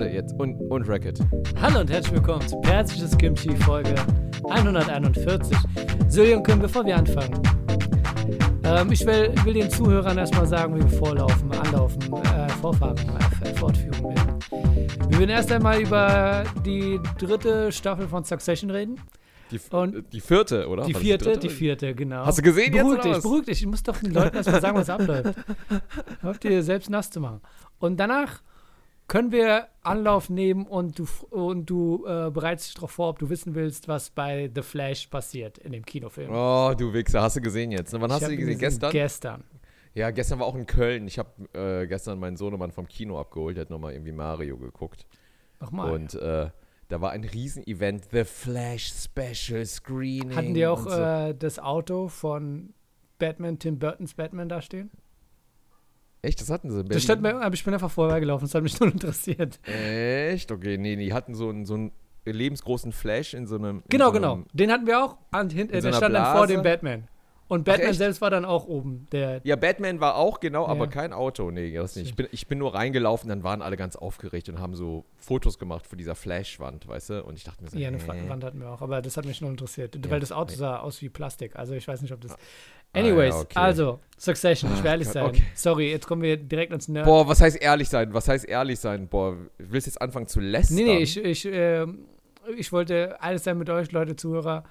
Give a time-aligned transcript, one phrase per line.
[0.00, 1.20] Jetzt und, und Racket.
[1.60, 3.94] Hallo und herzlich willkommen zu Herzliches Kimchi Folge
[4.50, 5.56] 141.
[6.10, 7.40] Julian Kim, bevor wir anfangen,
[8.64, 12.96] ähm, ich will, will den Zuhörern erstmal sagen, wie wir vorlaufen, anlaufen, äh, vorfahren,
[13.42, 14.38] äh, fortführen werden.
[15.08, 19.00] Wir werden erst einmal über die dritte Staffel von Succession reden.
[19.50, 20.84] Die, Und- die vierte, oder?
[20.84, 21.40] Die vierte, dritte?
[21.40, 22.26] die vierte, genau.
[22.26, 23.60] Hast du gesehen jetzt, beruhig dich, beruhig dich.
[23.60, 25.34] Ich muss doch den Leuten erstmal sagen, was abläuft.
[26.20, 27.40] Hör dir selbst nass zu machen.
[27.78, 28.40] Und danach
[29.06, 33.28] können wir Anlauf nehmen und du, und du äh, bereitest dich darauf vor, ob du
[33.28, 36.30] wissen willst, was bei The Flash passiert in dem Kinofilm.
[36.32, 37.92] Oh, du Wichser, hast du gesehen jetzt?
[37.92, 38.00] ne?
[38.00, 38.58] Wann Ich hast du die ihn gesehen?
[38.58, 38.90] Gestern?
[38.92, 39.44] Gestern.
[39.94, 41.06] ja, gestern war auch in Köln.
[41.06, 43.56] Ich habe äh, gestern meinen Sohnemann vom Kino abgeholt.
[43.56, 45.06] Der hat nochmal irgendwie Mario geguckt.
[45.60, 45.92] Nochmal.
[45.92, 46.48] Und äh,
[46.88, 50.34] da war ein Riesen-Event, The Flash Special Screening.
[50.34, 50.90] Hatten die auch so.
[51.00, 52.74] äh, das Auto von
[53.18, 54.90] Batman, Tim Burtons Batman da stehen?
[56.24, 58.62] Echt, das hatten sie in Das stand mir, aber ich bin einfach vorbeigelaufen, das hat
[58.62, 59.60] mich nur interessiert.
[59.66, 60.50] Echt?
[60.50, 61.92] Okay, nee, die hatten so einen, so einen
[62.24, 63.78] lebensgroßen Flash in so einem.
[63.78, 64.32] in Genau, so genau.
[64.34, 65.18] einem, Den hatten wir auch.
[65.30, 66.52] An, hin, In äh, so der stand dann vor Blase?
[66.54, 67.08] dem Batman.
[67.46, 69.06] Und Batman selbst war dann auch oben.
[69.12, 70.90] Der, Ja, Batman war auch, genau, aber Ja.
[70.90, 71.50] kein Auto.
[71.50, 72.06] Nee, das nicht.
[72.08, 75.58] Ich bin, ich bin nur reingelaufen, dann waren alle ganz aufgeregt und haben so Fotos
[75.58, 77.22] gemacht von dieser Flash-Wand, weißt du?
[77.24, 78.28] Und ich dachte mir so, Ja, eine hä?
[78.30, 80.78] Wand hatten wir auch, aber das hat mich nur interessiert, Ja, weil das Auto sah
[80.78, 81.54] aus wie Plastik.
[81.56, 82.34] Also ich weiß nicht, ob das.
[82.94, 83.58] Ah, Anyways, ja, okay.
[83.58, 85.24] also Succession, ich will ehrlich Gott, sein.
[85.26, 85.42] okay.
[85.54, 87.04] Sorry, jetzt kommen wir direkt ins Nerd.
[87.06, 88.14] Boah, was heißt ehrlich sein?
[88.14, 89.08] Was heißt ehrlich sein?
[89.08, 90.76] Boah, willst du jetzt anfangen zu lästern?
[90.76, 92.06] nee, nee, ich, ich, ähm,
[92.56, 94.64] ich wollte alles sein mit euch, Leute, Zuhörer.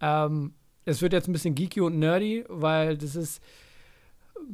[0.00, 0.54] Ähm,
[0.84, 3.42] es wird jetzt ein bisschen geeky und nerdy, weil das ist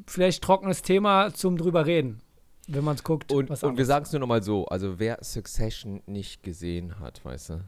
[0.07, 2.21] vielleicht trockenes Thema zum drüber reden,
[2.67, 3.33] wenn man es guckt.
[3.33, 7.25] Und, was und wir sagen es nur nochmal so: Also, wer Succession nicht gesehen hat,
[7.25, 7.65] weißt du,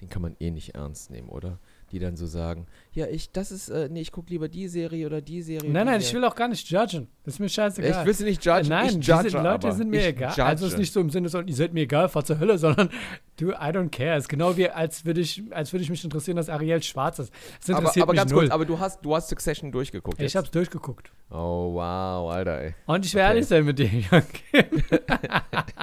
[0.00, 1.58] den kann man eh nicht ernst nehmen, oder?
[1.94, 5.06] Die dann so sagen: Ja, ich, das ist, äh, nee, ich gucke lieber die Serie
[5.06, 5.70] oder die Serie.
[5.70, 6.22] Nein, die nein, ich Serie.
[6.22, 7.06] will auch gar nicht judgen.
[7.22, 8.00] Das ist mir scheißegal.
[8.00, 8.68] Ich will sie nicht judgen.
[8.68, 9.72] Nein, ich diese judge Leute aber.
[9.72, 10.30] sind mir ich egal.
[10.30, 10.44] Judge.
[10.44, 12.58] Also es ist nicht so im Sinne von, ihr seid mir egal, fahr zur Hölle,
[12.64, 12.90] sondern
[13.36, 14.16] du, I don't care.
[14.16, 17.20] Es ist genau wie, als würde ich, als würde ich mich interessieren, dass Ariel schwarz
[17.20, 17.32] ist.
[17.60, 18.40] Das aber, interessiert aber mich ganz null.
[18.42, 20.18] kurz, aber du hast, du hast Succession durchgeguckt.
[20.18, 20.34] ich jetzt.
[20.34, 21.12] hab's durchgeguckt.
[21.30, 22.74] Oh, wow, Alter, ey.
[22.86, 23.28] Und ich will Okay.
[23.30, 24.28] ehrlich sein mit dir, Janke.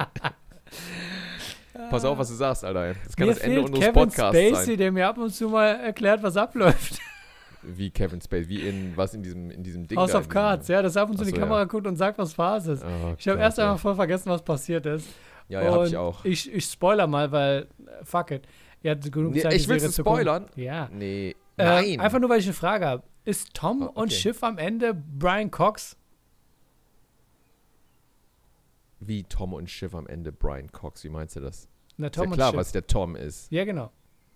[1.92, 2.94] Pass auf, was du sagst, Alter.
[3.04, 4.76] Das kann Mir das Ende unseres Kevin Podcasts Spacey, sein.
[4.78, 6.98] der mir ab und zu mal erklärt, was abläuft.
[7.62, 10.82] Wie Kevin Spacey, wie in, was in diesem, in diesem Ding House of Cards, ja,
[10.82, 11.64] das ab und zu Ach in die so, Kamera ja.
[11.66, 12.82] guckt und sagt, was Phase ist.
[12.84, 15.08] Oh, Ich habe erst einmal voll vergessen, was passiert ist.
[15.48, 16.24] Ja, ja, hab ich auch.
[16.24, 17.68] Ich, ich spoiler mal, weil,
[18.02, 18.48] fuck it.
[18.82, 20.46] Ihr hattet genug Nee, Zeit, ich die will es spoilern.
[20.56, 20.88] Ja.
[20.92, 22.00] Nee, Äh, nein.
[22.00, 23.04] einfach nur, weil ich eine Frage habe.
[23.24, 24.00] Ist Tom Oh, okay.
[24.00, 25.96] und Schiff am Ende Brian Cox?
[29.04, 31.68] wie Tom und Schiff am Ende Brian Cox, wie meinst du das?
[32.02, 32.58] Na, Ist Tom ja und klar, Schiff.
[32.58, 33.50] was der Tom ist.
[33.52, 33.90] Ja, genau.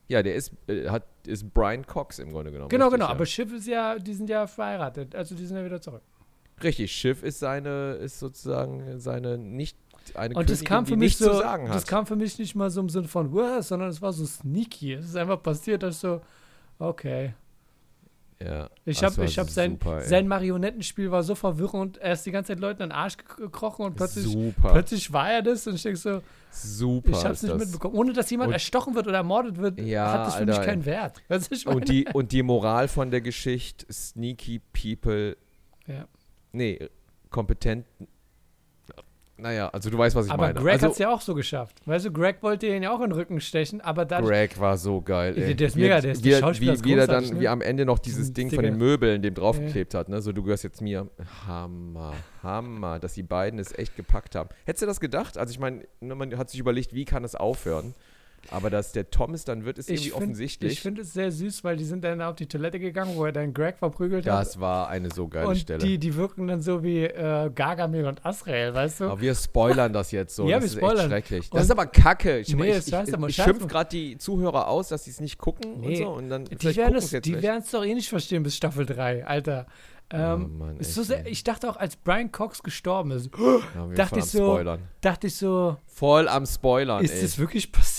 [0.09, 2.69] Ja, der ist, äh, hat, ist Brian Cox im Grunde genommen.
[2.69, 3.11] Genau, richtig, genau.
[3.11, 3.15] Ja.
[3.15, 5.17] Aber Schiff ist ja, die sind ja verheiratet.
[5.17, 6.03] Also die sind ja wieder zurück.
[6.63, 9.77] Richtig, Schiff ist seine, ist sozusagen seine nicht,
[10.15, 12.89] eine Und das kam für mich so, das kam für mich nicht mal so im
[12.89, 14.95] Sinne von, was, sondern es war so sneaky.
[14.95, 16.21] Es ist einfach passiert, dass ich so,
[16.79, 17.35] okay.
[18.43, 21.97] Ja, Ich das habe ich hab sein, super, sein Marionettenspiel war so verwirrend.
[21.99, 25.13] Er ist die ganze Zeit Leuten an den Arsch gek- gekrochen und plötzlich, super, plötzlich
[25.13, 26.21] war er das und ich denke so,
[26.51, 27.63] super ich habe es ist nicht das.
[27.69, 27.95] mitbekommen.
[27.95, 30.67] Ohne dass jemand Und- erstochen wird oder ermordet wird, Ja, hat das für Alter, mich
[30.67, 31.23] keinen Wert.
[31.67, 35.37] Und die, und die Moral von der Geschichte, sneaky people,
[35.87, 36.07] Ja.
[36.53, 36.79] nee,
[37.31, 37.87] kompetent,
[39.39, 40.61] naja, also du weißt, was ich aber meine.
[40.61, 41.81] Greg also, hat es ja auch so geschafft.
[41.85, 44.25] Weißt du, Greg wollte ihn ja auch in den Rücken stechen, aber dann.
[44.25, 45.55] Greg war so geil, ey.
[45.55, 47.41] Der ist mega, er- der ist- wie, wie, wie er dann, ne?
[47.41, 48.79] wie am Ende noch dieses Ding von den.
[48.79, 51.09] Möbeln dem draufgeklebt hat, ne, so du gehörst jetzt mir.
[51.47, 54.49] Hammer, Hammer, dass die beiden es echt gepackt haben.
[54.65, 55.37] Hättest du das gedacht?
[55.37, 57.95] Also ich meine, ne, man hat sich überlegt, wie kann es aufhören?
[58.51, 60.73] Aber dass der Thomas dann wird, ist irgendwie find- offensichtlich.
[60.73, 63.33] Ich finde es sehr süß, weil die sind dann auf die Toilette gegangen, wo er
[63.33, 64.41] dann Greg verprügelt hat.
[64.41, 65.79] das war eine so geile und Stelle.
[65.79, 69.05] Die, die wirken dann so wie äh, Gargamel und Asrael, weißt du?
[69.07, 70.47] Aber wir spoilern das jetzt so.
[70.49, 71.13] Ja, das wir ist spoilern.
[71.13, 71.53] echt schrecklich.
[71.53, 72.39] Und- Das ist aber kacke.
[72.39, 75.39] Ich, Nee, ich, ist ich, ich schimpf gerade die Zuhörer aus, dass sie es nicht
[75.39, 76.09] gucken und Nee, so.
[76.09, 79.67] Und dann Die werden es es doch eh nicht verstehen bis Staffel 3, Alter.
[80.09, 83.29] Ähm, oh Mann, ist echt, so sehr, ich dachte auch, als Brian Cox gestorben ist,
[83.37, 84.63] Ja, dachte ich so-
[85.01, 87.23] dachte ich so, Voll am Spoilern, ist ey.
[87.23, 87.96] das wirklich passiert?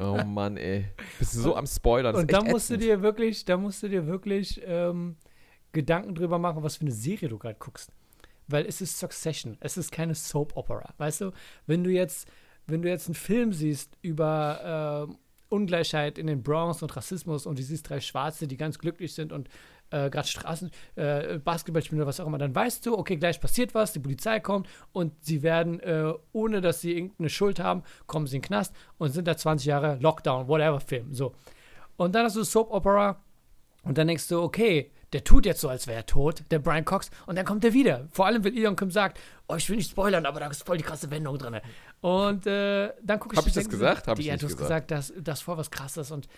[0.00, 0.86] Oh Mann, ey.
[1.18, 2.12] Bist du so am Spoilern.
[2.12, 2.82] Das Und da musst du ätzend.
[2.82, 5.16] dir wirklich, da musst du dir wirklich ähm,
[5.72, 7.90] Gedanken drüber machen, was für eine Serie du gerade guckst.
[8.48, 10.94] Weil es ist Succession, es ist keine Soap Opera.
[10.98, 11.32] Weißt du,
[11.66, 12.28] wenn du jetzt,
[12.66, 17.58] wenn du jetzt einen Film siehst über ähm, Ungleichheit in den Bronx und Rassismus und
[17.58, 19.48] du siehst drei Schwarze, die ganz glücklich sind und
[19.90, 23.40] äh, gerade Straßen, äh, Basketball spielen oder was auch immer, dann weißt du, okay, gleich
[23.40, 27.82] passiert was, die Polizei kommt und sie werden, äh, ohne dass sie irgendeine Schuld haben,
[28.06, 31.12] kommen sie in den Knast und sind da 20 Jahre Lockdown, whatever Film.
[31.12, 31.34] So.
[31.96, 33.20] Und dann hast du Soap Opera
[33.84, 36.84] und dann denkst du, okay, der tut jetzt so, als wäre er tot, der Brian
[36.84, 38.08] Cox, und dann kommt er wieder.
[38.10, 40.76] Vor allem, wenn Elon Kim sagt, oh, ich will nicht spoilern, aber da ist voll
[40.76, 41.60] die krasse Wendung drin.
[42.00, 44.08] Und äh, dann gucke ich Hab ich das gesagt?
[44.08, 44.88] Hab ich ja, nicht du hast gesagt.
[44.88, 46.28] gesagt, dass das voll was krasses und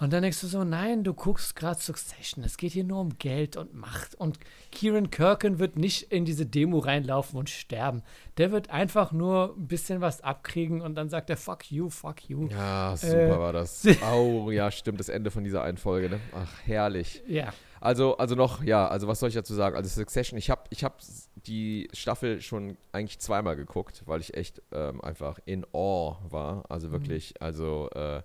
[0.00, 2.44] und dann denkst du so, nein, du guckst gerade Succession.
[2.44, 4.14] Es geht hier nur um Geld und Macht.
[4.14, 4.38] Und
[4.70, 8.02] Kieran Kirken wird nicht in diese Demo reinlaufen und sterben.
[8.36, 12.28] Der wird einfach nur ein bisschen was abkriegen und dann sagt er, fuck you, fuck
[12.28, 12.46] you.
[12.48, 13.86] Ja, super Äh, war das.
[14.12, 16.20] Oh, ja, stimmt, das Ende von dieser einen Folge, ne?
[16.32, 17.22] Ach, herrlich.
[17.26, 17.52] Ja.
[17.80, 19.76] Also, also noch, ja, also was soll ich dazu sagen?
[19.76, 21.00] Also Succession, ich habe ich hab
[21.34, 26.64] die Staffel schon eigentlich zweimal geguckt, weil ich echt ähm, einfach in awe war.
[26.68, 28.22] Also wirklich, also, äh,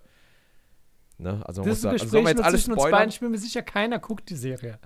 [1.18, 1.70] ne, also man.
[1.70, 3.08] Das muss ist ein also Gespräch jetzt nur zwischen uns beiden.
[3.08, 4.78] Ich bin mir sicher, keiner guckt die Serie.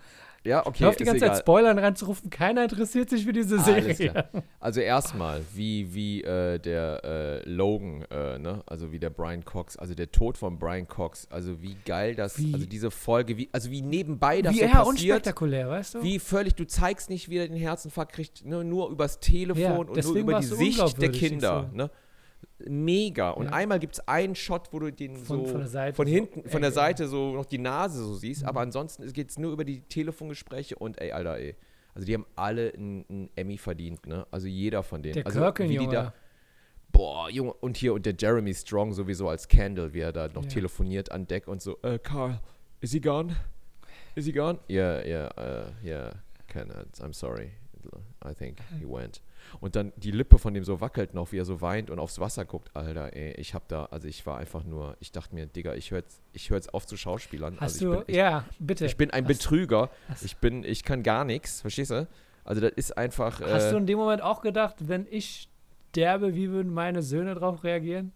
[0.44, 1.34] Ja, Ich okay, hoffe, die ist ganze egal.
[1.36, 2.30] Zeit Spoilern reinzurufen.
[2.30, 4.28] Keiner interessiert sich für diese Serie.
[4.60, 7.02] Also erstmal, wie, wie äh, der
[7.44, 8.62] äh, Logan, äh, ne?
[8.66, 12.38] also wie der Brian Cox, also der Tod von Brian Cox, also wie geil das,
[12.38, 14.88] Wie- also diese Folge, wie, also wie nebenbei das Wie so eher passiert.
[14.88, 16.02] unspektakulär, weißt du?
[16.04, 19.74] Wie völlig, du zeigst nicht, wie er den Herzinfarkt kriegt, ne, nur übers Telefon Ja,
[19.76, 21.68] und nur über die Sicht der Kinder.
[21.74, 21.90] Ne?
[22.66, 23.30] Mega.
[23.30, 23.52] Und Ja.
[23.52, 26.12] einmal gibt es einen Shot, wo du den Von- so von der Seite von so
[26.12, 28.48] hinten, von der Seite so noch die Nase so siehst, Mhm.
[28.48, 31.54] aber ansonsten geht es nur über die Telefongespräche und ey, Alter, ey.
[31.94, 34.26] Also die haben alle einen, Emmy verdient, ne?
[34.30, 35.14] Also jeder von denen.
[35.14, 36.12] der also Kirken, wie die da,
[36.90, 40.42] Boah, Junge, und hier, und der Jeremy Strong sowieso als Candle, wie er da noch
[40.44, 40.48] Ja.
[40.48, 42.40] telefoniert an Deck und so, äh, Carl,
[42.80, 43.36] is he gone?
[44.14, 44.58] Is he gone?
[44.70, 46.10] Yeah, yeah, uh, yeah,
[46.48, 46.70] Ken,
[47.00, 47.52] I'm sorry.
[48.24, 49.20] I think he went.
[49.60, 52.18] Und dann die Lippe von dem so wackelt noch, wie er so weint und aufs
[52.20, 52.70] Wasser guckt.
[52.74, 55.90] Alter, ey, ich hab da, also ich war einfach nur, ich dachte mir, Digga, ich
[55.90, 57.54] höre jetzt, ich hör jetzt auf zu Schauspielern.
[57.60, 58.86] Hast also ich du, bin, echt, ja, bitte.
[58.86, 59.90] ich bin ein hast, Betrüger.
[60.08, 62.06] hast- Ich bin, ich kann gar nichts, verstehst du?
[62.44, 63.40] Also das ist einfach.
[63.40, 65.48] Hast äh, du in dem Moment auch gedacht, wenn ich
[65.90, 68.12] sterbe, wie würden meine Söhne darauf reagieren?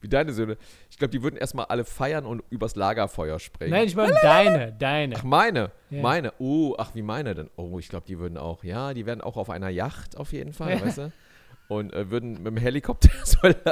[0.00, 0.56] Wie deine Söhne.
[0.90, 3.70] Ich glaube, die würden erstmal alle feiern und übers Lagerfeuer springen.
[3.72, 5.16] Nein, ich meine deine, deine.
[5.18, 5.70] Ach, meine.
[5.90, 6.02] Ja.
[6.02, 6.32] Meine.
[6.38, 7.50] Oh, ach, wie meine denn?
[7.56, 10.52] Oh, ich glaube, die würden auch, ja, die werden auch auf einer Yacht auf jeden
[10.52, 10.84] Fall, Ja.
[10.84, 11.12] weißt du?
[11.68, 13.64] Und äh, würden mit dem Helikopter so landen.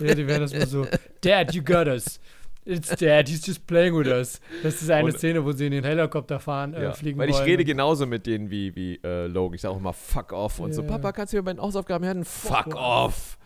[0.00, 0.86] Ja, die wären das mal so,
[1.20, 2.18] Dad, you got us.
[2.66, 4.38] It's Dad, he's just playing with us.
[4.62, 7.30] Das ist eine Und- Szene, wo sie in den Helikopter fahren, äh, Ja, fliegen weil
[7.30, 7.44] ich wollen.
[7.46, 9.54] rede genauso mit denen wie, wie äh, Logan.
[9.54, 10.88] Ich sage auch immer fuck off und so, Ja.
[10.88, 12.24] Papa, kannst du mir bei den Hausaufgaben helfen?
[12.24, 13.38] Fuck Fuck off.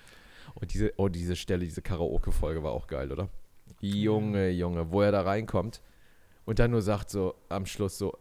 [0.55, 3.29] Und diese, oh, diese Stelle, diese Karaoke-Folge war auch geil, oder?
[3.81, 5.83] Junge, Junge, wo er da reinkommt
[6.45, 8.17] und dann nur sagt so am Schluss so,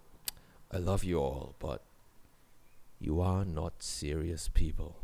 [0.74, 1.82] I love you all, but
[3.00, 4.96] you are not serious people.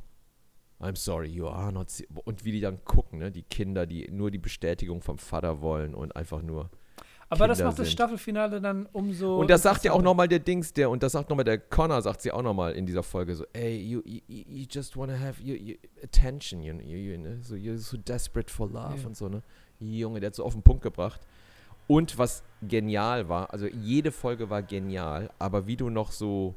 [0.79, 1.87] I'm sorry, you are not
[2.23, 3.31] Und wie die dann gucken, ne?
[3.31, 6.69] Die Kinder, die nur die Bestätigung vom Vater wollen und einfach nur.
[7.31, 7.93] Aber das Kinder macht das sind.
[7.93, 9.39] Staffelfinale dann umso.
[9.39, 12.01] Und das sagt ja auch nochmal der Dings, der, und das sagt nochmal der Connor,
[12.01, 15.41] sagt sie auch nochmal in dieser Folge so, ey, you, you, you just wanna have
[15.41, 19.07] you, you, attention, you, you, you, so, you're so desperate for love Ja.
[19.07, 19.43] und so, ne?
[19.79, 21.21] Junge, der hat so auf den Punkt gebracht.
[21.87, 26.55] Und was genial war, also jede Folge war genial, aber wie du noch so,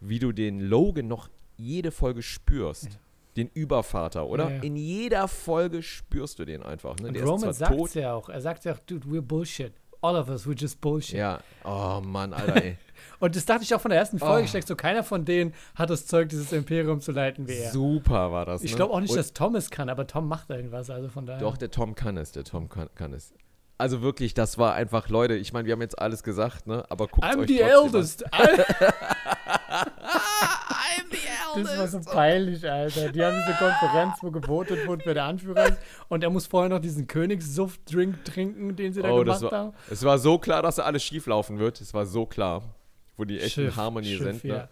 [0.00, 2.84] wie du den Logan noch jede Folge spürst.
[2.84, 2.90] Ja.
[3.36, 4.48] Den Übervater, oder?
[4.48, 4.62] Ja, ja.
[4.62, 6.96] In jeder Folge spürst du den einfach.
[6.96, 7.12] Ne?
[7.12, 8.28] Der Roman sagt ja auch.
[8.28, 9.72] Er sagt ja auch, dude, we're bullshit.
[10.00, 11.18] All of us, we're just bullshit.
[11.18, 11.40] Ja.
[11.64, 12.76] Oh Mann, Alter, ey.
[13.20, 14.42] Und das dachte ich auch von der ersten Folge.
[14.42, 14.44] Oh.
[14.44, 17.72] Ich denke so, keiner von denen hat das Zeug, dieses Imperium zu leiten wie er.
[17.72, 18.62] Super war das.
[18.62, 18.76] Ich ne?
[18.76, 21.40] glaube auch nicht, Und- dass Tom es kann, aber Tom macht irgendwas, also von daher.
[21.40, 23.34] Doch, der Tom kann es, der Tom kann, kann es.
[23.76, 26.84] Also wirklich, das war einfach, Leute, ich meine, wir haben jetzt alles gesagt, ne?
[26.88, 28.24] Aber guckt I'm euch the eldest.
[30.96, 33.10] I'm the Das war so peinlich, Alter.
[33.12, 35.78] Die haben diese Konferenz, wo gewotet wurde, wer der Anführer ist.
[36.08, 39.58] Und er muss vorher noch diesen Königssuft-Drink trinken, den sie da Oh, gemacht das war,
[39.58, 39.72] haben.
[39.90, 41.80] es war so klar, dass da alles schief laufen wird.
[41.80, 42.62] Es war so klar,
[43.16, 44.44] wo die echt in Harmonie Schiff, sind.
[44.44, 44.50] Ne?
[44.54, 44.68] ja.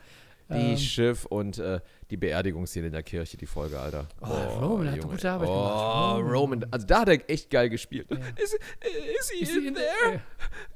[0.49, 4.07] Die Ähm, Schiff und äh, die Beerdigungsszene in der Kirche, die Folge, Alter.
[4.21, 4.27] Oh,
[4.65, 5.11] Roman hat Junge.
[5.11, 6.19] gute Arbeit oh, gemacht.
[6.23, 6.33] Roman.
[6.33, 6.67] Roman.
[6.71, 8.07] Also da hat er echt geil gespielt.
[8.11, 8.17] Ja.
[8.41, 9.87] Is, is he Ist in sie in there?
[10.13, 10.21] der-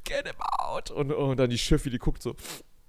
[0.03, 0.91] Get him out.
[0.91, 2.35] Und, und dann die Schiffe, die guckt so.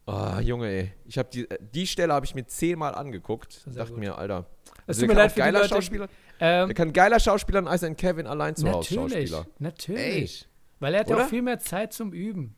[0.05, 0.91] Ah, Junge, ey.
[1.05, 3.53] Ich habe die, äh, die Stelle habe ich mir zehnmal angeguckt.
[3.53, 3.99] Sehr Dachte gut.
[3.99, 4.45] mir, Alter.
[4.87, 5.69] Es Also tut mir der leid kann für die geiler Leute.
[5.75, 6.07] Schauspieler.
[6.39, 9.53] Ähm, Der kann geiler Schauspieler als ein Kevin allein zu Hause natürlich, Schauspieler.
[9.59, 10.47] natürlich.
[10.79, 12.55] Weil er hat ja auch viel mehr Zeit zum Üben.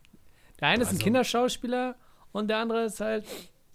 [0.62, 1.96] Der eine ist ein Also- Kinderschauspieler
[2.32, 3.26] und der andere ist halt.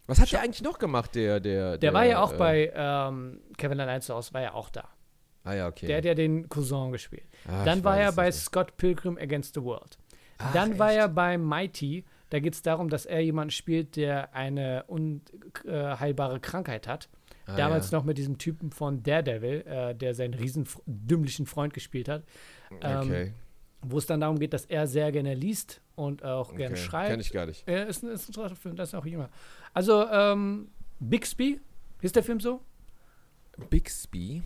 [0.07, 3.41] Was hat der eigentlich noch gemacht, der, der, Der, war ja auch äh, bei ähm,
[3.59, 4.89] Kevin allein zu Hause, war ja auch da.
[5.45, 5.87] Ah ja, okay.
[5.87, 7.25] Der hat ja den Cousin gespielt.
[7.47, 8.33] Ah, Dann war er bei.
[8.33, 9.99] Scott Pilgrim Against the World.
[10.39, 10.99] Ach, Dann war echt?
[11.01, 12.05] er bei Mighty.
[12.31, 17.09] Da geht es darum, dass er jemanden spielt, der eine unheilbare Krankheit hat.
[17.47, 17.99] Ah, Damals ja.
[17.99, 22.25] noch mit diesem Typen von Daredevil, äh, der seinen riesen dümmlichen Freund gespielt hat.
[22.83, 23.33] Ähm, Okay.
[23.81, 26.83] Wo es dann darum geht, dass er sehr gerne liest und auch gerne okay.
[26.83, 27.11] schreibt.
[27.11, 27.63] Kenn ich gar nicht.
[27.67, 29.31] Er ist ein, ist ein interessanter Film, das ist auch jünger.
[29.73, 30.69] Also, ähm,
[30.99, 31.61] Bixby,
[32.03, 32.61] ist der Film so?
[33.71, 34.43] Bixby?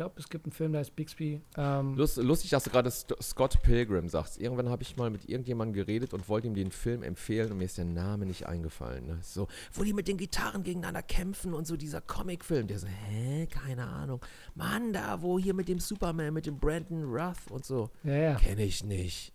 [0.00, 1.42] Ich glaube, es gibt einen Film, der heißt Bixby.
[1.58, 4.40] Ähm, Lust, lustig, dass du gerade Scott Pilgrim sagst.
[4.40, 7.66] Irgendwann habe ich mal mit irgendjemandem geredet und wollte ihm den Film empfehlen und mir
[7.66, 9.06] ist der Name nicht eingefallen.
[9.06, 9.18] Ne?
[9.20, 12.66] So, wo die mit den Gitarren gegeneinander kämpfen und so dieser Comicfilm.
[12.66, 14.24] Der so, hä, keine Ahnung.
[14.54, 17.90] Mann, da, wo hier mit dem Superman, mit dem Brandon Ruth und so.
[18.02, 18.34] ja, ja.
[18.36, 19.34] Kenne ich nicht.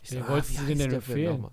[0.00, 1.48] Ich Wen ah, wolltest du heißt denn empfehlen?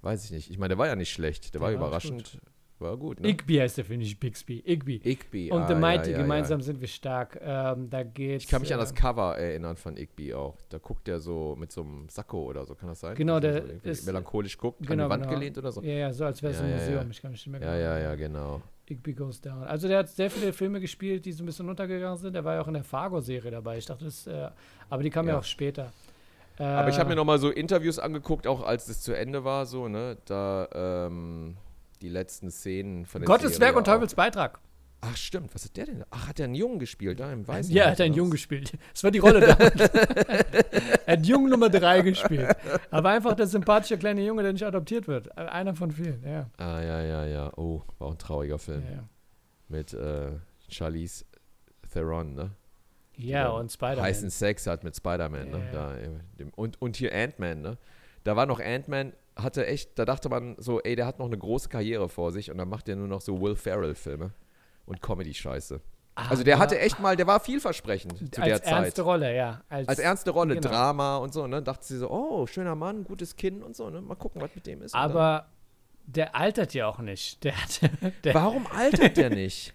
[0.00, 0.50] Weiß ich nicht.
[0.50, 1.52] Ich meine, der war ja nicht schlecht.
[1.52, 2.40] Der, war Der war überraschend.
[2.82, 3.28] War gut, ne?
[3.28, 4.62] Igby heißt der, finde ich, Bixby.
[4.66, 5.00] Igby.
[5.04, 5.50] Igby.
[5.52, 6.64] Und ah, The ja, Mighty, ja, gemeinsam Ja.
[6.64, 7.38] sind wir stark.
[7.42, 8.44] Ähm, da geht's.
[8.44, 10.56] Ich kann mich an äh, das Cover erinnern von Igby auch.
[10.68, 13.14] Da guckt er so mit so einem Sakko oder so, kann das sein?
[13.14, 15.34] Genau, er der so ist- melancholisch guckt, genau, an die Wand genau.
[15.34, 15.80] gelehnt oder so.
[15.82, 16.94] Ja, ja, so als wäre es Ja, ein ja, Museum.
[17.04, 17.10] ja.
[17.10, 18.60] Ich kann mich nicht mehr Ja, ja, ja, genau.
[18.88, 19.62] Igby Goes Down.
[19.62, 22.34] Also der hat sehr viele Filme gespielt, die so ein bisschen untergegangen sind.
[22.34, 23.78] Der war ja auch in der Fargo-Serie dabei.
[23.78, 24.48] Ich dachte, das, äh,
[24.90, 25.38] aber die kam ja, Ja.
[25.38, 25.92] auch später.
[26.58, 29.64] Äh, Aber ich habe mir nochmal so Interviews angeguckt, auch als es zu Ende war,
[29.64, 30.18] so, ne?
[30.26, 30.68] Da
[31.06, 31.56] ähm,
[32.02, 33.84] die letzten Szenen von der Gottes Serie Werk und.
[33.84, 34.58] Teufels Beitrag.
[35.04, 35.52] Ach, stimmt.
[35.52, 36.04] Was hat der denn?
[36.10, 38.30] Ach, hat der einen Jungen gespielt, da im Weißen Ja, er hat einen oder Jungen
[38.30, 38.72] gespielt.
[38.92, 39.54] Das war die Rolle da.
[41.06, 42.54] er hat Jungen Nummer 3 gespielt.
[42.90, 45.36] Aber einfach der sympathische kleine Junge, der nicht adoptiert wird.
[45.36, 46.48] Einer von vielen, ja.
[46.56, 47.52] Ah, ja, ja, ja.
[47.56, 48.84] Oh, war auch ein trauriger Film.
[48.84, 49.02] Ja,
[49.66, 50.30] Mit äh,
[50.68, 51.24] Charlize
[51.92, 52.50] Theron, ne?
[53.18, 54.04] ja und Spider-Man.
[54.04, 55.58] heißen Sex hat mit Spider-Man, ne?
[55.66, 56.10] Ja, Da, äh,
[56.54, 57.76] und, und hier Ant-Man, ne?
[58.24, 61.38] Da war noch Ant-Man, hatte echt, da dachte man so, ey, der hat noch eine
[61.38, 64.32] große Karriere vor sich und dann macht er nur noch so Will Ferrell-Filme
[64.86, 65.80] und Comedy-Scheiße.
[66.14, 68.84] Also der hatte echt mal, der war vielversprechend zu als der Zeit.
[68.84, 69.62] ernste Rolle, ja.
[69.70, 70.68] Als, Als ernste Rolle, genau.
[70.68, 71.62] Drama und so, ne?
[71.62, 74.02] Dachte sie so, oh, schöner Mann, gutes Kind und so, ne?
[74.02, 74.94] Mal gucken, was mit dem ist.
[74.94, 75.48] Aber
[76.04, 77.42] der altert ja auch nicht.
[77.44, 77.80] Der hat,
[78.24, 79.72] der, warum altert der nicht?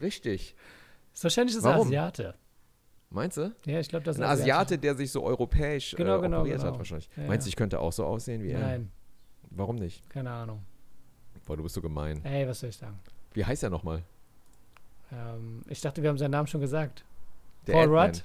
[0.00, 0.54] Richtig.
[1.20, 1.88] wahrscheinlich ist er Warum?
[1.88, 2.34] Asiate.
[3.10, 3.54] Meinst du?
[3.64, 6.58] Ja, ich glaube, das ist Ein Asiate, der sich so europäisch Genau, äh, genau, operiert
[6.58, 6.72] genau.
[6.72, 7.08] hat wahrscheinlich.
[7.16, 8.60] Ja, Meinst du, ich könnte auch so aussehen wie er?
[8.60, 8.90] Nein,
[9.50, 10.08] Warum nicht?
[10.10, 10.62] keine Ahnung.
[11.46, 12.22] Boah, du bist so gemein.
[12.24, 12.98] Ey, was soll ich sagen?
[13.32, 14.02] Wie heißt er nochmal?
[15.10, 17.04] Ähm, ich dachte, wir haben seinen Namen schon gesagt.
[17.66, 18.06] Der Paul Ant-Man.
[18.10, 18.24] Rudd?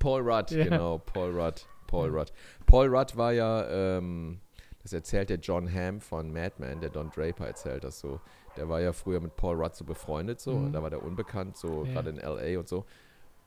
[0.00, 0.64] Paul Rudd, Ja.
[0.64, 1.66] genau, Paul Rudd.
[1.86, 2.32] Paul Rudd.
[2.66, 3.66] Paul Rudd war ja,
[3.98, 4.40] ähm,
[4.82, 8.20] das erzählt der John Hamm von Mad Men, der Don Draper erzählt das so.
[8.56, 10.72] Der war ja früher mit Paul Rudd so befreundet, so, Mhm.
[10.72, 11.92] da war der unbekannt, so Ja.
[11.92, 12.58] gerade in L.A.
[12.58, 12.84] und so.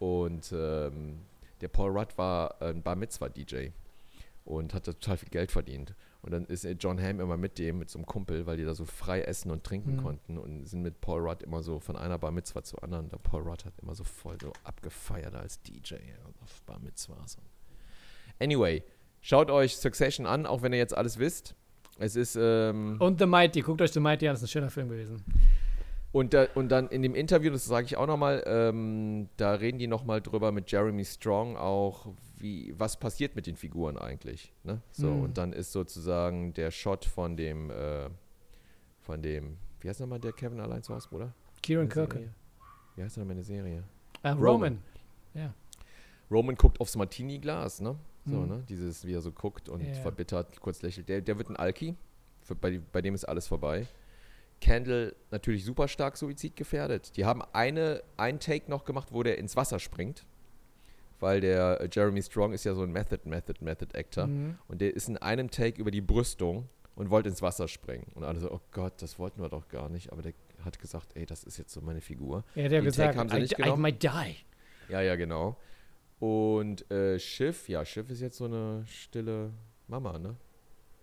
[0.02, 1.20] Und ähm,
[1.62, 3.68] der Paul Rudd war ein Bar Mitzvah-DJ
[4.46, 5.94] und hat da total viel Geld verdient.
[6.24, 8.74] Und dann ist John Hamm immer mit dem, mit so einem Kumpel, weil die da
[8.74, 10.02] so frei essen und trinken Mhm.
[10.04, 13.10] konnten und sind mit Paul Rudd immer so von einer Bar Mitzvah zur anderen.
[13.10, 15.96] Der Paul Rudd hat immer so voll so abgefeiert als DJ
[16.44, 17.38] auf Bar Mitzvahs.
[18.40, 18.82] Anyway,
[19.22, 21.54] schaut euch Succession an, auch wenn ihr jetzt alles wisst.
[22.00, 23.62] Es ist, ähm, Und The Mighty.
[23.62, 24.34] Guckt euch The Mighty an.
[24.34, 25.24] Das ist ein schöner Film gewesen.
[26.12, 29.80] Und, da, und dann in dem Interview, das sage ich auch nochmal, ähm, da reden
[29.80, 34.54] die nochmal drüber mit Jeremy Strong auch, wie, was passiert mit den Figuren eigentlich.
[34.64, 34.82] Ne?
[34.92, 35.22] So, Mhm.
[35.24, 38.10] und dann ist sozusagen der Shot von dem, äh,
[39.02, 41.34] von dem, wie heißt nochmal der Kevin allein zu Hause, Bruder?
[41.62, 41.90] Kieran.
[41.90, 42.34] Serie?
[42.96, 43.84] Wie heißt nochmal eine Serie?
[44.24, 44.80] Äh, Roman.
[45.36, 45.54] Roman.
[46.30, 47.96] Roman guckt aufs Martini-Glas, ne?
[48.26, 48.48] So, Mhm.
[48.48, 48.64] ne?
[48.70, 49.94] Dieses, wie er so guckt und Ja.
[50.02, 51.10] verbittert, kurz lächelt.
[51.10, 51.96] Der, der wird ein Alki.
[52.44, 53.86] Für, bei, bei dem ist alles vorbei.
[54.62, 57.18] Candle natürlich super stark suizidgefährdet.
[57.18, 60.26] Die haben eine, ein Take noch gemacht, wo der ins Wasser springt.
[61.20, 64.28] Weil der äh, Jeremy Strong ist ja so ein Method, Method, Method Actor.
[64.28, 64.58] Mhm.
[64.68, 68.08] Und der ist in einem Take über die Brüstung und wollte ins Wasser springen.
[68.16, 70.12] Und alle so, oh Gott, das wollten wir doch gar nicht.
[70.12, 72.44] Aber der hat gesagt, ey, das ist jetzt so meine Figur.
[72.56, 73.82] Ja, der hat Den Take gesagt, haben sie I, nicht I genommen.
[73.82, 74.36] might die.
[74.90, 75.58] Ja, ja, genau.
[76.20, 79.52] Und äh, Schiff, ja, Schiff ist jetzt so eine stille
[79.88, 80.36] Mama, ne?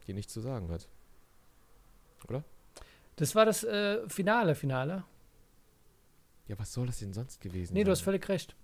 [0.06, 0.88] Die nichts zu sagen hat.
[3.18, 5.04] Das war das äh, Finale, Finale.
[6.46, 7.84] Ja, was soll das denn sonst gewesen Nee, sein?
[7.86, 8.56] du hast völlig recht.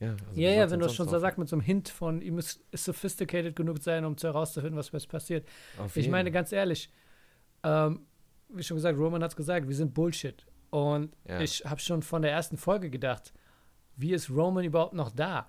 [0.00, 2.20] Ja, also ja, ja, wenn du es schon so sagst, mit so einem Hint von,
[2.20, 5.46] ihr müsst sophisticated genug sein, um zu herauszufinden, was was passiert.
[5.78, 6.10] Auf Ich jeden.
[6.12, 6.90] meine, ganz ehrlich,
[7.62, 8.06] ähm,
[8.48, 10.46] wie schon gesagt, Roman hat es gesagt, wir sind Bullshit.
[10.70, 11.40] Und Ja.
[11.40, 13.32] ich habe schon von der ersten Folge gedacht,
[13.96, 15.46] wie ist Roman überhaupt noch da?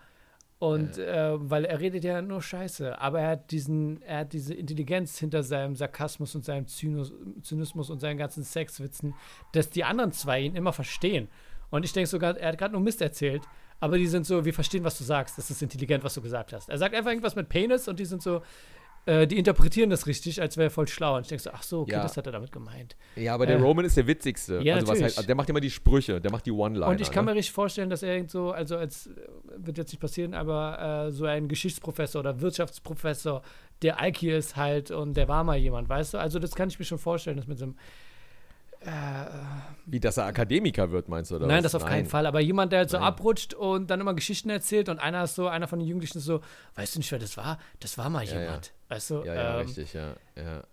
[0.57, 4.53] Und äh, weil er redet ja nur Scheiße, aber er hat diesen, er hat diese
[4.53, 9.13] Intelligenz hinter seinem Sarkasmus und seinem Zynus, Zynismus und seinen ganzen Sexwitzen,
[9.51, 11.27] dass die anderen zwei ihn immer verstehen.
[11.71, 13.43] Und ich denke sogar, er hat gerade nur Mist erzählt,
[13.81, 16.53] aber die sind so, wir verstehen, was du sagst, das ist intelligent, was du gesagt
[16.53, 16.69] hast.
[16.69, 18.41] Er sagt einfach irgendwas mit Penis und die sind so,
[19.05, 21.15] äh, die interpretieren das richtig, als wäre er voll schlau.
[21.15, 22.01] Und ich denke so, ach so, okay, Ja.
[22.03, 22.95] das hat er damit gemeint.
[23.15, 24.61] Ja, aber der äh, Roman ist der witzigste.
[24.63, 26.87] ja, also was halt, der macht immer die Sprüche, der macht die One-Liner.
[26.87, 27.31] Und ich kann ne?
[27.31, 29.11] mir richtig vorstellen, dass er irgend so, also als, äh,
[29.57, 33.43] wird jetzt nicht passieren, aber äh, so ein Geschichtsprofessor oder Wirtschaftsprofessor,
[33.81, 36.17] der Alki ist halt und der war mal jemand, weißt du?
[36.17, 37.75] Also das kann ich mir schon vorstellen, dass mit so einem
[39.85, 41.35] Wie, dass er Akademiker wird, meinst du?
[41.35, 41.71] Oder Nein, was?
[41.71, 42.25] das auf keinen Fall.
[42.25, 43.07] Aber jemand, der halt so Nein.
[43.07, 46.25] abrutscht und dann immer Geschichten erzählt und einer ist so, einer von den Jugendlichen ist
[46.25, 46.41] so,
[46.75, 47.59] weißt du nicht, wer das war?
[47.79, 48.39] Das war mal ja.
[48.39, 48.73] jemand.
[48.89, 49.23] Weißt du?
[49.23, 50.15] Ja, ja, ähm, richtig, ja.
[50.35, 50.63] ja.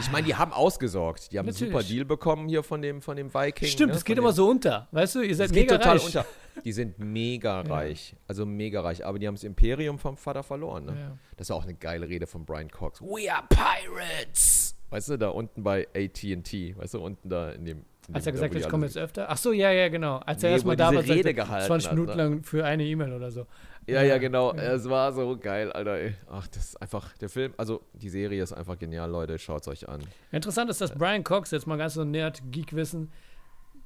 [0.00, 1.32] Ich meine, die haben ausgesorgt.
[1.32, 1.72] Die haben einen Natürlich.
[1.74, 3.68] super Deal bekommen hier von dem, von dem Viking.
[3.68, 3.96] Stimmt, ne?
[3.98, 4.88] es geht immer so unter.
[4.90, 6.06] Weißt du, ihr seid Es geht mega total reich.
[6.06, 6.24] unter.
[6.64, 8.16] Die sind mega reich.
[8.26, 9.04] Also mega reich.
[9.04, 10.84] Aber die haben das Imperium vom Vater verloren.
[10.86, 10.92] Ne?
[10.98, 11.18] Ja.
[11.38, 13.00] Das war auch eine geile Rede von Brian Cox.
[13.00, 14.74] We are pirates!
[14.90, 16.76] Weißt du, da unten bei AT&T.
[16.76, 17.84] Weißt du, unten da in dem.
[18.08, 19.30] In Als dem- er gesagt hat, ich die komme jetzt öfter.
[19.30, 20.16] Ach so, ja, ja, genau.
[20.18, 22.22] Als er Nee, erstmal wo da war, sagte, Rede gehalten 20 hat, Minuten ne?
[22.22, 23.46] lang für eine E-Mail oder so.
[23.86, 24.52] Ja, ja, genau.
[24.54, 25.98] Es war so geil, Alter.
[25.98, 26.14] Ey.
[26.30, 29.38] Ach, das ist einfach, der Film, also die Serie ist einfach genial, Leute.
[29.38, 30.02] Schaut es euch an.
[30.30, 33.10] Interessant ist, dass Brian Cox, jetzt mal ganz so Nerd-Geek-Wissen,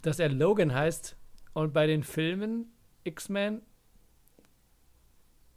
[0.03, 1.17] dass er Logan heißt
[1.55, 2.67] und bei den Filmen
[3.05, 3.62] X-Men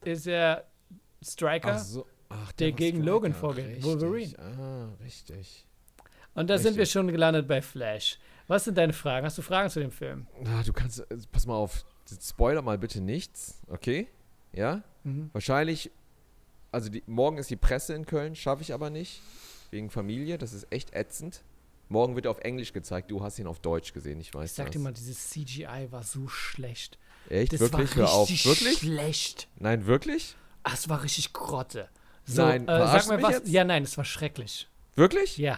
[0.05, 0.65] ist er
[1.21, 1.77] Striker.
[1.79, 2.05] so.
[2.29, 3.11] Ach, der war gegen Striker.
[3.11, 3.83] Logan vorgeht, Richtig.
[3.83, 4.39] Wolverine.
[4.39, 5.65] Ah, richtig.
[6.35, 8.17] Und da sind wir schon gelandet bei Flash.
[8.47, 9.25] Was sind deine Fragen?
[9.25, 10.27] Hast du Fragen zu dem Film?
[10.41, 11.83] Na, du kannst, äh, pass mal auf,
[12.21, 14.07] spoiler mal bitte nichts, okay?
[14.53, 14.83] Ja?
[15.03, 15.29] Mhm.
[15.33, 15.91] Wahrscheinlich,
[16.71, 19.21] also die, morgen ist die Presse in Köln, schaffe ich aber nicht,
[19.71, 21.41] wegen Familie, das ist echt ätzend.
[21.91, 24.55] Morgen wird er auf Englisch gezeigt, du hast ihn auf Deutsch gesehen, ich weiß Ich
[24.55, 24.73] sag das.
[24.73, 26.97] dir mal, dieses CGI war so schlecht.
[27.29, 27.53] Echt?
[27.53, 27.89] Das wirklich?
[27.97, 28.29] war Hör auf.
[28.29, 28.77] richtig Wirklich?
[28.79, 29.47] schlecht.
[29.57, 30.35] Nein, wirklich?
[30.63, 31.89] Ach, es war richtig Grotte.
[32.25, 33.31] So, Nein, äh, sag mich was.
[33.31, 33.47] jetzt?
[33.49, 34.67] Ja, nein, es war schrecklich.
[34.95, 35.37] Wirklich?
[35.37, 35.57] Ja.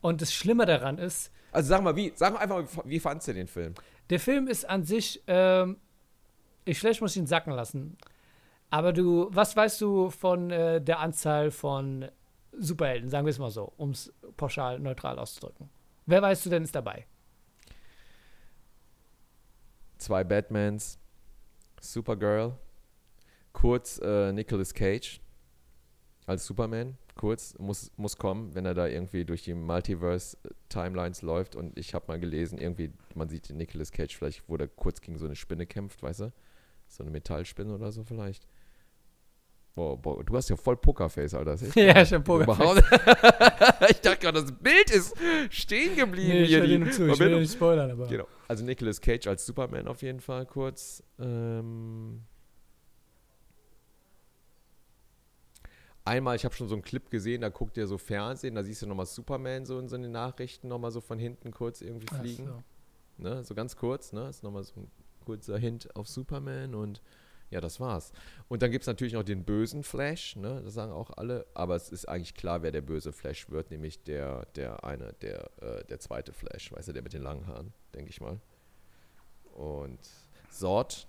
[0.00, 3.26] Und das Schlimme daran ist, Also sag mal, wie, sag mal einfach, mal, wie fandst
[3.28, 3.74] du den Film?
[4.10, 5.78] der Film ist an sich, ähm,
[6.64, 7.96] ich vielleicht muss ihn sacken lassen.
[8.70, 12.08] Aber du, was weißt du von äh, der Anzahl von
[12.52, 15.68] Superhelden, sagen wir es mal so, um es pauschal neutral auszudrücken?
[16.06, 17.06] Wer weißt du denn ist dabei?
[19.98, 20.98] Zwei Batmans,
[21.80, 22.58] Supergirl,
[23.52, 25.20] kurz äh, Nicolas Cage
[26.26, 31.78] als Superman, kurz, muss, muss kommen, wenn er da irgendwie durch die Multiverse-Timelines läuft und
[31.78, 35.26] ich habe mal gelesen, irgendwie, man sieht Nicolas Cage vielleicht, wo der kurz gegen so
[35.26, 36.32] eine Spinne kämpft, weißt du?
[36.88, 38.46] So eine Metallspinne oder so vielleicht.
[39.74, 41.56] Boah, boah, du hast ja voll Pokerface, Alter.
[41.74, 42.82] Ja, ich hab Pokerface.
[43.90, 45.14] Ich dachte gerade, das Bild ist
[45.50, 46.64] stehen geblieben Nee, ich hier.
[46.66, 48.06] die zu, ich will nicht spoilern, aber.
[48.06, 48.26] Genau.
[48.46, 51.02] Also Nicolas Cage als Superman auf jeden Fall kurz.
[51.18, 52.22] Ähm
[56.06, 58.82] Einmal, ich habe schon so einen Clip gesehen, da guckt ihr so Fernsehen, da siehst
[58.82, 62.18] du nochmal Superman so in so den Nachrichten nochmal so von hinten kurz irgendwie Ach
[62.20, 62.46] fliegen.
[62.46, 62.62] so.
[63.16, 63.42] Ne?
[63.42, 64.28] So ganz kurz, ne?
[64.28, 64.90] Ist nochmal so ein
[65.24, 67.00] kurzer Hint auf Superman und
[67.50, 68.10] ja, das war's.
[68.48, 70.60] Und dann gibt es natürlich noch den bösen Flash, ne?
[70.64, 74.02] Das sagen auch alle, aber es ist eigentlich klar, wer der böse Flash wird, nämlich
[74.02, 77.72] der, der eine, der, äh, der zweite Flash, weißt du, der mit den langen Haaren,
[77.94, 78.40] denke ich mal.
[79.54, 80.00] Und
[80.50, 81.06] Sort,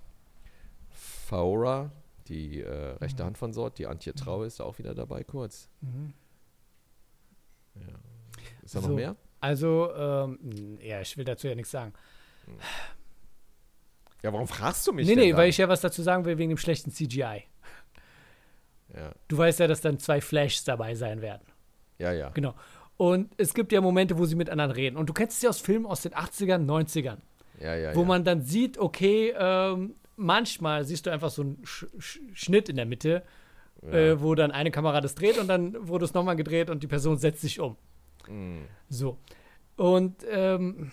[0.89, 1.91] Faura,
[2.27, 3.27] die äh, rechte Mhm.
[3.27, 5.69] Hand von Sort, die Antje Traue ist da auch wieder dabei, kurz.
[5.81, 6.13] Mhm.
[7.75, 7.87] Ja.
[8.61, 8.93] Ist da noch So.
[8.95, 9.15] mehr?
[9.39, 11.93] Also, ähm, ja, ich will dazu ja nichts sagen.
[14.25, 15.37] Ja, warum fragst du mich Nee, nee, dann?
[15.37, 17.43] weil ich ja was dazu sagen will wegen dem schlechten CGI.
[18.95, 21.43] ja, Du weißt ja, dass dann zwei Flashs dabei sein werden.
[21.99, 22.29] ja, ja.
[22.29, 22.55] Genau.
[22.97, 24.97] Und es gibt ja Momente, wo sie miteinander reden.
[24.97, 27.17] Und du kennst ja aus Filmen aus den 80ern, 90ern,
[27.59, 28.05] ja, ja wo ja.
[28.07, 32.77] man dann sieht, okay, ähm, manchmal siehst du einfach so einen Sch Sch Schnitt in
[32.77, 33.21] der Mitte,
[33.83, 33.91] ja.
[33.91, 36.87] äh, wo dann eine Kamera das dreht und dann wurde es nochmal gedreht und die
[36.87, 37.75] Person setzt sich um.
[38.27, 38.63] Mm.
[38.89, 39.19] So.
[39.75, 40.91] Und ähm,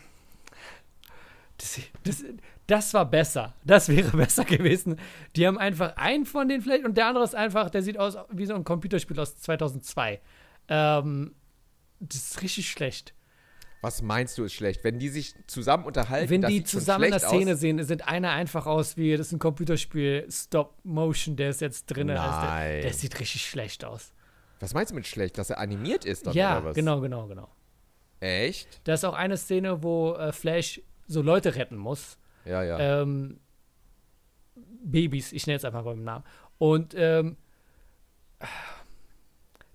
[1.57, 2.25] das, das,
[2.73, 3.55] das war besser.
[3.65, 4.97] Das wäre besser gewesen.
[5.37, 8.17] Die haben einfach einen von den vielleicht und der andere ist einfach, der sieht aus
[8.31, 10.21] wie so ein Computerspiel aus 2002.
[10.69, 11.35] Ähm,
[12.01, 13.13] das ist richtig schlecht.
[13.83, 14.85] Was meinst du ist schlecht?
[14.85, 17.61] Wenn die sich zusammen unterhalten, Wenn die zusammen in der Szene aus.
[17.61, 21.87] sehen, sieht einer einfach aus wie, das ist ein Computerspiel, Stop Motion, der ist jetzt
[21.87, 22.07] drin.
[22.07, 22.81] Der, Nein.
[22.81, 24.13] der sieht richtig schlecht aus.
[24.61, 25.37] Was meinst du mit schlecht?
[25.37, 26.75] Dass er animiert ist dann, ja, oder was?
[26.75, 27.51] genau, genau, genau.
[28.21, 28.81] Echt?
[28.85, 32.17] Da ist auch eine Szene, wo äh, Flash so Leute retten muss.
[32.44, 33.02] Ja, ja.
[33.02, 33.38] ähm,
[34.85, 36.24] Babys, ich nenne es einfach beim Namen.
[36.59, 37.37] Und ähm,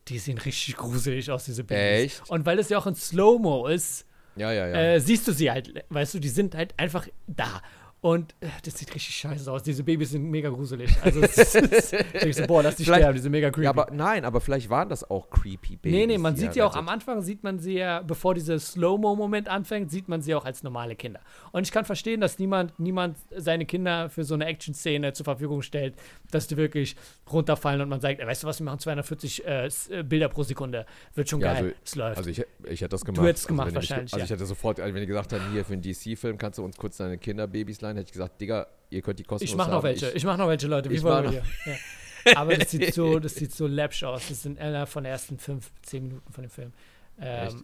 [0.08, 2.20] die sehen richtig gruselig aus, diese Babys.
[2.20, 2.30] Echt?
[2.30, 4.76] Und weil es ja auch in Slow-Mo ist, ja, ja, ja.
[4.76, 7.62] äh, siehst du sie halt, weißt du, die sind halt einfach da.
[8.00, 9.64] Und äh, das sieht richtig scheiße aus.
[9.64, 10.96] Diese Babys sind mega gruselig.
[11.02, 11.94] Also, es ist,
[12.26, 13.64] ich so, boah, lass die Vielleicht- sterben, die sind mega creepy.
[13.64, 15.92] ja, aber nein, aber vielleicht waren das auch creepy Babys.
[15.92, 16.94] Nee, nee, man sieht ja auch am rettet.
[16.94, 20.96] Anfang, sieht man sie ja, bevor dieser Slow-Mo-Moment anfängt, sieht man sie auch als normale
[20.96, 21.20] Kinder.
[21.52, 25.62] Und ich kann verstehen, dass niemand, niemand seine Kinder für so eine Action-Szene zur Verfügung
[25.64, 25.96] stellt,
[26.32, 26.96] dass die wirklich
[27.32, 30.86] runterfallen und man sagt, weißt du was, wir machen 240 äh, äh, Bilder pro Sekunde.
[31.16, 31.64] Wird schon Ja, geil.
[31.64, 32.18] also- es läuft.
[32.18, 33.26] Also ich, ich hätte das gemacht.
[33.26, 34.26] hättest also gemacht wahrscheinlich, Also ja.
[34.26, 36.78] ich hätte sofort, also wenn die gesagt haben, hier für einen DC-Film kannst du uns
[36.78, 39.84] kurz deine Kinderbabys leihen, hätte ich gesagt, Digga, ihr könnt die kostenlos ich mach noch
[39.84, 40.12] welche.
[40.12, 40.90] Ich, mach noch welche, Leute.
[40.90, 41.44] Wie ich wollen wir hier?
[41.66, 42.36] Ja.
[42.36, 44.28] Aber das sieht so, das sieht so läppsch aus.
[44.28, 46.74] Das sind einer von den ersten fünf, zehn Minuten von dem Film.
[47.20, 47.64] Ähm,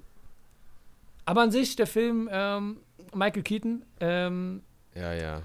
[1.26, 2.78] aber an sich, der Film, ähm,
[3.14, 4.62] Michael Keaton, ähm,
[4.96, 5.42] Ja, ja.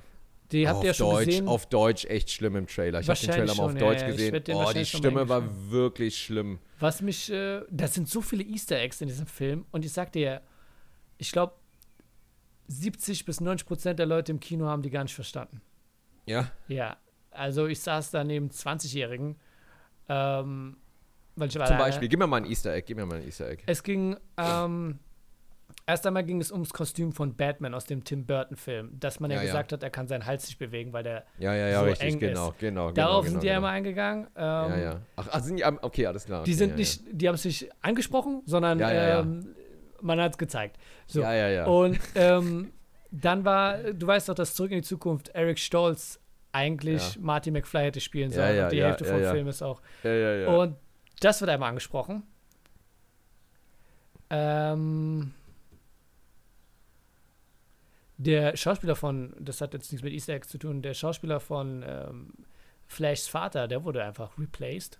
[0.51, 1.49] die habt auf ihr ja schon Deutsch, gesehen.
[1.49, 3.01] auf Deutsch echt schlimm im Trailer.
[3.01, 4.09] Ich habe den Trailer mal auf Deutsch ja.
[4.09, 4.43] Ich gesehen.
[4.55, 6.59] Oh, die Stimme war wirklich schlimm.
[6.81, 10.13] Was mich, äh, das sind so viele Easter Eggs in diesem Film und ich sag
[10.13, 10.41] dir,
[11.19, 11.55] ich glaube,
[12.69, 15.61] 70 bis 90 Prozent der Leute im Kino haben die gar nicht verstanden.
[16.27, 16.51] Ja.
[16.69, 16.97] Ja,
[17.31, 19.37] also ich saß da neben 20-Jährigen.
[20.09, 20.77] Ähm,
[21.37, 23.17] weil ich war Zum da- Beispiel, gib mir mal ein Easter Egg, gib mir mal
[23.17, 23.63] ein Easter Egg.
[23.67, 24.99] Es ging, ähm,
[25.87, 29.37] erst einmal ging es ums Kostüm von Batman aus dem Tim Burton-Film, dass man ja,
[29.37, 29.47] Ja, ja.
[29.47, 31.25] gesagt hat, er kann seinen Hals nicht bewegen, weil der.
[31.39, 32.59] Ja, ja, ja, so richtig, eng genau, ist.
[32.59, 32.93] genau, genau.
[32.93, 33.67] Darauf genau, sind die ja genau.
[33.67, 34.27] immer eingegangen.
[34.37, 35.01] Ähm, Ja, ja.
[35.17, 36.45] Ach, ach, sind die, okay, alles klar.
[36.45, 39.21] Die okay, sind ja, nicht, die haben es nicht angesprochen, sondern Ja, ja, ja.
[39.21, 39.55] Ähm,
[40.03, 40.79] man hat es gezeigt.
[41.07, 41.21] So.
[41.21, 41.67] Ja, ja, ja.
[41.67, 42.73] Und ähm,
[43.11, 46.21] dann war, du weißt doch, dass Zurück in die Zukunft Eric Stolz
[46.53, 47.21] eigentlich Ja.
[47.21, 48.57] Marty McFly hätte spielen Ja, sollen.
[48.57, 49.31] ja, und die ja, Hälfte ja, vom ja.
[49.33, 49.81] Film ist auch.
[50.03, 50.49] Ja, ja, ja.
[50.49, 50.77] Und
[51.21, 52.23] das wird einmal angesprochen.
[54.31, 55.33] Ähm,
[58.19, 61.85] der Schauspieler von, das hat jetzt nichts mit Easter Eggs zu tun, der Schauspieler von
[61.87, 62.33] ähm,
[62.87, 64.99] Flashs Vater, der wurde einfach replaced.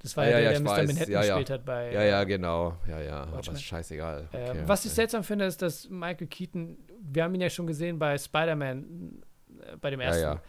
[0.00, 0.66] Das war ja, ja, der, ja, der Mr.
[0.68, 0.86] weiß.
[0.86, 1.92] Manhattan Ja, gespielt hat bei.
[1.92, 2.76] ja, ja, genau.
[2.86, 3.56] Ja, ja, aber Watchmen.
[3.56, 4.28] ist scheißegal.
[4.32, 7.66] Ähm, Okay, was ich seltsam finde, ist, dass Michael Keaton, wir haben ihn ja schon
[7.66, 9.22] gesehen bei Spider-Man,
[9.60, 10.40] äh, bei dem ersten.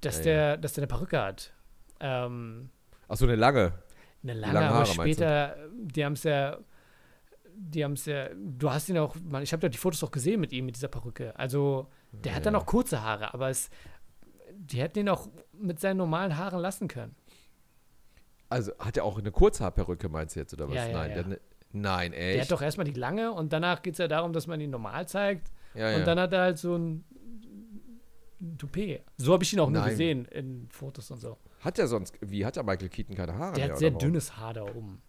[0.00, 1.52] Dass, der, dass der eine Perücke hat.
[1.98, 2.70] Ähm,
[3.08, 3.72] Ach so, eine lange.
[4.22, 4.92] eine lange, aber Haare, du?
[4.92, 6.58] später, die haben es ja,
[7.56, 10.10] die haben es ja, du hast ihn auch, man, ich habe ja die Fotos auch
[10.10, 11.36] gesehen mit ihm, mit dieser Perücke.
[11.38, 12.60] Also, der hat dann Ja.
[12.60, 13.70] noch kurze Haare, aber es,
[14.56, 17.14] die hätten ihn auch mit seinen normalen Haaren lassen können.
[18.54, 20.74] Also hat er auch eine Kurzhaarperücke, meinst du jetzt, oder was?
[20.76, 21.22] Ja, ja, nein, ja.
[21.22, 21.38] der
[21.72, 22.42] nein, Der echt?
[22.42, 25.06] hat doch erstmal die lange und danach geht es ja darum, dass man ihn normal
[25.08, 25.50] zeigt.
[25.74, 25.96] ja, ja.
[25.98, 27.04] Und dann hat er halt so ein
[28.58, 29.02] Toupet.
[29.16, 29.90] So habe ich ihn auch nur Nein.
[29.90, 31.38] gesehen in Fotos und so.
[31.60, 33.72] hat er sonst, wie hat er Michael Keaton keine Haare Der mehr?
[33.72, 35.00] hat sehr dünnes Haar da oben.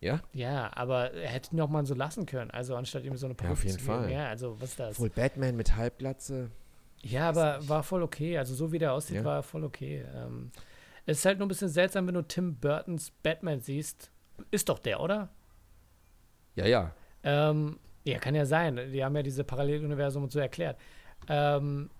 [0.00, 0.20] Ja?
[0.32, 2.50] Ja, aber er hätte ihn auch mal so lassen können.
[2.50, 3.98] Also anstatt ihm so eine Ja, Perücke auf jeden zu geben.
[4.02, 4.10] Fall.
[4.12, 4.90] Ja, also was ist das?
[4.96, 6.50] Obwohl Batman mit Halbglatze.
[7.02, 8.36] Ja, aber war voll okay.
[8.36, 9.24] Also so wie der aussieht, Ja.
[9.24, 10.04] war er voll okay.
[10.14, 10.50] Ähm,
[11.06, 14.10] es ist halt nur ein bisschen seltsam, wenn du Tim Burtons Batman siehst.
[14.50, 15.28] Ist doch der, oder?
[16.56, 16.92] Ja, ja.
[17.24, 18.80] Ähm, ja, kann ja sein.
[18.92, 20.76] Die haben ja diese Paralleluniversum und so erklärt.
[21.28, 21.90] Ähm,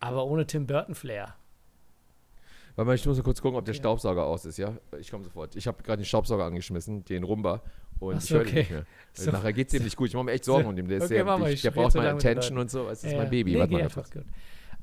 [0.00, 1.34] aber ohne Tim Burton Flair.
[2.76, 3.80] Warte mal, ich muss mal kurz gucken, ob der Okay.
[3.80, 4.72] Staubsauger aus ist, ja?
[5.00, 5.56] Ich komme sofort.
[5.56, 7.60] Ich habe gerade den Staubsauger angeschmissen, den Rumba.
[7.98, 8.54] Und Ach ich so, höre okay.
[8.60, 8.86] nicht mehr.
[9.14, 9.32] So.
[9.32, 10.08] Nachher geht es ihm nicht gut.
[10.08, 10.68] Ich mache mir echt Sorgen So.
[10.70, 10.86] um den.
[10.86, 12.88] Der, ist Okay, sehr, mach mal, ich, der braucht so meine Attention und so.
[12.88, 13.54] Es ist Ja, mein Baby.
[13.54, 14.24] Nee, Warte mal einfach gut.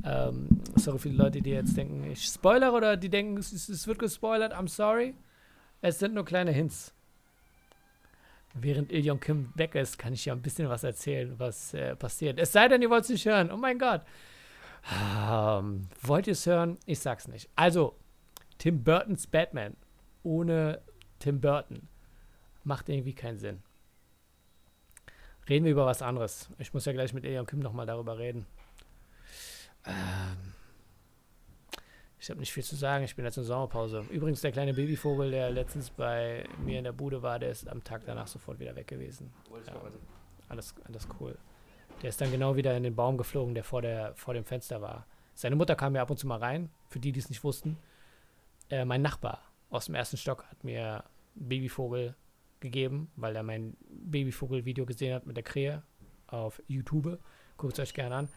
[0.03, 3.87] Ähm, sorry für die Leute, die jetzt denken, ich spoiler oder die denken, es, es
[3.87, 4.53] wird gespoilert.
[4.53, 5.15] I'm sorry.
[5.81, 6.93] Es sind nur kleine Hints.
[8.53, 12.39] Während Ilion Kim weg ist, kann ich ja ein bisschen was erzählen, was äh, passiert.
[12.39, 13.51] Es sei denn, ihr wollt es nicht hören.
[13.51, 14.01] Oh mein Gott.
[14.91, 16.77] Ähm, wollt ihr es hören?
[16.85, 17.49] Ich sag's nicht.
[17.55, 17.95] Also,
[18.57, 19.75] Tim Burtons Batman
[20.23, 20.81] ohne
[21.19, 21.87] Tim Burton
[22.63, 23.61] macht irgendwie keinen Sinn.
[25.49, 26.49] Reden wir über was anderes.
[26.57, 28.45] Ich muss ja gleich mit Ilion Kim nochmal darüber reden.
[29.87, 30.53] Ähm,
[32.19, 33.03] ich habe nicht viel zu sagen.
[33.03, 34.05] Ich bin jetzt in Sommerpause.
[34.09, 37.83] Übrigens, der kleine Babyvogel, der letztens bei mir in der Bude war, der ist am
[37.83, 39.31] Tag danach sofort wieder weg gewesen.
[39.67, 39.73] Ja,
[40.49, 41.37] alles, alles cool.
[42.01, 44.81] Der ist dann genau wieder in den Baum geflogen, der vor, der vor dem Fenster
[44.81, 45.05] war.
[45.33, 47.77] Seine Mutter kam ja ab und zu mal rein, für die, die es nicht wussten.
[48.69, 51.03] Äh, mein Nachbar aus dem ersten Stock hat mir
[51.35, 52.15] einen Babyvogel
[52.59, 55.83] gegeben, weil er mein Babyvogel-Video gesehen hat mit der Krähe
[56.27, 57.19] auf YouTube.
[57.57, 58.29] Guckt es euch gerne an.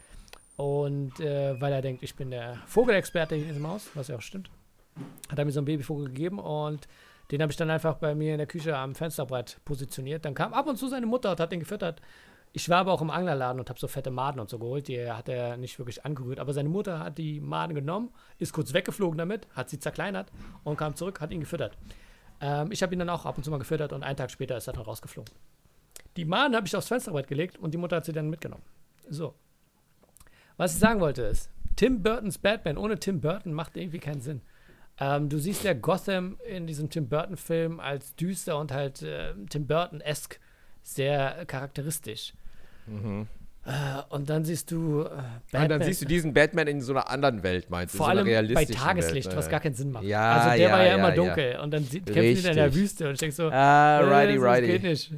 [0.58, 4.16] Und äh, weil er denkt, ich bin der Vogelexperte hier in diesem Haus, was ja
[4.16, 4.50] auch stimmt,
[5.28, 6.88] hat er mir so einen Babyvogel gegeben und
[7.30, 10.24] den habe ich dann einfach bei mir in der Küche am Fensterbrett positioniert.
[10.24, 12.02] Dann kam ab und zu seine Mutter und hat den gefüttert.
[12.52, 14.88] Ich war aber auch im Anglerladen und habe so fette Maden und so geholt.
[14.88, 16.40] Die hat er nicht wirklich angerührt.
[16.40, 20.32] Aber seine Mutter hat die Maden genommen, ist kurz weggeflogen damit, hat sie zerkleinert
[20.64, 21.78] und kam zurück, hat ihn gefüttert.
[22.40, 24.56] Ähm, ich habe ihn dann auch ab und zu mal gefüttert und einen Tag später
[24.56, 25.32] ist er dann rausgeflogen.
[26.16, 28.64] Die Maden habe ich aufs Fensterbrett gelegt und die Mutter hat sie dann mitgenommen.
[29.08, 29.34] So.
[30.58, 34.42] Was ich sagen wollte ist, Tim Burtons Batman ohne Tim Burton macht irgendwie keinen Sinn.
[35.00, 39.66] Ähm, du siehst ja Gotham in diesem Tim Burton-Film als düster und halt äh, Tim
[39.66, 40.40] Burton-esque
[40.82, 42.34] sehr charakteristisch.
[42.88, 43.70] Äh,
[44.08, 45.20] und dann siehst du äh, Batman,
[45.52, 45.62] Mhm.
[45.62, 47.98] Und dann siehst du diesen Batman in so einer anderen Welt, meinst du?
[47.98, 49.50] vor so allem bei realistischen Tageslicht, Welt, was ne?
[49.50, 50.04] gar keinen Sinn macht.
[50.04, 51.14] Ja, also der ja, war ja, ja, immer ja.
[51.14, 52.74] dunkel und dann kämpfen die in der.
[52.74, 54.66] Wüste und ich denke so, Ah, äh, righty, das righty.
[54.66, 55.12] geht nicht.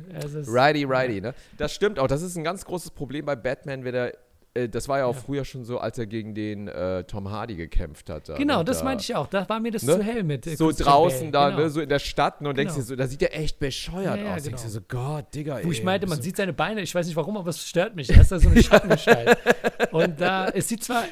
[0.46, 1.34] Righty, righty, ne?
[1.56, 2.08] Das stimmt auch.
[2.08, 4.12] Das ist ein ganz großes Problem bei Batman, wenn er.
[4.54, 5.20] Äh, Das war ja auch Ja.
[5.20, 8.28] früher schon so, als er gegen den äh, Tom Hardy gekämpft hat.
[8.28, 8.64] da, Genau, ne?
[8.64, 9.26] das Da- meinte ich auch.
[9.26, 9.96] Da war mir das Ne?
[9.96, 10.46] zu hell mit.
[10.46, 11.62] äh, So draußen da, Genau.
[11.62, 12.82] ne, so in der Stadt, ne, und denkst Genau.
[12.84, 14.42] dir so, da sieht er echt bescheuert Ja, ja, aus.
[14.42, 14.62] Denkst genau.
[14.62, 17.06] dir so, Gott, Digga, Wo ey, ich meinte, man bist sieht seine Beine, ich weiß
[17.06, 18.10] nicht warum, aber es stört mich.
[18.10, 19.38] Er ist da so eine Schattengestalt.
[19.92, 21.04] und da, es sieht zwar,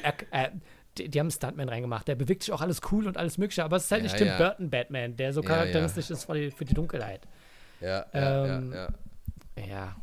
[0.96, 3.62] die, die haben einen Stuntman reingemacht, der bewegt sich auch alles cool und alles Mögliche,
[3.62, 4.36] aber es ist halt Ja, nicht Tim ja.
[4.36, 7.20] Burton Batman, der so Ja, charakteristisch ist für die, für die Dunkelheit.
[7.80, 9.66] du- ja, ja, ähm, ja, ja.
[9.68, 9.96] Ja,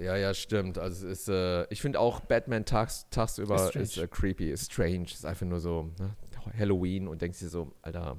[0.00, 0.78] Ja, ja, stimmt.
[0.78, 4.72] Also es ist, äh, ich finde auch Batman tags, tagsüber Ist ist, äh, creepy, ist
[4.72, 5.04] strange.
[5.04, 6.16] Ist einfach nur so ne?
[6.58, 8.16] Halloween und denkst dir so, Alter,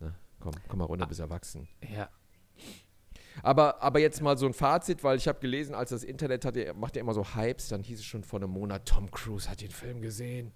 [0.00, 0.14] ne?
[0.40, 1.68] komm, komm mal runter, bist erwachsen.
[1.94, 2.08] Ja.
[3.42, 6.56] Aber, aber jetzt mal so ein Fazit, weil ich habe gelesen, als das Internet hat,
[6.76, 9.60] macht ja immer so Hypes, dann hieß es schon vor einem Monat, Tom Cruise hat
[9.60, 10.52] den Film gesehen.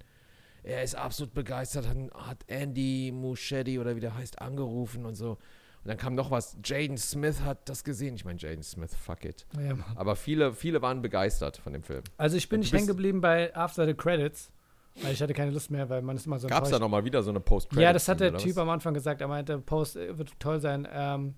[0.63, 5.37] Er ist absolut begeistert, hat, hat Andy Muschietti oder wie der heißt, angerufen und so.
[5.83, 8.15] Und dann kam noch was, Jaden Smith hat das gesehen.
[8.15, 9.47] Ich meine, Jaden Smith, fuck it.
[9.59, 9.75] Ja.
[9.97, 12.03] Aber viele, viele waren begeistert von dem Film.
[12.19, 14.51] Also ich bin nicht hängen geblieben bei After the Credits,
[15.03, 17.05] weil ich hatte keine Lust mehr, weil man ist immer so Gab es da nochmal
[17.05, 19.23] wieder so eine post Ja, das hat der Typ am Anfang gesagt.
[19.23, 20.87] Er meinte, Post wird toll sein.
[20.93, 21.35] Ähm,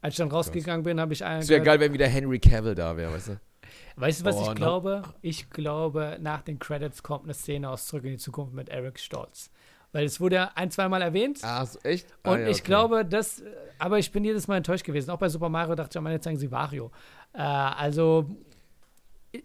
[0.00, 1.42] als ich dann rausgegangen bin, habe ich einen.
[1.42, 3.40] Es wäre geil, wenn wieder Henry Cavill da wäre, weißt du?
[3.96, 4.54] Weißt du, was Oh, ich no.
[4.54, 5.02] glaube?
[5.22, 8.98] Ich glaube, nach den Credits kommt eine Szene aus Zurück in die Zukunft mit Eric
[8.98, 9.50] Stolz.
[9.94, 11.38] Weil es wurde ja ein, zweimal erwähnt.
[11.42, 12.08] Ah, so, echt?
[12.24, 12.66] Und ah, ja, ich okay.
[12.66, 13.44] glaube, das, äh,
[13.78, 15.08] aber ich bin jedes Mal enttäuscht gewesen.
[15.10, 16.90] Auch bei Super Mario dachte ich, Mann, jetzt zeigen sie Wario.
[17.32, 18.26] Äh, also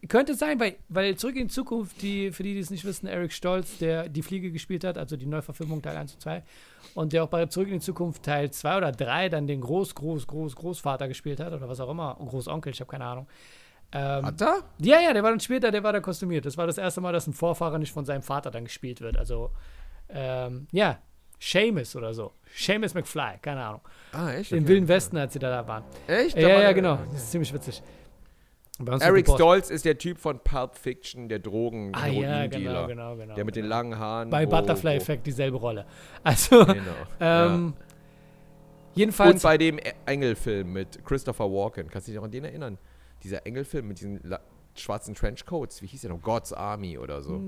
[0.08, 3.06] könnte sein, weil, weil Zurück in die Zukunft, die, für die, die es nicht wissen,
[3.06, 6.44] Eric Stolz, der die Fliege gespielt hat, also die Neuverfilmung Teil 1 und 2,
[6.96, 9.94] und der auch bei Zurück in die Zukunft Teil 2 oder 3 dann den Groß,
[9.94, 13.28] Groß, Groß, Großvater gespielt hat oder was auch immer, Großonkel, ich habe keine Ahnung.
[13.92, 14.64] Ähm, Hat er?
[14.80, 16.46] ja, ja, der war dann später, der war da kostümiert.
[16.46, 19.18] Das war das erste Mal, dass ein Vorfahrer nicht von seinem Vater dann gespielt wird.
[19.18, 19.52] Also,
[20.10, 21.00] ähm, ja,
[21.40, 22.34] Seamus oder so.
[22.56, 23.82] Seamus McFly, keine Ahnung.
[24.12, 24.52] Ah, echt?
[24.52, 24.68] Im Okay.
[24.68, 25.84] Wilden Westen, als sie da, da waren.
[26.08, 26.36] Echt?
[26.38, 26.98] Ja, ja, der- genau.
[27.12, 27.82] Das ist ziemlich witzig.
[29.02, 29.28] Eric.
[29.28, 33.36] Stolz ist der Typ von Pulp Fiction, der Drogen, Ah, ja, genau, genau, genau.
[33.36, 34.30] Der mit den langen Haaren.
[34.30, 35.86] Bei wo- Butterfly wo- Effect dieselbe Rolle.
[36.24, 36.80] Also, Genau.
[37.20, 37.86] ähm, ja.
[38.96, 39.34] jedenfalls.
[39.36, 41.90] Und bei dem Engelfilm mit Christopher Walken.
[41.90, 42.78] Kannst du dich noch an den erinnern?
[43.24, 44.20] Dieser Engelfilm mit diesen
[44.80, 45.82] schwarzen Trenchcoats.
[45.82, 46.22] Wie hieß der noch?
[46.22, 47.42] God's Army oder so.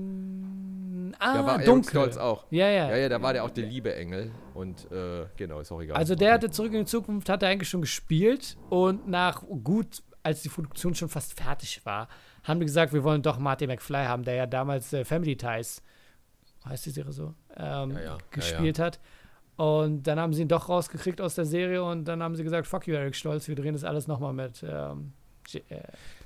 [1.18, 1.90] ah, da war dunkel.
[1.90, 2.44] Stolz auch.
[2.50, 2.90] Ja, ja.
[2.90, 4.30] Ja, ja, da war der auch der liebe Engel.
[4.54, 5.96] Und äh, genau, ist auch egal.
[5.96, 10.02] Also der hatte Zurück in die Zukunft, hat er eigentlich schon gespielt und nach gut,
[10.22, 12.08] als die Produktion schon fast fertig war,
[12.44, 15.82] haben die gesagt, wir wollen doch Marty McFly haben, der ja damals äh, Family Ties,
[16.64, 19.00] heißt die Serie so, ähm, Ja, ja, ja, gespielt hat.
[19.56, 22.66] Und dann haben sie ihn doch rausgekriegt aus der Serie und dann haben sie gesagt,
[22.66, 25.12] fuck you, Eric Stolz, wir drehen das alles nochmal mit ähm,
[25.68, 25.82] äh,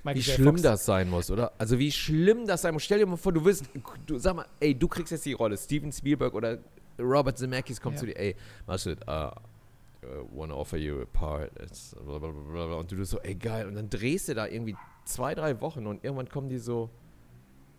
[0.07, 0.35] Michael Wie J.
[0.37, 0.63] schlimm Fox.
[0.63, 1.53] das sein muss, oder?
[1.59, 2.85] Also wie schlimm das sein muss.
[2.85, 3.65] Stell dir mal vor, du wirst,
[4.07, 6.59] du sag mal, ey, du kriegst jetzt die Rolle, Steven Spielberg oder
[6.99, 8.01] Robert Zemeckis kommt Ja.
[8.01, 13.19] zu dir, ey, Marcel, uh, uh, wanna offer you a part, und du bist so,
[13.21, 16.59] ey, geil, und dann drehst du da irgendwie zwei, drei Wochen und irgendwann kommen die
[16.59, 16.89] so,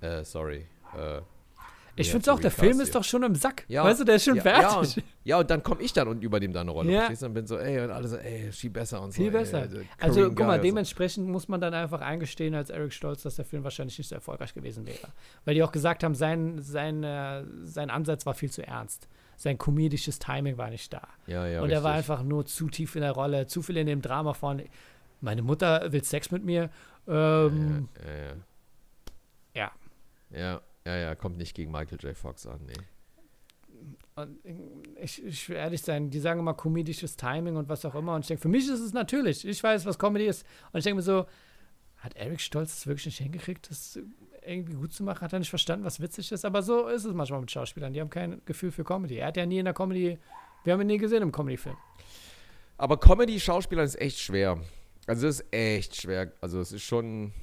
[0.01, 1.21] äh, sorry, äh,
[1.99, 3.65] Ich finde have auch, der Film ist doch schon im Sack.
[3.67, 4.67] Ja, weißt du, der ist schon ja, fertig.
[4.67, 6.91] Ja und, ja, und dann komme ich dann und übernehme da eine Rolle.
[6.91, 7.07] Ja.
[7.07, 9.17] Und bin so, ey, und alle so, ey, viel besser und so.
[9.17, 9.63] Viel ey, besser.
[9.63, 10.63] äh, Also, Korean guck mal, und so.
[10.63, 14.15] dementsprechend muss man dann einfach eingestehen als Eric Stolz, dass der Film wahrscheinlich nicht so
[14.15, 15.07] erfolgreich gewesen wäre.
[15.45, 19.07] Weil die auch gesagt haben, sein, sein, äh, sein Ansatz war viel zu ernst.
[19.35, 21.01] Sein komedisches Timing war nicht da.
[21.27, 22.11] Ja, ja, Und er war richtig.
[22.11, 24.61] einfach nur zu tief in der Rolle, zu viel in dem Drama von,
[25.21, 26.69] meine Mutter will Sex mit mir.
[27.07, 27.87] Ähm,
[29.53, 29.71] ja,
[30.31, 30.61] ja, ja.
[30.87, 30.97] Ja.
[30.97, 32.15] Ja, kommt nicht gegen Michael J.
[32.15, 32.73] Fox an, nee.
[34.15, 34.39] Und
[34.99, 38.15] ich, ich will ehrlich sein, die sagen immer komedisches Timing und was auch immer.
[38.15, 39.45] Und ich denke, für mich ist es natürlich.
[39.45, 40.43] Ich weiß, was Comedy ist.
[40.71, 41.27] Und ich denke mir so,
[41.97, 43.99] hat Eric Stolz es wirklich nicht hingekriegt, das
[44.45, 45.21] irgendwie gut zu machen?
[45.21, 46.45] Hat er nicht verstanden, was witzig ist?
[46.45, 47.93] Aber so ist es manchmal mit Schauspielern.
[47.93, 49.17] Die haben kein Gefühl für Comedy.
[49.17, 50.17] Er hat ja nie in der Comedy,
[50.63, 51.77] wir haben ihn nie gesehen im Comedy-Film.
[52.77, 54.59] Aber Comedy-Schauspieler ist echt schwer.
[55.05, 56.31] Also es ist echt schwer.
[56.41, 57.33] Also es ist schon,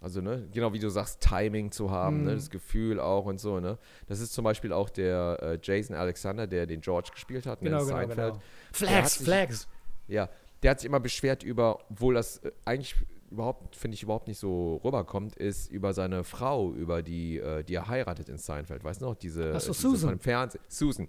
[0.00, 2.36] also ne, genau wie du sagst, Timing zu haben, ne, Mhm.
[2.36, 3.78] das Gefühl auch und so, ne.
[4.06, 7.70] Das ist zum Beispiel auch der äh, Jason Alexander, der den George gespielt hat, ne,
[7.70, 8.32] Genau, in genau, Seinfeld.
[8.34, 8.42] genau.
[8.72, 9.68] Flags, sich- Flags.
[10.08, 10.28] Ja,
[10.62, 12.94] der hat sich immer beschwert über, obwohl das äh, eigentlich
[13.30, 17.74] überhaupt, finde ich, überhaupt nicht so rüberkommt, ist über seine Frau, über die, äh, die
[17.74, 18.84] er heiratet in Seinfeld.
[18.84, 19.14] Weißt du noch?
[19.16, 20.10] Diese, Ach so, diese Susan.
[20.10, 20.60] dem Fernsehen.
[20.68, 21.08] Susan.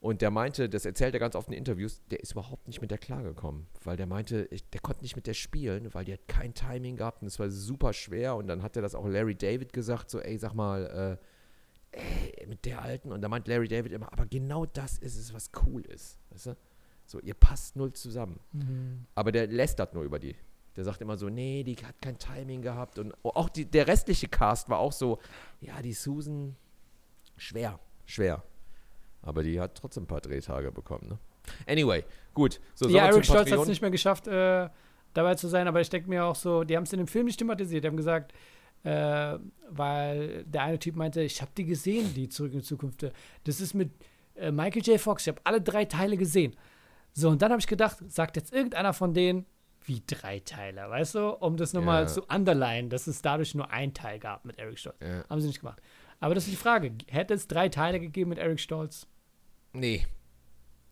[0.00, 2.90] Und der meinte, das erzählt er ganz oft in Interviews, der ist überhaupt nicht mit
[2.90, 3.66] der klargekommen.
[3.82, 7.22] Weil der meinte, der konnte nicht mit der spielen, weil die hat kein Timing gehabt
[7.22, 8.36] und es war super schwer.
[8.36, 11.18] Und dann hat er das auch Larry David gesagt, so, ey, sag mal,
[11.92, 13.10] äh, ey, mit der Alten.
[13.10, 16.18] Und da meint Larry David immer, aber genau das ist es, was cool ist.
[16.30, 16.56] Weißt du?
[17.04, 18.38] So, ihr passt null zusammen.
[18.52, 19.06] Mhm.
[19.14, 20.36] Aber der lästert nur über die.
[20.76, 23.00] Der sagt immer so, nee, die hat kein Timing gehabt.
[23.00, 25.18] Und auch die, der restliche Cast war auch so,
[25.60, 26.54] ja, die Susan,
[27.36, 28.44] schwer, schwer.
[29.22, 31.18] Aber die hat trotzdem ein paar Drehtage bekommen, ne?
[31.66, 32.04] Anyway,
[32.34, 32.60] gut.
[32.74, 34.68] So, Ja, Eric Stolz hat es nicht mehr geschafft, äh,
[35.14, 37.26] dabei zu sein, aber ich denke mir auch so, die haben es in dem Film
[37.26, 37.84] nicht thematisiert.
[37.84, 38.32] Die haben gesagt,
[38.84, 39.38] äh,
[39.70, 43.04] weil der eine Typ meinte, ich habe die gesehen, die Zurück in die Zukunft.
[43.44, 43.90] Das ist mit
[44.36, 45.00] äh, Michael J.
[45.00, 46.54] Fox, ich habe alle drei Teile gesehen.
[47.12, 49.46] So, und dann habe ich gedacht, sagt jetzt irgendeiner von denen,
[49.84, 51.30] wie drei Teile, weißt du?
[51.30, 52.06] Um das nochmal Ja.
[52.08, 54.96] zu underline, dass es dadurch nur ein Teil gab mit Eric Stolz.
[55.00, 55.24] Ja.
[55.30, 55.80] Haben sie nicht gemacht.
[56.20, 59.06] Aber das ist die Frage, hätte es drei Teile gegeben mit Eric Stolz?
[59.72, 60.06] Nee.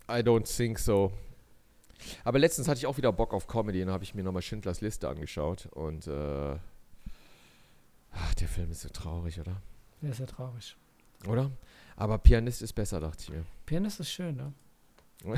[0.09, 1.13] I don't think so.
[2.25, 4.81] Aber letztens hatte ich auch wieder Bock auf Comedy und habe ich mir nochmal Schindlers
[4.81, 5.67] Liste angeschaut.
[5.73, 6.57] Und, äh,
[8.13, 9.63] ach, der Film ist so traurig, oder?
[10.03, 10.77] Ja, ist ja traurig.
[11.27, 11.51] Oder?
[11.97, 13.45] Aber Pianist ist besser, dachte ich mir.
[13.65, 14.53] Pianist ist schön, ne?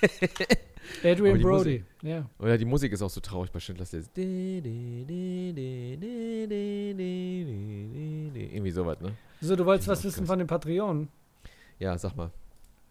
[1.04, 2.28] Adrian Brody, ja.
[2.38, 4.10] Oder die Musik ist auch so traurig bei Schindlers List.
[4.16, 4.70] Irgendwie
[8.70, 9.12] sowas, ne?
[9.40, 10.28] So, du wolltest was wissen krass.
[10.28, 11.08] von den Patreonen.
[11.78, 12.30] Ja, sag mal.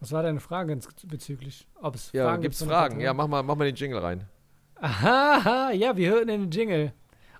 [0.00, 1.66] Was war deine Frage bezüglich?
[1.80, 3.00] Ob es Ja, Fragen gibt's gibt Fragen?
[3.00, 4.24] Ja, mach mal, mach mal den Jingle rein.
[4.76, 6.92] Aha, ja, wir hören den Jingle.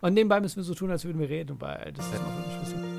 [0.03, 2.61] Und nebenbei müssen wir so tun, als würden wir reden, weil das ist noch nicht
[2.61, 2.90] wissen.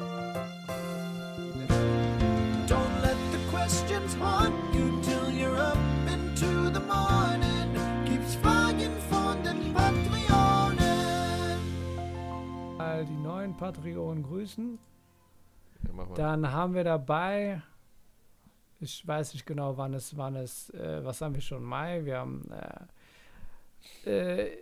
[13.02, 14.78] Mal die neuen Patreonen grüßen.
[15.88, 16.06] Ja.
[16.14, 17.64] Dann haben wir dabei,
[18.80, 21.64] ich weiß nicht genau, wann es, wann es, äh, was haben wir schon?
[21.64, 22.06] Mai.
[22.06, 22.48] Wir haben
[24.06, 24.58] äh, äh,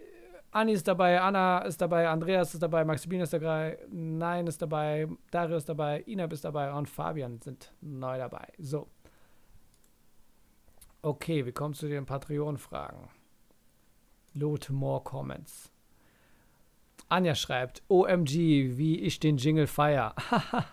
[0.52, 5.10] Anni ist dabei, Anna ist dabei, Andreas ist dabei, Maximilian ist dabei, Nein ist dabei,
[5.32, 8.47] Dario ist dabei, Inab ist dabei und Fabian sind neu dabei.
[8.58, 8.88] So.
[11.02, 13.10] Okay, wir kommen zu den Patreon-Fragen.
[14.34, 15.73] Load more comments.
[17.10, 20.13] Anja schreibt, OMG, wie ich den Jingle feier.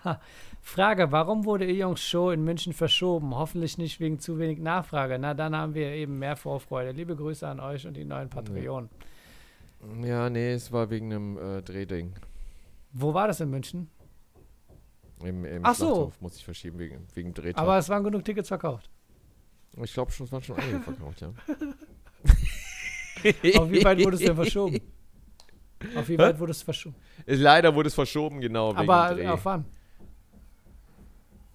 [0.61, 3.35] Frage, warum wurde E-Jungs Show in München verschoben?
[3.35, 5.19] Hoffentlich nicht wegen zu wenig Nachfrage.
[5.19, 6.91] Na, dann haben wir eben mehr Vorfreude.
[6.91, 8.91] Liebe Grüße an euch und die neuen Patreonen.
[10.03, 12.13] Ja, nee, es war wegen einem äh, Drehding.
[12.93, 13.89] Wo war das in München?
[15.23, 16.13] Im, im Ach so.
[16.21, 17.63] Muss ich verschieben wegen, wegen Drehtag.
[17.63, 18.91] Aber es waren genug Tickets verkauft.
[19.83, 21.29] ich glaube schon, es waren schon einige verkauft, ja.
[23.59, 24.79] Auf wie weit wurde es denn verschoben?
[25.95, 26.97] Auf wie weit wurde es verschoben?
[27.27, 29.65] Leider wurde es verschoben, genau, Aber auf wann?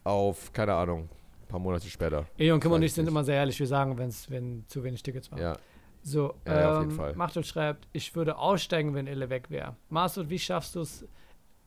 [0.04, 1.10] Auf, keine Ahnung,
[1.44, 2.26] ein paar Monate später.
[2.38, 3.60] Eon, Kim Weiß und ich sind immer sehr ehrlich.
[3.60, 5.40] Wir sagen, wenn's, wenn zu wenig Tickets waren.
[5.42, 5.58] Ja,
[6.02, 7.14] So, Ja, ja, auf ähm, jeden Fall.
[7.16, 9.76] Machtel schreibt, ich würde aussteigen, wenn Ille weg wäre.
[9.90, 11.06] Marcel, wie schaffst du es,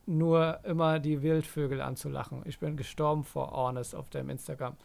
[0.05, 2.41] nur immer die Wildvögel anzulachen?
[2.45, 4.75] Ich bin gestorben vor Ornes auf deinem Instagram.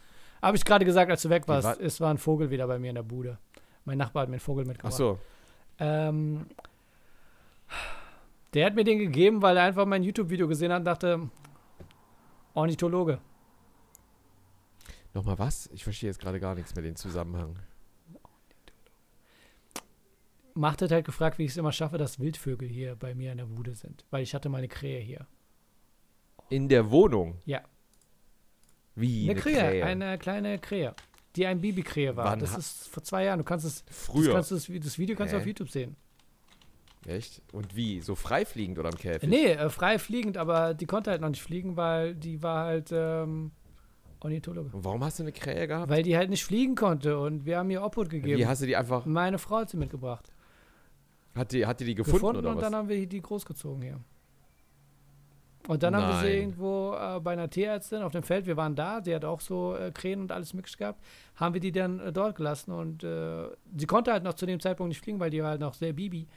[0.41, 1.67] Habe ich gerade gesagt, als du weg warst.
[1.67, 3.37] war- Es war ein Vogel wieder bei mir in der Bude.
[3.85, 4.93] Mein Nachbar hat mir einen Vogel ach mitgebracht.
[4.93, 5.19] so.
[5.79, 6.45] Ähm,
[8.53, 11.29] der hat mir den gegeben, weil er einfach mein YouTube-Video gesehen hat und dachte,
[12.53, 13.19] Ornithologe.
[15.13, 15.69] Nochmal was?
[15.73, 17.57] Ich verstehe jetzt gerade gar nichts mehr den Zusammenhang.
[20.53, 23.37] Macht hat halt gefragt, wie ich es immer schaffe, dass Wildvögel hier bei mir in
[23.37, 24.05] der Bude sind.
[24.09, 25.25] Weil ich hatte mal eine Krähe hier.
[26.49, 27.37] In der Wohnung?
[27.45, 27.61] Ja.
[28.95, 29.23] Wie?
[29.23, 29.85] Eine Eine, Krähe, Krähe?
[29.85, 30.93] eine kleine Krähe,
[31.37, 32.25] die ein Babykrähe war.
[32.25, 33.39] Wann das ist vor zwei Jahren.
[33.39, 34.33] Du kannst es, das, Früher.
[34.33, 35.95] kannst du das, das Video kannst du auf YouTube sehen.
[37.07, 37.41] Echt?
[37.51, 38.01] Und wie?
[38.01, 39.27] So freifliegend oder im Käfig?
[39.27, 42.91] Nee, äh, frei fliegend, aber die konnte halt noch nicht fliegen, weil die war halt
[42.91, 43.51] ähm,
[44.19, 44.69] Ornithologe.
[44.71, 45.89] Und warum hast du eine Krähe gehabt?
[45.89, 48.37] Weil die halt nicht fliegen konnte und wir haben ihr Obhut gegeben.
[48.37, 49.05] Wie hast du die einfach.
[49.05, 50.31] Meine Frau hat sie mitgebracht.
[51.33, 52.63] Hat die, hat die die gefunden, Gefunden, oder und was?
[52.63, 53.99] dann haben wir die großgezogen hier.
[55.67, 56.37] Und dann haben wir sie Nein.
[56.37, 59.75] irgendwo äh, bei einer Tierärztin auf dem Feld, wir waren da, die hat auch so
[59.75, 61.03] äh, Krähen und alles mögliche gehabt,
[61.35, 64.59] haben wir die dann äh, dort gelassen und äh, sie konnte halt noch zu dem
[64.59, 66.27] Zeitpunkt nicht fliegen, weil die war halt noch sehr Bibi.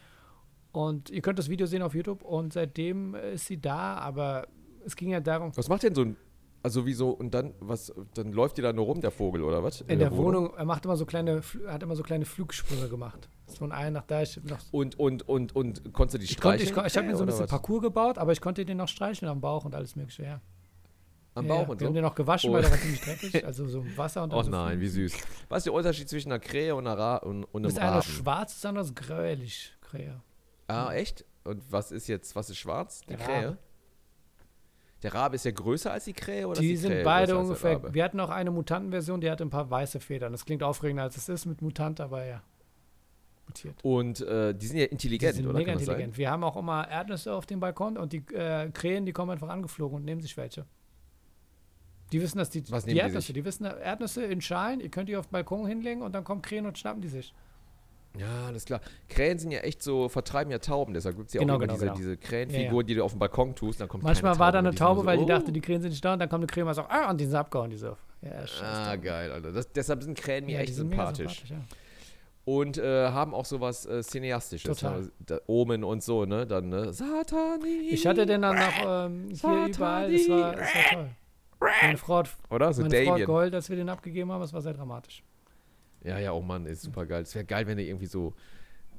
[0.75, 4.49] Und ihr könnt das Video sehen auf YouTube und seitdem ist sie da, aber
[4.85, 6.17] es ging ja darum, Was macht denn so ein.
[6.65, 7.11] Also wieso?
[7.11, 9.83] Und dann, was, dann läuft die da nur rum, der Vogel, oder was?
[9.83, 13.29] in der Wohnung, er macht immer so kleine, hat immer so kleine Flugsprünge gemacht.
[13.59, 16.63] Von einem nach da, ich noch Und, und, und, und konntest du die Ich, konnte,
[16.63, 16.87] ich, streicheln?
[16.87, 17.51] ich habe mir so ein bisschen was?
[17.51, 20.25] Parcours gebaut, aber ich konnte den noch streicheln am Bauch und alles mögliche.
[20.25, 20.41] Ja.
[21.35, 21.99] Am ja, Bauch und Wir haben so?
[21.99, 22.55] den noch gewaschen, Oh.
[22.55, 23.45] weil der war ziemlich dreckig.
[23.47, 25.13] Also so Wasser und dann Oh so nein, wie süß.
[25.51, 28.03] Was ist der Unterschied zwischen einer Krähe und, einer Ra und, und einem eine Raben?
[28.03, 29.77] schwarz, ist gräulich.
[29.83, 30.21] Krähe.
[30.67, 31.25] Ah, echt?
[31.45, 33.03] Und was ist jetzt, was ist schwarz?
[33.03, 33.47] Die Der Krähe?
[33.49, 33.59] Rabe.
[35.03, 37.37] Der Rabe ist ja größer als die Krähe oder Die ist die sind Krähe beide
[37.37, 37.93] ungefähr.
[37.93, 40.33] Wir hatten auch eine Mutantenversion, die hatte ein paar weiße Federn.
[40.33, 42.43] Das klingt aufregender als es ist mit Mutant, aber ja.
[43.47, 43.85] Mutiert.
[43.85, 45.59] Und äh, die sind ja Die intelligent, sind oder?
[45.59, 45.95] mega Kann das sein?
[45.97, 46.17] intelligent.
[46.19, 49.51] Wir haben auch immer Erdnüsse auf dem Balkon und die äh, Krähen, die kommen einfach
[49.51, 50.65] angeflogen und nehmen sich welche.
[52.11, 53.35] Die wissen, dass die, die die Erdnüsse, sich?
[53.35, 56.41] die wissen Erdnüsse in Schalen, ihr könnt die auf den Balkon hinlegen und dann kommen
[56.41, 57.35] Krähen und schnappen die sich.
[58.17, 58.81] Ja, alles klar.
[59.09, 61.67] Krähen sind ja echt so, vertreiben ja Tauben, deshalb gibt es ja Genau, auch immer
[61.67, 61.97] genau, diese, genau.
[61.97, 64.75] diese Ja, Krähenfigur, die du auf den Balkon tust, dann kommt Manchmal war da eine
[64.75, 65.53] Taube, weil die so, dachte, oh.
[65.53, 67.25] die Krähen sind nicht da und dann kommt eine Krähe und sagt, ah, und die
[67.27, 67.97] sind abgehauen, die so.
[68.23, 68.65] Ja, scheiße.
[68.65, 69.53] Ah, geil, Alter.
[69.53, 71.45] Das, deshalb sind Krähen mir Ja, echt sympathisch.
[71.49, 71.57] ja.
[72.47, 74.79] Und äh, haben auch sowas äh, Cineastisches.
[74.79, 75.09] Total.
[75.29, 75.41] Ne?
[75.47, 76.47] Omen und so, ne?
[76.47, 76.93] Dann, ne?
[76.93, 77.89] Satani.
[77.91, 81.09] Ich hatte den dann noch ähm, hier überall, das war, das war toll.
[81.83, 82.73] Meine Frau hat, Oder?
[82.75, 83.27] So meine Frau hat Damien.
[83.27, 85.23] geheult, als wir den abgegeben haben, es war sehr dramatisch.
[86.05, 87.23] Ja, ja, oh Mann, ist super geil.
[87.23, 88.35] Es wäre geil, wenn du irgendwie so,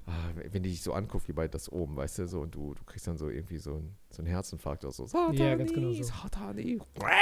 [0.07, 2.73] ah, wenn die dich so anguckt wie bei das oben, weißt du, so, und du,
[2.73, 5.05] du kriegst dann so irgendwie so, ein, so einen Herzinfarkt oder so.
[5.05, 6.03] Satani, Ja, ganz genau so.
[6.03, 6.79] Satani.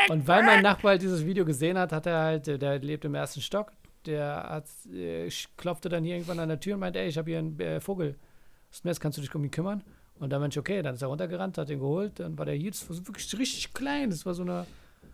[0.10, 3.06] Und weil mein Nachbar halt dieses Video gesehen hat, hat er halt, der, der lebt
[3.06, 3.72] im ersten Stock,
[4.06, 7.30] der hat, äh, klopfte dann hier irgendwann an der Tür und meinte, ey, ich habe
[7.30, 8.16] hier einen äh, Vogel.
[8.84, 9.00] Das?
[9.00, 9.84] Kannst du dich um ihn kümmern?
[10.20, 12.56] Und dann meinte ich, okay, dann ist er runtergerannt, hat ihn geholt, dann war der
[12.56, 14.66] hier, das war so wirklich richtig klein, das war so eine,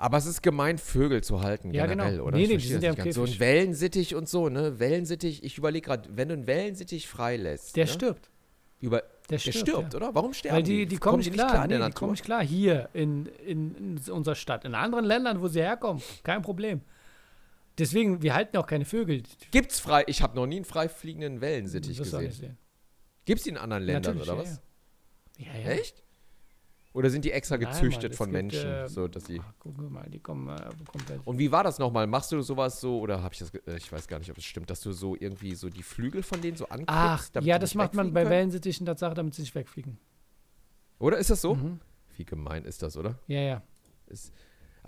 [0.01, 2.23] Aber es ist gemein, Vögel zu halten, Ja, generell, genau.
[2.23, 2.37] oder?
[2.37, 3.15] Nee, Ich nee, die sind ja nicht im ganz.
[3.15, 3.39] So ein Käfig.
[3.41, 4.79] Wellensittich und so, ne?
[4.79, 7.91] Wellensittich, ich überlege gerade, wenn du einen Wellensittich freilässt, Der ne?
[7.91, 8.29] stirbt.
[8.79, 9.97] Über, Der der stirbt, stirbt, ja.
[9.97, 10.15] oder?
[10.15, 12.23] Warum sterben Weil die, die kommen nicht die klar, in der nee, die kommen nicht
[12.23, 14.63] klar hier in, in, in unserer Stadt.
[14.63, 16.79] In anderen Ländern, wo sie herkommen, kein Problem.
[17.77, 19.23] Deswegen, wir halten auch keine Vögel.
[19.51, 20.03] Gibt's frei?
[20.07, 22.21] Ich habe noch nie einen frei fliegenden Wellensittich gesehen.
[22.23, 22.57] nicht sehen.
[23.25, 24.61] Gibt's die in anderen Ländern Natürlich, oder ja, was?
[25.37, 25.69] Ja, ja.
[25.77, 26.03] Echt?
[26.91, 29.39] Oder sind die extra Nein, gezüchtet Mann, es von gibt, Menschen, äh, so dass sie
[29.43, 31.21] Ach, guck mal, die kommen äh, komplett.
[31.23, 32.07] Und wie war das nochmal?
[32.07, 34.45] Machst du sowas so oder habe ich das äh, ich weiß gar nicht, ob das
[34.45, 37.75] stimmt, dass du so irgendwie so die Flügel von denen so anklippst, Ach, ja, das
[37.75, 38.31] macht man bei können?
[38.31, 39.99] Wellensittichen Tatsache, damit sie nicht wegfliegen.
[40.97, 41.55] Oder ist das so?
[41.55, 41.79] Mhm.
[42.17, 43.19] Wie gemein ist das, oder?
[43.27, 43.63] Ja, ja.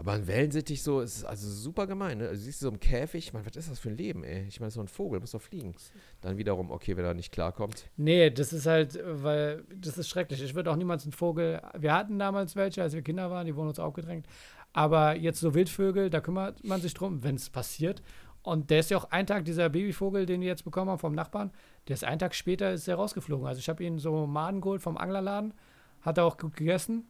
[0.02, 2.30] Aber ein Wellensittich so ist also super gemein, ne?
[2.30, 4.48] Also siehst du so im Käfig, ich meine, was ist das für ein Leben, ey?
[4.48, 5.76] Ich meine, so ein Vogel muss doch fliegen.
[6.22, 7.88] Dann wiederum, okay, wenn er nicht klarkommt.
[7.98, 10.42] Nee, das ist halt, weil das ist schrecklich.
[10.42, 11.62] Ich würde auch niemals einen Vogel.
[11.78, 14.26] Wir hatten damals welche, als wir Kinder waren, die wurden uns aufgedrängt.
[14.74, 18.02] Aber jetzt so Wildvögel, da kümmert man sich drum, wenn es passiert.
[18.42, 21.14] Und der ist ja auch ein Tag, dieser Babyvogel, den die jetzt bekommen haben vom
[21.14, 21.52] Nachbarn,
[21.88, 23.46] der ist einen Tag später ist er rausgeflogen.
[23.46, 25.54] Also ich habe ihn so Maden geholt vom Anglerladen,
[26.02, 27.06] hat er auch gut gegessen.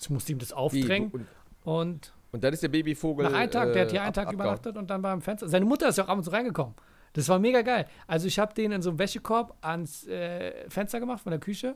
[0.00, 0.54] Ich musste ihm das Wie?
[0.54, 1.10] aufdrängen.
[1.10, 1.26] Und,
[1.64, 3.26] Und und dann ist der Babyvogel.
[3.26, 5.48] nach einem Tag, der hat hier äh, einen Tag übernachtet und dann beim Fenster.
[5.48, 6.74] Seine Mutter ist ja auch ab und zu reingekommen.
[7.12, 7.86] Das war mega geil.
[8.06, 11.74] Also ich habe den in so einem Wäschekorb ans äh, Fenster gemacht von der Küche.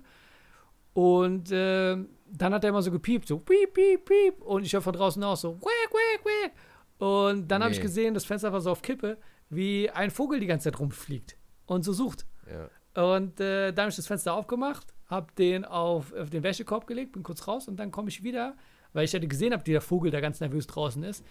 [0.95, 4.41] Und äh, dann hat er immer so gepiept, so piep, piep, piep.
[4.43, 6.53] Und ich höre von draußen auch so quack, quack, quack.
[6.99, 7.83] Und dann habe ich Nee.
[7.83, 9.19] gesehen, das Fenster war so auf Kippe,
[9.51, 12.25] wie ein Vogel die ganze Zeit rumfliegt und so sucht.
[12.51, 13.13] Ja.
[13.15, 17.13] Und äh, dann habe ich das Fenster aufgemacht, habe den auf, auf den Wäschekorb gelegt,
[17.13, 18.57] bin kurz raus und dann komme ich wieder,
[18.97, 21.25] weil ich hatte gesehen habe, wie der Vogel da ganz nervös draußen ist.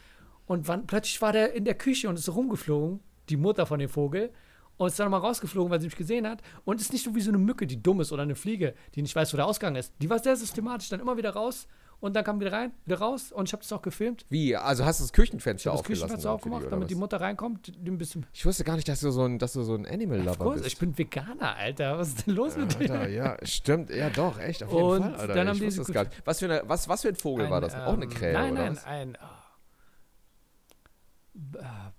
[0.46, 3.00] Und wann, plötzlich war der in der Küche und ist so rumgeflogen,
[3.30, 4.32] die Mutter von dem Vogel,
[4.78, 6.42] und ist dann nochmal rausgeflogen, weil sie mich gesehen hat.
[6.66, 9.02] Und ist nicht so wie so eine Mücke, die dumm ist oder eine Fliege, die
[9.02, 9.94] nicht weiß, wo der Ausgang ist.
[10.02, 11.68] Die war sehr systematisch, dann immer wieder raus
[12.00, 14.26] und dann kam wieder rein, wieder raus und ich habe das auch gefilmt.
[14.30, 14.56] Wie?
[14.56, 15.88] Also hast du das Küchenfenster Ich habe das?
[15.88, 16.96] Küchenfenster aufgemacht, damit die?
[16.96, 18.26] Mutter reinkommt, die ein bisschen.
[18.34, 20.68] Ich wusste gar nicht, dass du so ein, dass du so ein Animal-Lover Kurs, bist.
[20.74, 21.98] ich bin Veganer, Alter.
[21.98, 22.92] Was ist denn los mit dir?
[22.92, 25.34] Alter, ja, stimmt, ja doch, echt, auf jeden Und Fall, Alter.
[25.34, 26.22] dann haben ich die das gar nicht.
[26.26, 27.74] Was für, eine, was, was für ein Vogel war das?
[27.76, 28.86] Auch eine ähm, Krähe, Nein, oder nein, was?
[28.86, 29.18] ein äh,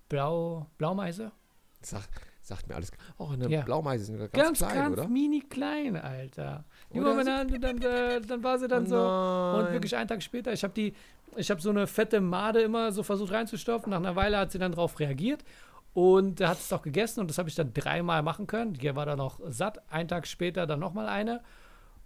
[0.08, 1.32] Blau, Blaumeise.
[1.82, 2.02] Sag,
[2.42, 2.90] sagt mir alles.
[3.18, 3.62] Oh, eine Ja.
[3.62, 5.08] Blaumeise sind ganz, Ganz, klein, ganz oder?
[5.08, 6.64] mini klein, Alter.
[6.96, 8.96] Die Oder war so- dann, äh, dann war sie dann Oh so.
[9.58, 9.72] Und nein.
[9.74, 10.94] wirklich einen Tag später, ich habe die,
[11.36, 13.90] ich habe so eine fette Made immer so versucht reinzustopfen.
[13.90, 15.44] Nach einer Weile hat sie dann drauf reagiert
[15.92, 18.72] und hat es auch gegessen und das habe ich dann dreimal machen können.
[18.74, 19.80] Die war dann noch satt.
[19.92, 21.40] Einen Tag später dann nochmal eine.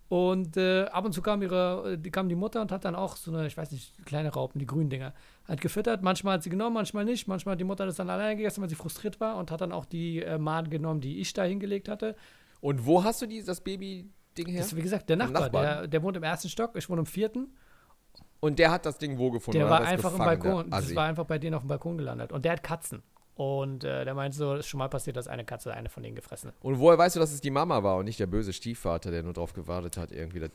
[0.09, 3.15] Und äh, ab und zu kam ihre, die kam die Mutter und hat dann auch
[3.15, 5.15] so eine, ich weiß nicht, kleine Raupen, die grünen Dinger,
[5.47, 6.03] hat gefüttert.
[6.03, 7.29] Manchmal hat sie genommen, manchmal nicht.
[7.29, 9.71] Manchmal hat die Mutter das dann alleine gegessen, weil sie frustriert war und hat dann
[9.71, 12.17] auch die äh, Maden genommen, die ich da hingelegt hatte.
[12.61, 13.61] Und wo hast du die, das
[14.45, 14.63] Baby-Ding her?
[14.63, 15.51] Das ist, wie gesagt, der Nachbar?
[15.51, 17.49] Der, der wohnt im ersten Stock, ich wohne im vierten.
[18.41, 19.59] Und der hat das Ding wo gefunden?
[19.59, 20.71] Der war einfach im gefangen, der Balkon.
[20.71, 22.33] Das war einfach bei denen auf dem Balkon gelandet.
[22.33, 23.03] Und der hat Katzen.
[23.35, 26.03] Und äh, der meint so, es ist schon mal passiert, dass eine Katze eine von
[26.03, 26.57] denen gefressen hat.
[26.61, 29.23] Und woher weißt du, dass es die Mama war und nicht der böse Stiefvater, der
[29.23, 30.51] nur drauf gewartet hat, irgendwie das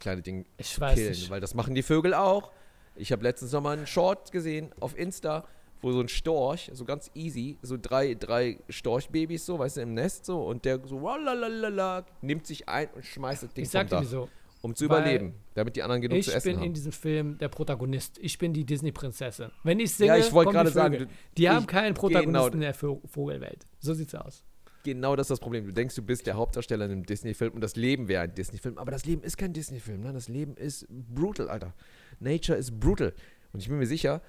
[0.00, 1.10] kleine Ding Ich zu weiß killen?
[1.10, 1.30] nicht.
[1.30, 2.52] Weil das machen die Vögel auch.
[2.96, 5.44] Ich habe letztens noch mal einen Short gesehen auf Insta,
[5.82, 9.94] wo so ein Storch, so ganz easy, so drei, drei Storchbabys so, weißt du, im
[9.94, 13.86] Nest so, und der so, walalala, nimmt sich ein und schmeißt das Ding Ich vom
[13.88, 14.28] Dach, wieso.
[14.62, 16.74] um zu überleben, damit die anderen genug Ich zu essen bin in haben.
[16.74, 18.18] diesem Film der Protagonist.
[18.18, 19.50] Ich bin die Disney-Prinzessin.
[19.64, 21.06] Wenn ich singe, Ja, ich wollte gerade sagen, du-
[21.38, 22.00] die haben ich- keinen genau.
[22.00, 23.66] Protagonisten in der Vo- Vogelwelt.
[23.78, 24.44] So sieht's aus.
[24.82, 25.66] Genau das ist das Problem.
[25.66, 28.78] Du denkst, du bist der Hauptdarsteller in einem Disney-Film und das Leben wäre ein Disney-Film.
[28.78, 30.00] Aber das Leben ist kein Disney-Film.
[30.00, 30.12] Ne?
[30.14, 31.74] Das Leben ist brutal, Alter.
[32.18, 33.12] Nature ist brutal.
[33.52, 34.22] Und ich bin mir sicher,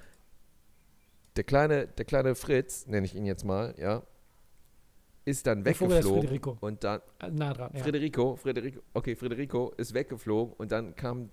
[1.36, 4.02] der kleine, der kleine Fritz, nenne ich ihn jetzt mal, ja,
[5.24, 6.22] ist dann Der weggeflogen.
[6.22, 6.56] Federico.
[6.60, 7.82] Und dann, Äh, Nah dran, ja.
[7.82, 11.30] Frederico, Frederico, okay, Frederico ist weggeflogen und dann kam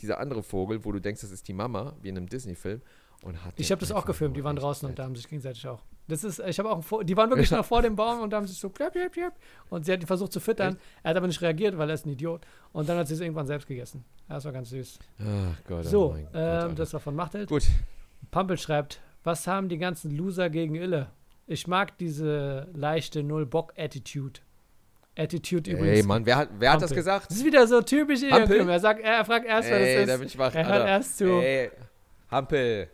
[0.00, 2.82] dieser andere Vogel, wo du denkst, das ist die Mama, wie in einem Disney-Film.
[3.22, 5.66] Und hat Ich habe das auch gefilmt, die waren draußen und da haben sich gegenseitig
[5.66, 5.80] auch.
[6.08, 8.46] Das ist, ich habe auch, ein die waren wirklich noch vor dem Baum und haben
[8.46, 9.32] sich so plöpp, plöpp, plöpp.
[9.70, 10.76] Und sie hat ihn versucht zu füttern.
[11.02, 12.44] Er hat aber nicht reagiert, weil er ist ein Idiot.
[12.72, 14.04] Und dann hat sie es irgendwann selbst gegessen.
[14.28, 14.98] Das war ganz süß.
[15.20, 16.74] Ach Gott, oh So, mein Gott, ähm, Alter.
[16.74, 17.48] das war von Machteld.
[17.48, 17.62] Gut.
[18.30, 21.08] Pampel schreibt, was haben die ganzen Loser gegen Ille?
[21.46, 24.40] Ich mag diese leichte Null-Bock-Attitude.
[25.16, 25.98] Attitude übrigens.
[25.98, 27.30] Ey, Mann, wer hat, wer hat das gesagt?
[27.30, 28.68] Das ist wieder so typisch Hampel?
[28.68, 30.38] Er, sagt, er fragt erst, wer Ey, das da ist.
[30.38, 30.88] wach, Er hört Alter.
[30.88, 31.24] erst zu.
[31.40, 31.70] Ey,
[32.30, 32.88] Hampel.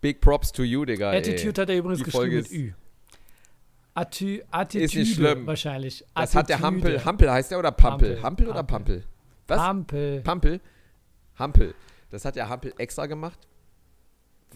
[0.00, 1.10] Big Props to you, Digga.
[1.12, 2.72] Attitude hat er übrigens Die geschrieben Folge mit ist- Ü.
[3.94, 5.46] Atti Attitüde schlimm.
[5.46, 6.02] wahrscheinlich.
[6.02, 6.08] ey.
[6.14, 6.60] Das hat der.
[6.60, 7.02] Hampel.
[7.04, 8.10] Hampel heißt der oder Pampel?
[8.10, 8.22] Hampel.
[8.22, 8.62] Hampel oder.
[8.62, 9.04] Pampel?
[9.48, 9.58] Was?
[9.60, 10.20] Hampel.
[10.22, 10.60] Pampel?
[11.38, 11.74] Hampel.
[12.10, 13.38] Das hat der Hampel extra gemacht.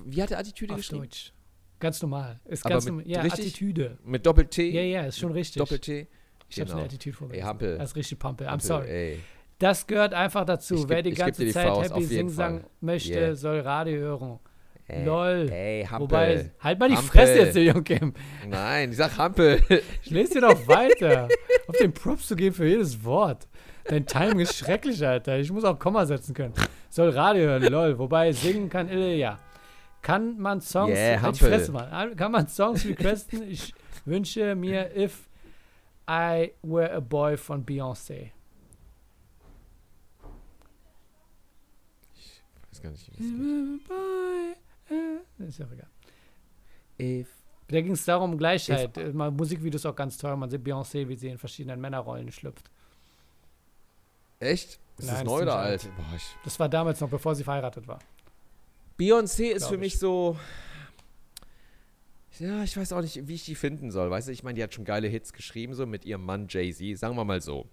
[0.05, 1.03] Wie hat er Attitüde Auf geschrieben?
[1.03, 1.33] Deutsch.
[1.79, 2.41] Ganz normal.
[2.45, 3.07] Ist ganz normal.
[3.07, 3.99] Ja, richtig- Attitüde.
[4.05, 4.71] Mit Doppel-T?
[4.71, 5.61] Ja, ja, ist schon richtig.
[5.61, 6.09] Doppel-T?
[6.49, 6.79] ich habe genau.
[6.79, 7.43] eine Attitüde vorgelesen.
[7.43, 7.79] Ey, Hampel.
[7.79, 8.47] Das ist richtig Pampel.
[8.47, 8.89] I'm Hampel, sorry.
[8.89, 9.19] Ey.
[9.59, 10.75] Das gehört einfach dazu.
[10.75, 13.35] Geb- Wer die ganze die Zeit Faust, Happy Sing-Sang möchte, Yeah.
[13.37, 14.39] soll Radio hören.
[14.89, 15.49] Ey, Lol.
[15.53, 16.01] Ey, Hampel.
[16.09, 17.11] Wobei, halt mal die Hampel.
[17.11, 18.13] Fresse jetzt, Joachim.
[18.49, 19.63] Nein, ich sag Hampel.
[20.03, 21.29] Ich lese dir doch weiter.
[21.69, 23.47] Auf den Props zu geben für jedes Wort.
[23.85, 25.39] Dein Timing ist schrecklich, Alter.
[25.39, 26.55] Ich muss auch Komma setzen können.
[26.89, 27.99] Soll Radio hören, lol.
[27.99, 29.39] Wobei singen kann ja.
[30.03, 31.37] Kann man Songs, Yeah, halt.
[31.37, 32.15] Fresse mal.
[32.17, 33.43] Kann man Songs requesten?
[33.51, 33.75] Ich
[34.05, 35.29] wünsche mir If
[36.09, 38.31] I Were a Boy von Beyoncé.
[42.15, 42.43] Ich
[42.73, 43.81] weiß gar nicht, wie
[44.89, 44.99] das
[45.39, 45.49] geht.
[45.49, 45.89] Ist ja auch egal.
[46.99, 47.29] If
[47.69, 48.97] Da ging es darum, Gleichheit.
[48.97, 50.37] Äh, Mal Musikvideos auch ganz toll.
[50.37, 52.71] Man sieht Beyoncé, wie sie in verschiedenen Männerrollen schlüpft.
[54.41, 54.81] Echt?
[54.99, 55.89] Ist Nein, das neu oder alt?
[55.97, 57.99] Boah, Das war damals noch, bevor sie verheiratet war.
[59.01, 59.81] Beyoncé ist für ich.
[59.81, 60.37] mich so.
[62.39, 64.11] Ja, ich weiß auch nicht, wie ich die finden soll.
[64.11, 66.99] Weißt du, ich meine, die hat schon geile Hits geschrieben, so mit ihrem Mann Jay-Z.
[66.99, 67.67] Sagen wir mal so.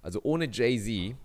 [0.00, 1.16] Also ohne Jay-Z.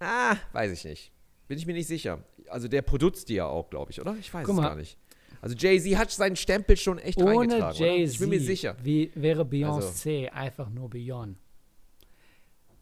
[0.00, 1.12] Ah, weiß ich nicht.
[1.46, 2.22] Bin ich mir nicht sicher.
[2.48, 4.16] Also der produziert die ja auch, glaube ich, oder?
[4.18, 4.68] Ich weiß Guck es mal.
[4.68, 4.96] gar nicht.
[5.42, 7.76] Also Jay-Z hat seinen Stempel schon echt Ohne reingetragen.
[7.76, 7.86] oder?
[7.86, 8.76] Jay-Z Ich bin mir sicher.
[8.82, 11.36] wie wäre Beyoncé einfach nur Beyond.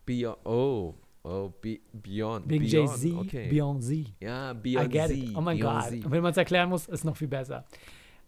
[0.05, 0.95] Beyond, oh,
[1.27, 2.49] oh, Be Beyond.
[2.49, 3.49] Wegen Beyond, Jay-Z, Okay.
[3.51, 4.07] Beyoncé.
[4.21, 5.37] Ja, I Beyond get it.
[5.37, 5.91] Oh mein Gott.
[5.93, 7.65] Und wenn man es erklären muss, ist noch viel besser.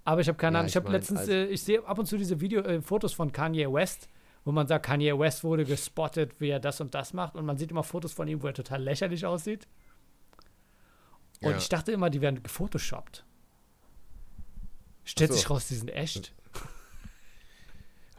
[0.05, 0.66] Aber ich habe keine Ja, Ahnung.
[0.68, 3.12] Ich ich habe letztens, also- äh, ich sehe ab und zu diese Video, äh, Fotos
[3.12, 4.09] von Kanye West,
[4.44, 7.34] wo man sagt, Kanye West wurde gespottet, wie er das und das macht.
[7.36, 9.68] Und man sieht immer Fotos von ihm, wo er total lächerlich aussieht.
[11.42, 11.57] Und Ja.
[11.59, 13.24] ich dachte immer, die werden gefotoshoppt.
[15.05, 15.36] Stellt so.
[15.36, 16.34] sich raus, die sind echt.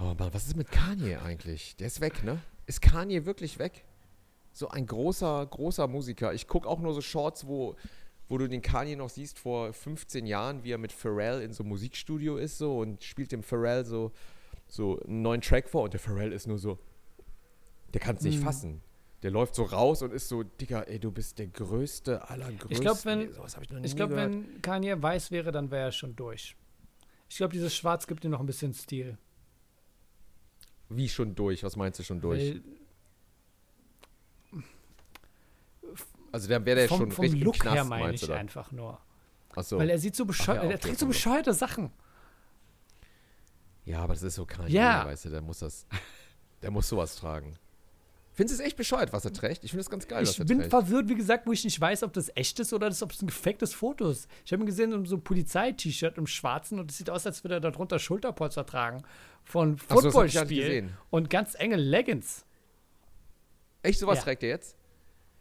[0.01, 1.75] Oh Mann, was ist mit Kanye eigentlich?
[1.75, 2.39] Der ist weg, ne?
[2.67, 3.83] Ist Kanye wirklich weg?
[4.53, 6.33] So ein großer, großer Musiker.
[6.33, 7.75] Ich gucke auch nur so Shorts, wo,
[8.27, 11.63] wo du den Kanye noch siehst vor 15 Jahren, wie er mit Pharrell in so
[11.63, 14.11] einem Musikstudio ist so und spielt dem Pharrell so,
[14.67, 16.77] so einen neuen Track vor und der Pharrell ist nur so,
[17.93, 18.43] der kann es nicht Mhm.
[18.43, 18.81] fassen.
[19.23, 22.71] Der läuft so raus und ist so, Digga, ey, du bist der größte aller Größten.
[22.71, 24.31] Ich glaube, wenn, hab ich glaub, gehört.
[24.31, 26.55] wenn Kanye weiß wäre, dann wäre er schon durch.
[27.29, 29.17] Ich glaube, dieses Schwarz gibt ihm noch ein bisschen Stil.
[30.89, 31.63] Wie schon durch?
[31.63, 32.39] Was meinst du schon durch?
[32.55, 32.61] Weil
[36.31, 38.99] also dann wäre der vom, schon vom richtig Look Knast, her meine ich einfach nur.
[39.55, 39.77] Achso.
[39.77, 41.91] Weil er sieht so bescheuert, ja, er trägt so bescheuerte Sachen.
[43.85, 45.05] Ja, aber das ist so Kanye, Ja.
[45.05, 45.85] weißt du, der muss das,
[46.61, 47.57] der muss sowas tragen.
[48.33, 49.65] Findest du es echt bescheuert, was er trägt?
[49.65, 50.69] Ich finde das ganz geil, was Ich er bin trägt.
[50.69, 53.21] verwirrt, wie gesagt, wo ich nicht weiß, ob das echt ist oder das, ob es
[53.21, 54.29] ein gefaktes Foto ist.
[54.45, 57.43] Ich habe ihn gesehen in so einem Polizei-T-Shirt im Schwarzen und es sieht aus, als
[57.43, 59.03] würde er darunter Schulterpolster tragen
[59.43, 60.23] von Ach so,
[61.09, 62.45] und ganz enge Leggings.
[63.81, 64.23] Echt, sowas Ja.
[64.23, 64.77] trägt er jetzt?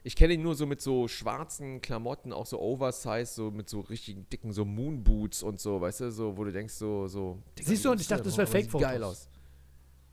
[0.05, 3.81] Ich kenne ihn nur so mit so schwarzen Klamotten, auch so Oversize, so mit so
[3.81, 7.43] richtigen dicken so Moonboots und so, weißt du, so, wo du denkst, so, so.
[7.61, 8.89] Siehst du, und ich dachte, das wäre Aber sieht Fake-Fotos.
[8.89, 9.29] geil aus.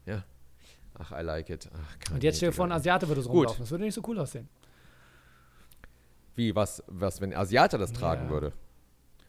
[0.06, 0.26] Ja.
[0.98, 1.70] Ach, I like it.
[1.74, 3.38] Ach, Und jetzt stell dir vor, ein Asiate würde so Gut.
[3.40, 3.62] rumlaufen.
[3.64, 4.50] Das würde nicht so cool aussehen.
[6.36, 8.30] Wie, was, was, wenn ein Asiater das tragen Ja.
[8.32, 8.54] würde?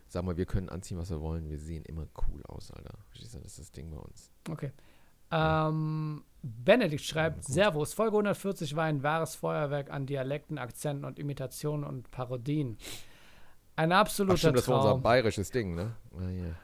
[0.08, 1.48] Sag mal, wir können anziehen, was wir wollen.
[1.50, 2.94] Wir sehen immer cool aus, Alter.
[3.12, 4.30] Das ist das Ding bei uns.
[4.48, 4.72] Okay.
[5.30, 6.22] Ähm,
[6.64, 12.10] Benedikt schreibt, Servus, Folge 140 war ein wahres Feuerwerk an Dialekten, Akzenten und Imitationen und
[12.12, 12.78] Parodien.
[13.74, 15.02] Ein Ach absoluter stimmt, das war unser Traum.
[15.02, 15.96] bayerisches Ding, ne?
[16.16, 16.54] Ah, ja.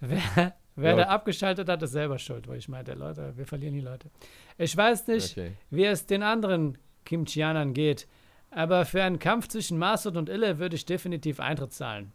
[0.00, 0.96] Wer, wer Ja.
[0.96, 4.10] da abgeschaltet hat, ist selber schuld, weil ich meinte, Leute, wir verlieren die Leute.
[4.56, 5.52] Ich weiß nicht, Okay.
[5.70, 8.08] wie es den anderen Kimchianern geht,
[8.50, 12.12] aber für einen Kampf zwischen Masud und Ille würde ich definitiv Eintritt zahlen.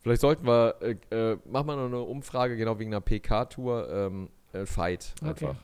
[0.00, 4.28] Vielleicht sollten wir, äh, äh, machen wir noch eine Umfrage, genau wegen einer PK-Tour, ähm,
[4.62, 5.46] äh, Fight Okay.
[5.46, 5.56] einfach.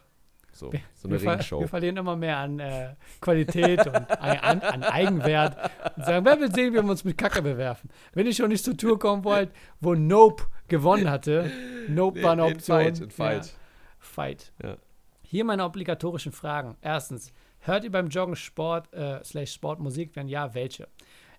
[0.54, 1.60] So, so Wir, eine ver Ringshow.
[1.60, 5.56] wir verlieren immer mehr an äh, Qualität und an, an, Eigenwert
[5.96, 7.88] und sagen, wer will sehen, wie wir uns mit Kacke bewerfen.
[8.12, 11.50] Wenn ich schon nicht zur Tour kommen wollt, wo Nope gewonnen hatte,
[11.88, 12.76] Nope war eine In Option.
[12.78, 13.46] Fight, in Fight.
[13.46, 13.52] Ja,
[13.98, 14.52] Fight.
[14.62, 14.76] Ja.
[15.22, 16.76] Hier meine obligatorischen Fragen.
[16.82, 20.10] Erstens, hört ihr beim Joggen Sport, äh, slash Sportmusik?
[20.14, 20.86] Wenn ja, welche?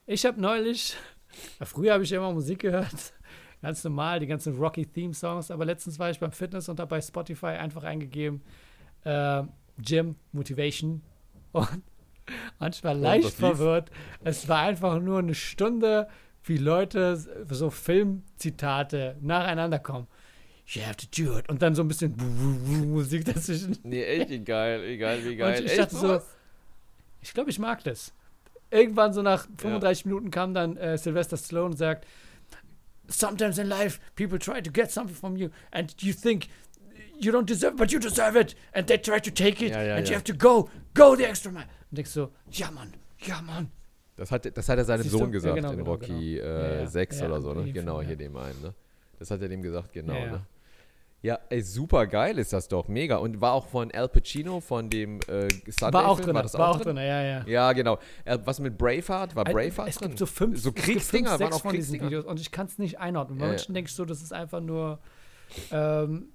[0.07, 0.95] Ich habe neulich,
[1.61, 3.13] früher habe ich immer Musik gehört,
[3.63, 7.47] ganz normal, die ganzen Rocky-Theme-Songs, aber letztens war ich beim Fitness und habe bei Spotify
[7.47, 8.41] einfach eingegeben,
[9.05, 9.43] äh,
[9.79, 11.01] Gym, Motivation
[11.53, 11.81] und,
[12.59, 13.35] und ich war leicht lief?
[13.35, 13.89] verwirrt.
[14.23, 16.09] Es war einfach nur eine Stunde,
[16.43, 17.15] wie Leute
[17.49, 20.07] so Filmzitate nacheinander kommen.
[20.67, 21.49] You have to do it.
[21.49, 22.15] Und dann so ein bisschen
[22.91, 23.77] Musik dazwischen.
[23.83, 25.57] Nee, echt egal, egal, wie geil.
[25.57, 26.21] Und ich echt dachte so,
[27.21, 28.13] ich glaube, ich mag das.
[28.71, 32.05] Irgendwann so nach 35 Minuten kam dann äh, Sylvester Stallone und sagt,
[33.09, 36.47] Sometimes in life people try to get something from you and you think
[37.19, 38.55] you don't deserve, but you deserve it.
[38.73, 41.25] And they try to take it Ja, ja, and you have to go, go the
[41.27, 41.67] extra mile.
[41.91, 43.69] Und denkst so, ja Mann, ja Mann.
[44.15, 45.03] Das hat, das hat er seinem?
[45.03, 46.45] Sohn Ja, gesagt genau, in Rocky genau.
[46.47, 46.87] äh, Ja, ja.
[46.87, 47.71] 6 Ja, oder so, ne?
[47.71, 48.15] Genau, hier ja.
[48.15, 48.73] dem einen, ne?
[49.19, 50.31] Das hat er dem gesagt, genau, Ja, ja.
[50.33, 50.45] ne?
[51.23, 53.15] Ja, ey, super geil ist das doch, mega.
[53.15, 56.53] Und war auch von Al Pacino, von dem äh, Sunday War auch drin, war das
[56.55, 57.45] war auch auch drin, ja, ja.
[57.47, 57.97] Ja, genau.
[58.25, 59.33] Äh, was mit Braveheart?
[59.33, 60.09] War Braveheart es drin?
[60.09, 62.09] gibt so fünf, so es gibt Kriegsdinger, fünf, waren sechs auch von diesen Kriegsdinger.
[62.23, 63.37] Videos und ich kann es nicht einordnen.
[63.39, 64.99] Bei Ja, manchen denke ich so, das ist einfach nur
[65.71, 66.27] ähm,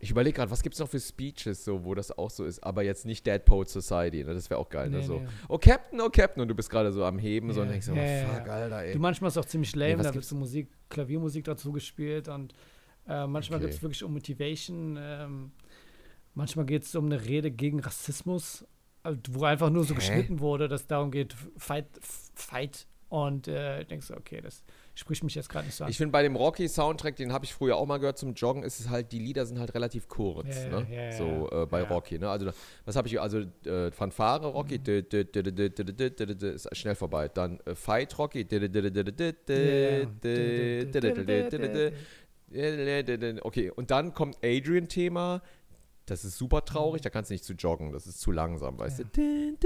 [0.00, 2.64] Ich überlege gerade, was gibt es noch für Speeches, so, wo das auch so ist,
[2.64, 4.34] aber jetzt nicht Dead Poet Society, ne?
[4.34, 4.90] das wäre auch geil.
[4.90, 4.98] ne?
[4.98, 5.28] Nee, so, nee.
[5.48, 7.86] oh Captain, oh Captain, und du bist gerade so am Heben, so, Ja, und denkst
[7.86, 8.52] ja, oh, ja, fuck, ja.
[8.54, 8.92] Alter, ey.
[8.94, 12.26] Du, manchmal ist es auch ziemlich lame, was da wird so Musik, Klaviermusik dazu gespielt
[12.28, 12.54] und
[13.06, 13.66] Manchmal okay.
[13.66, 14.96] geht es wirklich um Motivation.
[15.00, 15.52] Ähm,
[16.34, 18.64] manchmal geht es um eine Rede gegen Rassismus,
[19.30, 19.98] wo einfach nur so Hä?
[19.98, 21.86] geschnitten wurde, dass es darum geht, fight,
[22.34, 22.86] fight.
[23.08, 24.62] Und äh, denkst du, okay, das
[24.94, 25.90] spricht mich jetzt gerade nicht so an.
[25.90, 28.78] Ich finde bei dem Rocky-Soundtrack, den habe ich früher auch mal gehört zum Joggen, ist
[28.78, 30.86] es halt, die Lieder sind halt relativ kurz, ja, ne?
[30.88, 31.88] Ja, so äh, bei ja.
[31.88, 32.30] Rocky, ne?
[32.30, 32.52] Also
[32.84, 37.26] was habe ich, also äh, Fanfare Rocky, ist schnell vorbei.
[37.26, 38.44] Dann Fight Rocky,
[42.52, 45.42] Okay, und dann kommt Adrian-Thema.
[46.06, 48.98] Das ist super traurig, da kannst du nicht zu joggen, das ist zu langsam, weißt
[48.98, 49.04] ja.
[49.12, 49.56] du.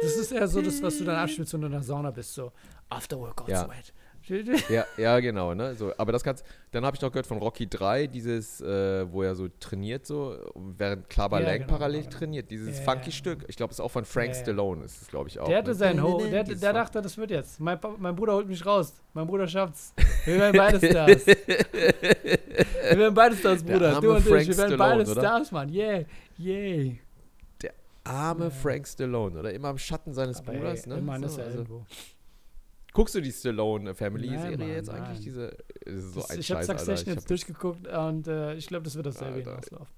[0.00, 2.32] Das ist eher so das, was du dann abschmilzt, wenn du in der Sauna bist,
[2.32, 2.52] so
[2.88, 3.66] After Workout ja.
[3.66, 3.92] Sweat,
[4.68, 5.74] Ja, ja, genau, ne?
[5.74, 9.22] So, aber das kannst dann habe ich noch gehört von Rocky 3, dieses, äh, wo
[9.22, 12.16] er so trainiert, so, während Clubber Ja, Lang genau, parallel genau.
[12.18, 13.12] trainiert, dieses Ja, funky ja.
[13.12, 13.44] Stück.
[13.48, 14.34] Ich glaube, es ist auch von Frank.
[14.34, 15.48] Stallone, ist es, glaube ich, auch.
[15.48, 15.74] Der hatte ne?
[15.74, 17.58] sein Ho, der, der Fun- dachte, das wird jetzt.
[17.60, 18.94] Mein, mein Bruder holt mich raus.
[19.14, 19.94] Mein Bruder schafft's.
[20.24, 21.26] Wir werden beide Stars.
[21.26, 24.00] wir werden beide Stars, Der Bruder.
[24.00, 24.48] Du und Frank ich.
[24.48, 25.20] Wir werden Stallone, beide oder?
[25.20, 25.72] Stars, Mann.
[25.72, 26.04] Yeah.
[26.36, 27.00] Yay.
[28.04, 29.52] Arme Frank Stallone, oder?
[29.52, 30.98] Immer im Schatten seines Aber Bruders, ey, ne?
[30.98, 31.86] immerhin ist So, er also, irgendwo.
[32.98, 35.02] Guckst du die Stallone Family Nein, Serie Mann, jetzt nein.
[35.02, 35.20] eigentlich?
[35.20, 36.78] Diese, ist so Das- ein ich habe Scheiß, Alter.
[36.80, 39.94] Succession jetzt hab, durchgeguckt und äh, ich glaube, das wird dasselbe hinauslaufen.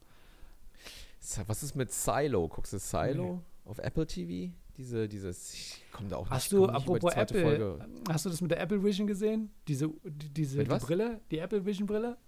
[1.47, 2.47] was ist mit Silo?
[2.49, 4.53] Guckst du Silo auf Apple TV?
[4.77, 7.87] Diese, dieses, ich komme da auch nicht, Hast du, nicht über die apropos Apple, Folge.
[8.11, 9.51] hast du das mit der Apple Vision gesehen?
[9.67, 10.69] Diese, die, diese die?
[10.69, 11.21] Brille?
[11.31, 12.19] Die Apple Vision Brille?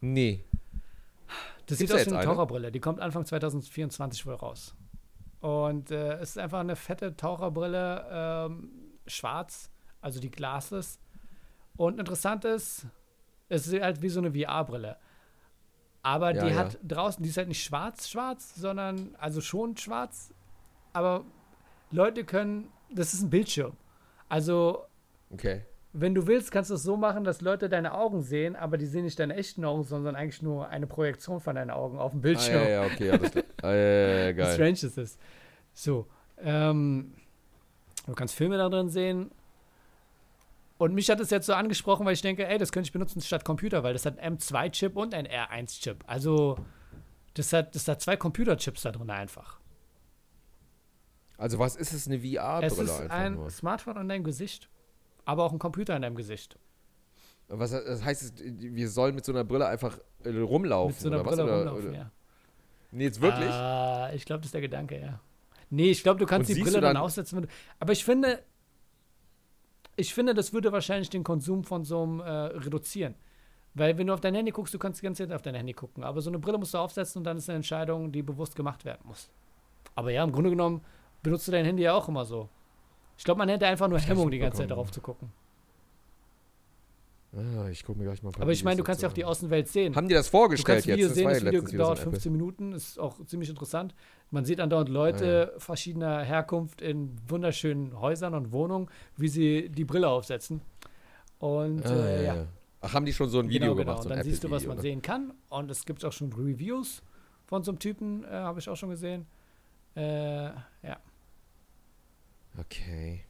[0.00, 0.44] Nee.
[1.66, 2.26] Das Gibt's sieht da aus wie eine eine?
[2.26, 2.70] Taucherbrille.
[2.72, 4.74] Die kommt Anfang 2024 wohl raus.
[5.40, 8.70] Und äh, es ist einfach eine fette Taucherbrille, ähm,
[9.06, 9.70] schwarz,
[10.04, 10.98] also die Glasses.
[11.76, 12.86] Und interessant ist,
[13.48, 14.96] es ist halt wie so eine VR-Brille.
[16.02, 16.56] Aber Ja, die ja.
[16.56, 20.32] hat draußen, die ist halt nicht schwarz-schwarz, sondern, also schon schwarz,
[20.92, 21.24] aber
[21.90, 23.72] Leute können, das ist ein Bildschirm.
[24.28, 24.84] Also
[25.32, 25.62] Okay.
[25.94, 28.86] wenn du willst, kannst du es so machen, dass Leute deine Augen sehen, aber die
[28.86, 32.20] sehen nicht deine echten Augen, sondern eigentlich nur eine Projektion von deinen Augen auf dem
[32.20, 32.62] Ah, Bildschirm.
[32.62, 33.44] ja, ja, okay, alles klar.
[33.62, 34.52] Ah, ja, ja, ja, Wie geil.
[34.52, 35.18] strange ist es.
[35.72, 36.06] So,
[36.38, 37.14] ähm,
[38.06, 39.30] du kannst Filme da drin sehen.
[40.84, 43.22] Und mich hat es jetzt so angesprochen, weil ich denke, ey, das könnte ich benutzen
[43.22, 46.04] statt Computer, weil das hat einen M2-Chip und einen R1-Chip.
[46.06, 46.58] Also,
[47.32, 49.60] das hat, das hat zwei Computerchips da drin einfach.
[51.38, 53.50] Also was ist es, eine es VR-Brille ist einfach ein nur?
[53.50, 54.68] Smartphone an deinem Gesicht,
[55.24, 56.58] aber auch ein Computer an deinem Gesicht.
[57.48, 61.08] Was das heißt, es, wir sollen mit so einer Brille einfach äh, rumlaufen Mit so
[61.08, 61.44] einer oder Brille was?
[61.48, 61.98] Oder, rumlaufen, oder?
[61.98, 62.10] ja.
[62.90, 63.50] Nee, jetzt wirklich?
[63.50, 65.18] Ah, ich glaube, das ist der Gedanke, ja.
[65.70, 67.46] Nee, ich glaube, du kannst Und die Brille dann dann- du,
[67.80, 68.42] aber ich finde,
[69.96, 73.14] ich finde, das würde wahrscheinlich den Konsum von so einem äh, reduzieren.
[73.74, 75.72] Weil wenn du auf dein Handy guckst, du kannst die ganze Zeit auf dein Handy
[75.72, 76.04] gucken.
[76.04, 78.84] Aber so eine Brille musst du aufsetzen und dann ist eine Entscheidung, die bewusst gemacht
[78.84, 79.30] werden muss.
[79.96, 80.80] Aber ja, im Grunde genommen
[81.22, 82.48] benutzt du dein Handy ja auch immer so.
[83.16, 85.32] Ich glaube, man hätte einfach nur Hemmung, die ganze Zeit darauf zu gucken.
[87.36, 89.12] Ah, ich gucke mir gleich mal ein paar Aber ich meine, du kannst ja auch
[89.12, 89.24] die.
[89.24, 89.96] Außenwelt sehen.
[89.96, 90.96] Haben die das Du vorgestellt kannst jetzt?
[90.96, 92.12] Video Das sehen, ja das Video so dauert ein Apple.
[92.12, 93.94] 15 Minuten, ist auch ziemlich interessant.
[94.30, 100.08] Man sieht andauernd Leute verschiedener Herkunft in wunderschönen Häusern und Wohnungen, wie sie die Brille
[100.08, 100.60] aufsetzen.
[101.38, 102.46] Und Ah, äh, ja, ja, ja.
[102.82, 103.84] Ach, haben die schon so ein Video genau, genau.
[103.92, 104.02] gemacht?
[104.02, 104.82] So Und ein dann siehst du, was man ne?
[104.82, 105.32] sehen kann.
[105.48, 107.02] Und es gibt auch schon Reviews
[107.46, 109.26] von so einem Typen, äh, habe ich auch schon gesehen.
[109.96, 110.98] Äh, ja.
[112.60, 113.24] Okay.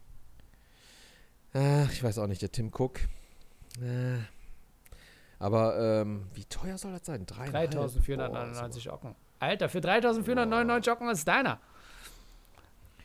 [1.53, 3.01] Ach, ich weiß auch nicht, der Tim Cook.
[3.81, 4.19] Äh.
[5.39, 7.27] Aber ähm, wie teuer soll das sein?
[7.27, 7.51] 3.500?
[7.51, 9.15] 3499 Ocken.
[9.41, 11.61] Alter, für 3499 Ocken ist deiner.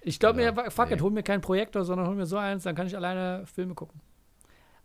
[0.02, 0.96] Ich glaube Ja, mir, fuck nee.
[0.96, 3.74] it, hol mir keinen Projektor, sondern hol mir so eins, dann kann ich alleine Filme
[3.76, 4.00] gucken.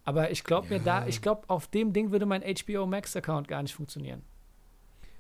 [0.05, 1.07] Aber ich glaube mir da, Ja.
[1.07, 4.23] ich glaube, auf dem Ding würde mein HBO Max-Account gar nicht funktionieren.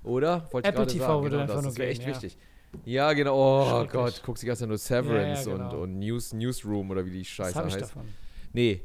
[0.02, 0.48] Oder?
[0.52, 2.08] Wollte Apple TV sagen, würde genau, einfach das, nur das wäre echt ja.
[2.08, 2.36] wichtig.
[2.84, 3.82] Ja, genau.
[3.82, 3.86] Oh.
[3.86, 5.82] Gott, guckst die ganze Zeit nur Severance Ja, ja, und, genau.
[5.84, 7.82] und News, Newsroom oder wie die Scheiße habe ich heißt.
[7.84, 8.08] davon?
[8.52, 8.82] Nee.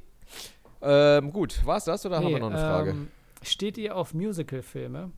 [0.81, 2.89] Ähm, gut, war's das oder haben wir noch eine Frage?
[2.91, 3.07] Ähm,
[3.43, 5.11] steht ihr auf Musical-Filme?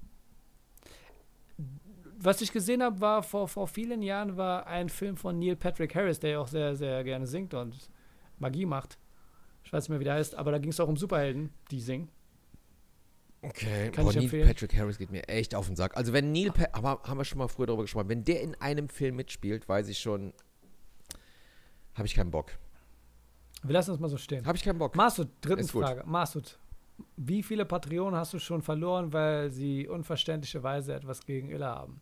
[2.18, 5.96] Was ich gesehen habe, war vor, vor vielen Jahren war ein Film von Neil Patrick
[5.96, 7.90] Harris, der ja auch sehr, sehr gerne singt und
[8.38, 8.98] Magie macht.
[9.64, 11.80] Ich weiß nicht mehr, wie der heißt, aber da ging es auch um Superhelden, die
[11.80, 12.10] singen.
[13.44, 14.48] Okay, kann boah, ich Neil empfehlen.
[14.48, 15.98] Patrick Harris geht mir echt auf den Sack.
[15.98, 18.54] Also wenn Neil, pa aber haben wir schon mal früher darüber gesprochen, wenn der in
[18.56, 20.34] einem Film mitspielt, weiß ich schon,
[21.96, 22.52] habe ich keinen Bock.
[23.64, 24.46] Wir lassen uns mal so stehen.
[24.46, 24.96] Habe ich keinen Bock.
[24.96, 25.64] Masud, dritte.
[25.66, 26.04] Frage.
[26.06, 26.58] Masud,
[27.16, 32.02] Wie viele Patronen hast du schon verloren, weil sie unverständlicherweise etwas gegen Ille haben?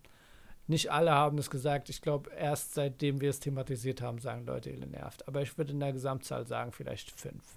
[0.67, 1.89] Nicht alle haben es gesagt.
[1.89, 5.27] Ich glaube, erst seitdem wir es thematisiert haben, sagen Leute, Ille nervt.
[5.27, 7.55] Aber ich würde in der Gesamtzahl sagen, vielleicht fünf.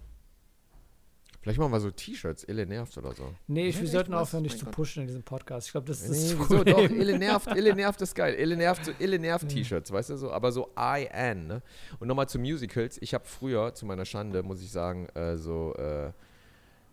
[1.42, 3.34] Vielleicht machen wir so T-Shirts, Ille nervt oder so.
[3.48, 5.66] Nee, ich, wir sollten aufhören, dich zu pushen in diesem Podcast.
[5.66, 6.62] Ich glaube, das ist nee, das so.
[6.62, 8.34] Doch, Ille nervt, Ille nervt ist geil.
[8.34, 11.62] Ille nervt, so, Ille nervt T-Shirts, weißt du so, aber so I am, Ne?
[11.98, 12.96] Und nochmal zu Musicals.
[13.02, 16.12] Ich habe früher, zu meiner Schande, muss ich sagen, äh, so äh,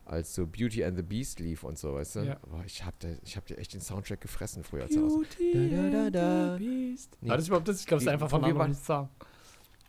[0.05, 2.19] als so Beauty and the Beast lief und so, weißt du?
[2.21, 2.39] Ja.
[2.49, 5.17] Boah, ich hab dir hab echt den Soundtrack gefressen früher zu Hause.
[5.17, 6.53] Beauty da, da, da, da.
[6.53, 7.17] and the Beast.
[7.21, 7.29] Nee.
[7.29, 7.81] War das überhaupt das?
[7.81, 9.09] Ich glaube, es ist einfach von einem Song.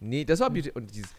[0.00, 1.14] Nee, das war Beauty und dieses.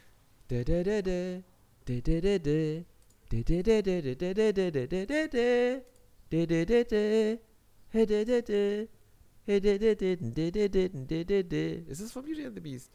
[11.87, 12.91] Ist es von Beauty and the Beast?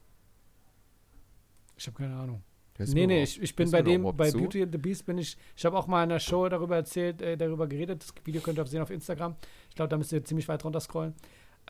[1.77, 2.43] Ich habe keine Ahnung.
[2.79, 4.39] Nee, nee, ich, ich bin bei dem, bei zu?
[4.39, 7.23] Beauty and the Beast bin ich, ich habe auch mal in einer Show darüber erzählt,
[7.23, 9.35] äh, darüber geredet, das Video könnt ihr auch sehen auf Instagram,
[9.71, 11.15] ich glaube, da müsst ihr ziemlich weit runter scrollen,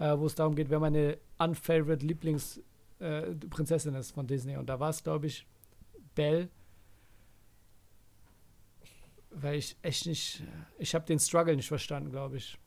[0.01, 4.81] äh, wo es darum geht, wer meine unfavorite Lieblingsprinzessin äh, ist von Disney und da
[4.81, 5.47] war es, glaube ich,
[6.17, 6.49] Belle
[9.43, 10.43] weil ich echt nicht,
[10.79, 12.59] ich habe den Struggle nicht verstanden, glaube ich.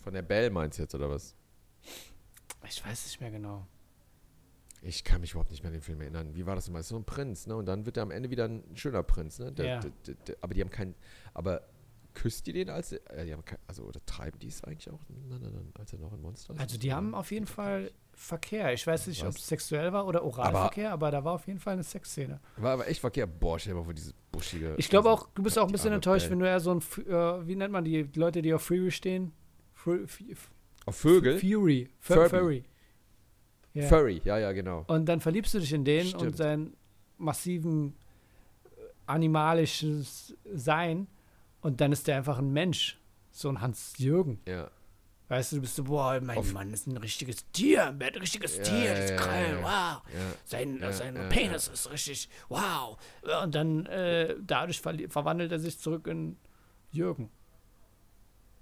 [0.00, 1.34] Von der Belle meinst du jetzt, oder was?
[2.68, 3.66] Ich weiß nicht mehr genau.
[4.82, 6.34] Ich kann mich überhaupt nicht mehr an den Film erinnern.
[6.34, 6.80] Wie war das immer?
[6.80, 7.54] Ist so ein Prinz, ne?
[7.54, 9.52] Und dann wird er am Ende wieder ein schöner Prinz, ne?
[9.52, 9.80] Der, Ja.
[9.80, 10.94] der, der, aber die haben keinen.
[11.34, 11.62] Aber
[12.14, 12.92] küsst die den als.
[12.92, 15.00] Äh, die haben also, oder treiben die es eigentlich auch?
[15.78, 16.60] Als er noch ein Monster ist?
[16.60, 18.72] Also die haben auf jeden Fall Verkehr.
[18.74, 21.72] Ich weiß nicht, ob es sexuell war oder Oralverkehr, aber, da war auf jeden Fall
[21.74, 22.40] eine Sexszene.
[22.58, 23.40] War aber echt verkehrt.
[23.40, 24.74] Boah, stell dir mal vor, dieses buschige.
[24.76, 26.32] Ich glaube also, auch, du bist auch ein bisschen enttäuscht, Belle.
[26.32, 29.32] wenn du eher so ein, äh, wie nennt man die Leute, die auf Freeway stehen?
[29.74, 30.50] Fru- F- F-
[30.84, 31.38] Auf Vögel?
[31.38, 31.88] Fury.
[32.00, 32.28] Fur.
[32.28, 32.64] Furry.
[33.74, 33.88] Ja.
[33.88, 34.84] Furry, ja, ja, genau.
[34.88, 36.36] Und dann verliebst du dich in den und Stimmt.
[36.36, 36.74] sein
[37.16, 37.94] massiven
[38.66, 38.68] äh,
[39.06, 41.06] animalisches Sein
[41.62, 42.98] und dann ist der einfach ein Mensch.
[43.30, 44.40] So ein Hans-Jürgen.
[44.46, 44.70] Ja.
[45.28, 48.58] Weißt du, du bist so, boah, mein Auf- Mann ist ein richtiges Tier, ein richtiges
[48.58, 50.02] Ja, Tier, das ist geil, wow.
[50.44, 52.98] Sein, sein Penis ist richtig, wow.
[53.42, 56.36] Und dann äh, dadurch verli- verwandelt er sich zurück in
[56.90, 57.30] Jürgen.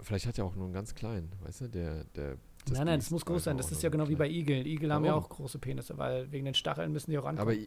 [0.01, 1.69] Vielleicht hat er auch nur einen ganz kleinen, weißt du?
[1.69, 2.37] Der, der,
[2.67, 3.57] das nein, nein, das muss groß sein.
[3.59, 4.29] Das ist ja genau wie bei.
[4.29, 4.65] Igeln.
[4.65, 7.55] Igel haben ja auch große Penisse, weil wegen den Stacheln müssen die auch rankommen.
[7.55, 7.67] Aber,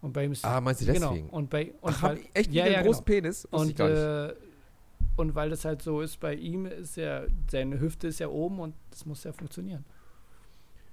[0.00, 1.10] und bei ihm ist ah, meinst du genau.
[1.10, 1.30] deswegen?
[1.30, 3.20] Und bei und Ach, weil, echt ja, einen ja, großen genau.
[3.20, 3.48] Penis?
[3.50, 3.98] Wusste ich und gar nicht.
[3.98, 4.34] äh,
[5.16, 8.60] und weil das halt so ist, bei ihm ist ja seine Hüfte ist ja oben
[8.60, 9.84] und das muss ja funktionieren.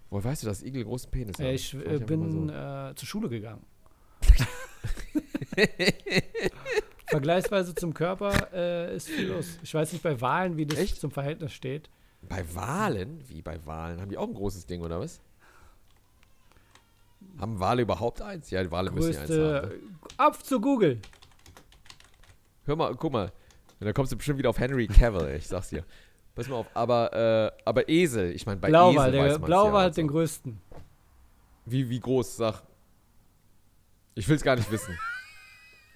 [0.10, 1.46] Woher weißt du, dass Igel großen Penis haben?
[1.46, 2.54] Äh, ich äh, bin so.
[2.54, 3.64] äh, zur Schule gegangen.
[7.08, 9.60] Vergleichsweise zum Körper äh, ist viel los.
[9.62, 11.00] Ich weiß nicht bei Wahlen, wie das Echt?
[11.00, 11.90] zum Verhältnis steht.
[12.24, 13.20] Bei Walen?
[13.28, 14.02] Wie bei Walen?
[14.02, 15.22] Haben die auch ein großes Ding, oder was?
[17.40, 18.50] Haben Wale überhaupt eins?
[18.50, 19.38] Ja, die Wale müssen ja eins haben.
[19.40, 19.72] Ne?
[20.18, 21.00] Ab zu Google.
[22.66, 23.32] Hör mal, guck mal.
[23.80, 25.84] Und dann kommst du bestimmt wieder auf Henry Cavill, ich sag's dir.
[26.34, 29.74] Pass mal auf, aber, äh, aber Esel, ich meine, bei Blauwal, Esel weiß man's Blauwal
[29.74, 30.62] ja hat und den größten.
[31.66, 32.64] Wie, wie groß, sag.
[34.16, 34.98] Ich will's gar nicht wissen.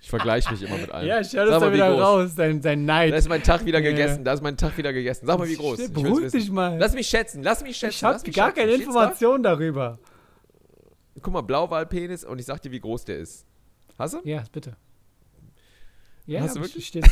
[0.02, 1.08] Ich vergleiche mich immer mit allen.
[1.08, 2.02] Ja, Sag das mal, da wie wieder groß.
[2.02, 3.12] raus, dein, dein Neid.
[3.14, 5.26] Da ist mein Tag wieder gegessen, da ist mein Tag wieder gegessen.
[5.26, 5.90] Sag mal, wie groß.
[5.90, 6.78] Beruhig dich mal.
[6.78, 7.96] Lass mich schätzen, lass mich schätzen.
[7.96, 8.60] ich habe mich gar schätzen.
[8.60, 8.90] keine Steht's da?
[8.92, 10.00] Information darüber.
[11.22, 13.46] Guck mal, Blauwalpenis und ich sag dir, wie groß der ist.
[13.98, 14.22] Hast du?
[14.24, 14.76] Ja, bitte.
[16.26, 16.88] Ja, Hast du ich- wirklich?
[16.88, 17.06] Steht,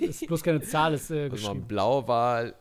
[0.00, 1.68] ist bloß keine Zahl, ist äh, Also mal, geschrieben.
[1.68, 2.54] Blauwal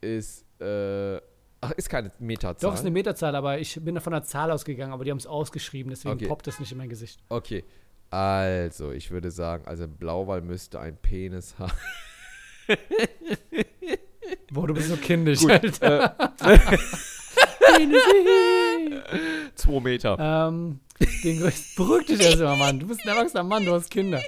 [0.00, 1.16] ist, äh,
[1.60, 2.68] ach, ist keine Meterzahl.
[2.70, 5.26] Doch, ist eine Meterzahl, aber ich bin von einer Zahl ausgegangen, aber die haben es
[5.28, 6.26] ausgeschrieben, deswegen Okay.
[6.26, 7.22] poppt es nicht in mein Gesicht.
[7.28, 7.64] Okay,
[8.10, 11.72] also, ich würde sagen, also Blauwal müsste ein Penis haben.
[14.52, 16.16] Boah, du bist so kindisch, Gut, Alter.
[16.40, 16.78] äh.
[19.54, 20.16] zwei Meter.
[20.18, 20.80] ähm,
[21.24, 21.84] den größten.
[21.86, 22.78] Beruhig dich erst mal, Mann.
[22.80, 24.20] Du bist ein erwachsener Mann, du hast Kinder.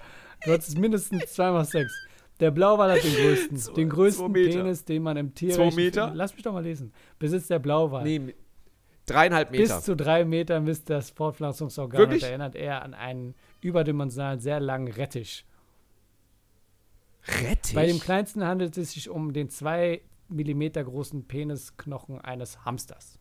[0.45, 1.93] Du hattest mindestens zweimal Sex.
[2.41, 3.57] Der Blauwal hat den größten.
[3.59, 4.59] Zwei- den größten Meter.
[4.59, 5.55] Penis, den man im Tier.
[5.55, 6.11] Zwei Meter?
[6.15, 6.93] Lass mich doch mal lesen.
[7.19, 8.03] Besitzt der Blauwal.
[8.03, 8.35] Nee,
[9.07, 9.63] dreieinhalb Meter.
[9.77, 12.23] Bis zu drei Metern misst das Fortpflanzungsorgan Wirklich?
[12.23, 15.47] und erinnert eher an einen überdimensionalen, sehr langen Rettich.
[17.27, 17.75] Rettich?
[17.75, 23.19] Bei dem kleinsten handelt es sich um den zwei Millimeter großen Penisknochen eines Hamsters.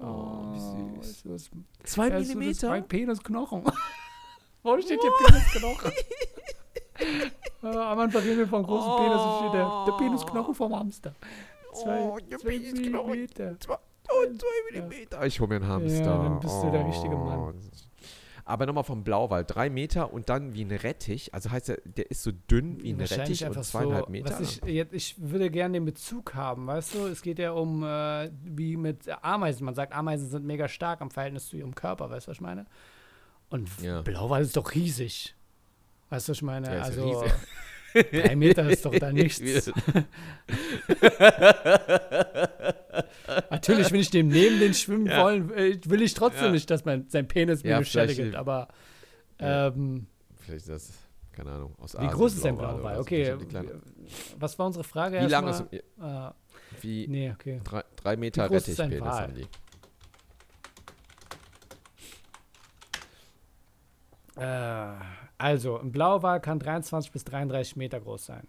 [0.00, 1.24] Oh, wie süß.
[1.24, 1.50] es ist-
[1.84, 2.68] Zwei ist Millimeter?
[2.68, 3.62] Mein Penisknochen.
[4.62, 5.92] Warum steht hier Penisknochen?
[7.62, 11.14] Am Anfang reden wir vom großen Penis und steht der, der Penisknochen vom Hamster.
[11.72, 13.10] Zwei, Oh, der zwei Penisknochen.
[13.10, 13.56] Millimeter.
[13.68, 15.26] Oh, zwei Millimeter.
[15.26, 16.04] Ich hole mir einen Hamster.
[16.04, 17.18] Ja, dann bist du der richtige Oh.
[17.24, 17.54] Mann.
[18.48, 19.44] Aber nochmal vom Blauwal.
[19.44, 21.34] Drei Meter und dann wie ein Rettich.
[21.34, 24.40] Also heißt der, der ist so dünn wie ein Rettich und zweieinhalb so, Meter.
[24.40, 27.06] Ich, jetzt, ich würde gerne den Bezug haben, weißt du?
[27.08, 29.66] Es geht ja um, äh, wie mit Ameisen.
[29.66, 32.40] Man sagt, Ameisen sind mega stark im Verhältnis zu ihrem Körper, weißt du, was ich
[32.40, 32.64] meine?
[33.50, 34.00] Und Ja.
[34.00, 35.34] Blauwal ist doch riesig.
[36.08, 36.74] Weißt du, was ich meine?
[36.74, 37.34] Ja also, riesig.
[37.94, 39.40] drei Meter ist doch da nichts.
[43.50, 45.22] Natürlich, wenn ich dem neben den schwimmen Ja.
[45.22, 46.52] wollen, äh, will ich trotzdem Ja.
[46.52, 48.34] nicht, dass mein, sein Penis mir Ja, eine gibt.
[48.36, 48.68] Aber
[49.38, 50.06] ähm,
[50.40, 50.92] Vielleicht ist das,
[51.32, 52.98] keine Ahnung, aus wie Asien, groß ist ein Blauwal.
[52.98, 53.80] Okay, kleine-
[54.38, 55.60] was war unsere Frage Wie lang ist?
[55.72, 55.80] Äh,
[56.80, 57.60] wie nee, okay.
[57.64, 59.46] drei, drei Meter Rettichpenis haben die.
[64.36, 64.94] Äh,
[65.38, 68.46] also, ein Blauwal kann 23 bis 33 Meter groß sein.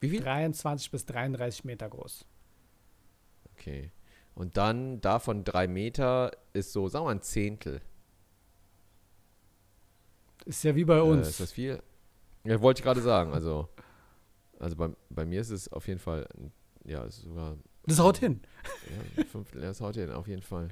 [0.00, 0.20] Wie viel?
[0.20, 2.24] 23 bis 33 Meter groß.
[3.54, 3.92] Okay.
[4.34, 7.80] Und dann davon drei Meter ist so, sagen wir mal ein Zehntel.
[10.44, 11.28] Ist ja wie bei Äh, uns.
[11.28, 11.82] ist das viel?
[12.44, 13.32] Ja, wollte ich gerade sagen.
[13.32, 13.68] Also,
[14.58, 16.26] also bei, bei mir ist es auf jeden Fall,
[16.84, 17.56] ja, ist sogar
[17.86, 18.40] das haut hin.
[19.16, 20.68] ja, Fünftel, das haut hin, auf jeden Fall.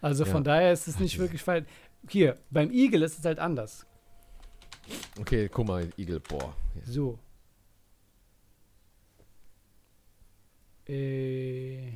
[0.00, 0.30] Also Ja.
[0.30, 1.66] von daher ist es nicht wirklich falsch.
[2.08, 3.86] Hier, beim Igel ist es halt anders.
[5.18, 6.54] Okay, guck mal, Igel, boah.
[6.74, 6.82] Ja.
[6.84, 7.18] So.
[10.88, 11.88] Äh,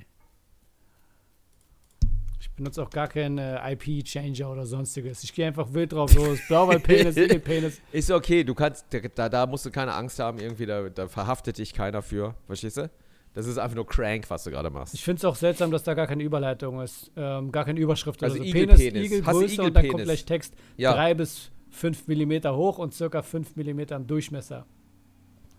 [2.41, 5.25] ich benutze auch gar keinen äh, IP-Changer oder sonstiges.
[5.25, 6.39] Ich gehe einfach wild drauf los.
[6.47, 7.81] Blauwal-Penis, Igel-Penis.
[7.91, 8.87] Ist okay, du kannst,
[9.17, 12.77] da, da musst du keine Angst haben, irgendwie, da, da verhaftet dich keiner für, verstehst
[12.77, 12.91] du?
[13.35, 14.95] Das ist einfach nur crank, was du gerade machst.
[14.95, 17.11] Ich finde es auch seltsam, dass da gar keine Überleitung ist.
[17.17, 18.43] Ähm, gar keine Überschrift Also so.
[18.43, 18.79] Igelpenis.
[18.79, 20.55] Penis, du Igelgröße und dann kommt gleich Text.
[20.77, 24.67] Ja, 3 bis 5 Millimeter hoch und circa 5 Millimeter im Durchmesser.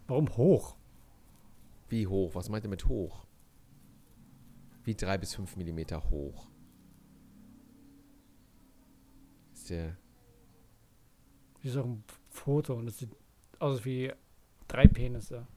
[0.07, 0.75] Warum hoch?
[1.89, 2.35] wie hoch?
[2.35, 3.25] Was meint ihr mit hoch?
[4.83, 6.47] Wie drei bis fünf Millimeter hoch?
[9.53, 9.97] Ist der,
[11.63, 13.15] ist auch ein Foto und es sieht
[13.59, 14.11] aus wie
[14.67, 15.47] drei Penisse.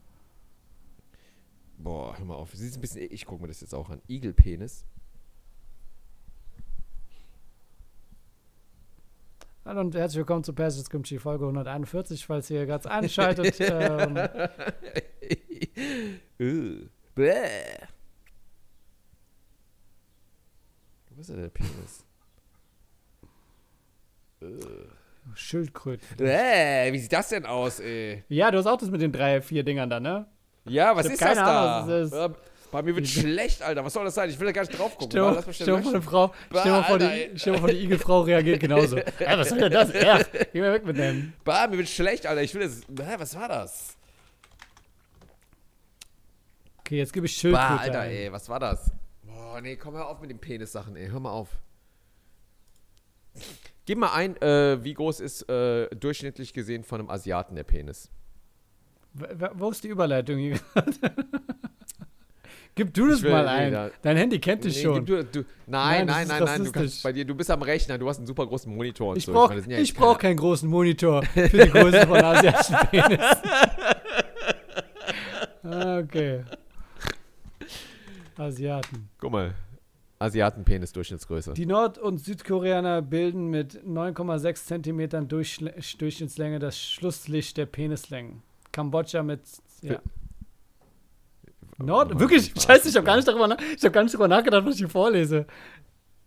[1.79, 2.53] Boah, hör mal auf.
[2.55, 4.03] Sieht ein bisschen, ich gucke mir das jetzt auch an.
[4.09, 4.85] Igelpenis.
[9.65, 13.59] Hallo und herzlich willkommen zu Persons Kimchi Folge 141, falls ihr gerade einschaltet.
[13.61, 14.17] ähm,
[17.19, 17.87] Äh.
[21.11, 22.07] Wo ist denn der Penis?
[25.35, 26.17] Schildkröten.
[26.17, 28.25] Bäh, wie sieht das denn aus, ey?
[28.29, 30.27] Ja, du hast auch das mit den drei, vier Dingern da, ne?
[30.69, 31.77] Ja, was ist das keine da?
[31.77, 32.15] Ahnung, was das ist.
[32.15, 33.85] Ja, Bei mir wird schlecht, Alter.
[33.85, 34.29] Was soll das sein?
[34.31, 35.11] Ich will da gar nicht drauf gucken.
[35.11, 36.03] Stell mal, vor, eine.
[36.03, 37.31] Frau, stell mal vor, die, ey.
[37.37, 38.97] stell mal vor, die Igelfrau reagiert genauso.
[39.19, 39.93] Ey, was soll denn das?
[39.95, 40.21] Ja,
[40.53, 41.33] geh mal weg mit dem.
[41.45, 42.43] Bah, mir wird schlecht, Alter.
[42.43, 42.81] Ich will das.
[43.07, 43.97] Hä, was war das?
[46.81, 48.11] Okay, jetzt gebe ich Schildkröte Bah, Alter, ein.
[48.11, 48.91] ey, was war das?
[49.23, 51.09] Boah, nee, komm, hör auf mit den Penis-Sachen, ey.
[51.09, 51.59] Hör mal auf.
[53.87, 58.11] Gib mal ein, äh, wie groß ist äh, durchschnittlich gesehen von einem Asiaten der Penis?
[59.55, 60.91] Wo ist die Überleitung hier gerade?
[62.75, 63.73] Gib du das mal ein.
[63.73, 65.05] da- Dein Handy kennt dich Nee, schon.
[65.05, 68.09] Du, du, Nein, nein, nein, nein, du kannst bei dir, du bist am Rechner, du
[68.09, 69.33] hast einen super großen Monitor und Ich so.
[69.33, 73.21] brauche ja ich brauch keine- keinen großen Monitor für die Größe von asiatischen Penis.
[75.65, 76.45] Ah, okay.
[78.37, 79.09] Asiaten.
[79.19, 79.55] Guck mal.
[80.21, 81.55] Asiatenpenis Durchschnittsgröße.
[81.55, 88.43] Die Nord- und Südkoreaner bilden mit 9,6 Zentimetern Durchschl Durchschnittslänge das Schlusslicht der Penislängen.
[88.79, 89.41] Kambodscha mit.
[89.83, 89.99] Ja.
[91.79, 92.53] Nord, wirklich?
[92.57, 94.79] Scheiße, ich habe gar, nicht darüber na- ich hab gar nicht darüber nachgedacht, was ich
[94.79, 95.47] hier vorlese.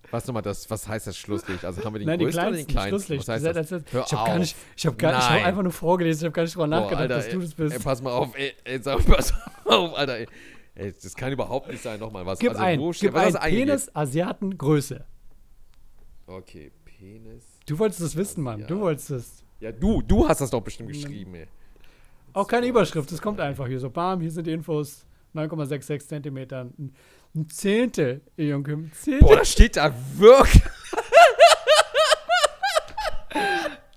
[0.10, 1.64] Was nochmal das, was heißt das Schlusslicht?
[1.64, 2.90] Also haben wir den Nein, größten oder den kleinsten?
[2.90, 3.28] Schlusslicht.
[3.28, 3.84] Was heißt Das- das?
[3.84, 5.46] das- Hör ich habe gar nicht, ich habe gar, ich habe Nein.
[5.46, 7.74] einfach nur vorgelesen, ich habe gar nicht darüber Boah, nachgedacht, Alter, dass du das bist.
[7.76, 9.34] Ey, pass mal auf, ey, ey sag, pass
[9.64, 10.28] auf, Alter, ey.
[10.76, 10.94] ey.
[11.02, 12.40] Das kann überhaupt nicht sein, nochmal was.
[12.40, 13.50] gib also, ein, wo gib was ein?
[13.54, 15.06] Penis, Asiaten, Größe.
[16.28, 17.46] Okay, Penis.
[17.66, 18.68] Du wolltest das wissen, Mann.
[18.68, 19.44] Du wolltest es.
[19.62, 21.48] Ja, du, du hast das doch bestimmt geschrieben, ey.
[22.34, 23.90] Auch keine Überschrift, das kommt einfach hier so.
[23.90, 25.06] Bam, hier sind die Infos.
[25.36, 26.62] 9,66 Zentimeter.
[26.78, 26.94] Ein,
[27.36, 28.74] ein Zehntel, Junge.
[28.74, 29.28] Ein Zehntel.
[29.28, 30.64] Boah, das steht da wirklich.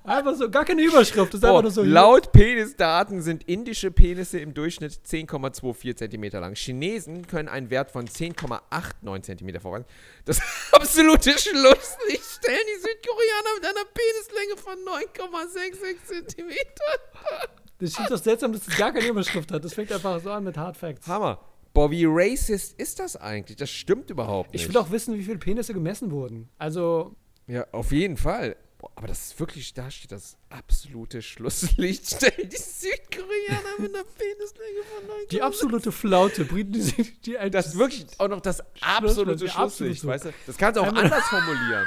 [0.04, 1.32] Einfach so, gar keine Überschrift.
[1.32, 1.82] Das ist einfach nur so.
[1.82, 6.54] laut Penisdaten sind indische Penisse im Durchschnitt 10,24 Zentimeter lang.
[6.54, 9.86] Chinesen können einen Wert von 10,89 Zentimeter vorweisen.
[10.26, 17.63] Das absolute Schlusslicht stellen die Südkoreaner mit einer Penislänge von 9,66 Zentimeter.
[17.78, 19.64] Das ist doch seltsam, dass es gar keine Überschrift hat.
[19.64, 21.06] Das fängt einfach so an mit Hard Facts.
[21.06, 21.40] Hammer.
[21.72, 23.56] Boah, wie racist ist das eigentlich?
[23.56, 24.62] Das stimmt überhaupt nicht.
[24.62, 26.48] Ich will auch wissen, wie viele Penisse gemessen wurden.
[26.56, 27.16] Also,
[27.48, 28.54] Ja, auf jeden Fall.
[28.78, 32.06] Boah, aber das ist wirklich, da steht das absolute Schlusslicht.
[32.14, 36.44] Stellen die Südkoreaner mit einer Penislänge von 9,66 die absolute Flaute.
[36.44, 40.06] Die, die, die, Das ist wirklich auch noch das absolute Schlusslicht, absolute.
[40.06, 40.30] weißt du?
[40.46, 41.86] Das kannst du auch anders formulieren.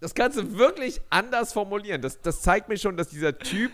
[0.00, 2.02] Das kannst du wirklich anders formulieren.
[2.02, 3.72] Das, das zeigt mir schon, dass dieser Typ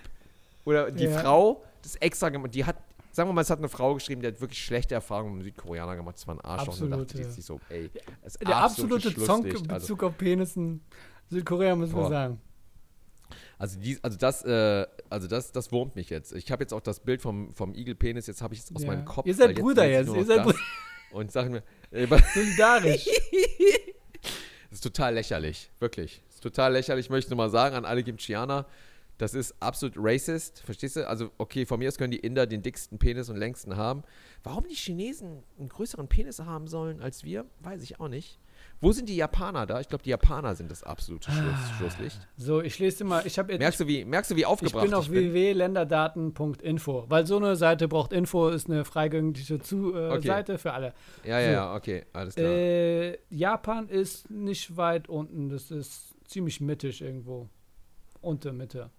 [0.65, 1.19] oder die Ja.
[1.21, 2.77] Frau das extra gemacht Die hat
[3.11, 5.97] sagen wir mal, es hat eine Frau geschrieben, die hat wirklich schlechte Erfahrungen mit Südkoreaner
[5.97, 6.17] gemacht.
[6.17, 6.81] Das war ein Arschloch.
[6.81, 7.91] und da dachte die sich so, ey,
[8.23, 9.71] das Der absolute Zonk in Schlusslicht.
[9.71, 10.81] Also, Bezug auf Penis in
[11.29, 12.09] Südkorea, müssen wir Boah.
[12.09, 12.41] sagen.
[13.59, 16.33] also, die, also das, äh, also das, das wurmt mich jetzt.
[16.33, 18.89] Ich habe jetzt auch das Bild vom, vom Igelpenis, jetzt habe ich es aus Ja.
[18.89, 19.27] meinem Kopf.
[19.27, 20.45] Ihr seid Brüder jetzt, ihr seid.
[20.45, 20.59] Brüder.
[21.11, 23.07] Und sagen mir, äh, Solidarisch.
[24.71, 26.23] Das ist total lächerlich, wirklich.
[26.29, 28.65] Das ist total lächerlich, möchte ich nur mal sagen an alle Kimchianer.
[29.19, 31.07] Das ist absolut racist, verstehst du?
[31.09, 34.03] Also, okay, von mir aus können die Inder den dicksten Penis und längsten haben.
[34.43, 38.41] Warum die Chinesen einen größeren Penis haben sollen als wir, weiß ich auch nicht.
[38.81, 39.81] Wo sind die Japaner da?
[39.81, 42.29] Ich glaube, die Japaner sind das absolute Schluss, Schlusslicht.
[42.37, 44.47] so, ich lese dir mal, ich habe jetzt Merkst du, wie, merkst du, wie Ich
[44.47, 50.11] aufgebracht bin auf www.länderdaten.info, weil so eine Seite braucht Info, ist eine freigängige zu, äh,
[50.13, 50.27] Okay.
[50.27, 50.95] Seite für alle.
[51.25, 51.53] Ja, ja, So.
[51.53, 52.51] ja, okay, alles klar.
[52.51, 57.49] Äh, Japan ist nicht weit unten, das ist ziemlich mittig irgendwo.
[58.21, 58.91] Unter Mitte.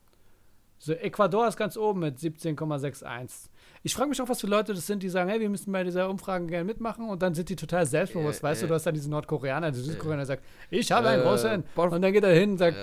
[0.86, 3.48] So, Ecuador ist ganz oben mit 17,61.
[3.84, 5.82] Ich frage mich auch, was für Leute das sind, die sagen, hey, wir müssen bei
[5.82, 8.42] dieser Umfrage gerne mitmachen und dann sind die total selbstbewusst.
[8.42, 8.68] Äh, weißt du, äh.
[8.68, 11.64] du hast dann diesen Nordkoreaner, der Südkoreaner, der sagt, ich habe einen Äh, großen.
[11.74, 12.76] Porf- Und dann geht er hin und sagt,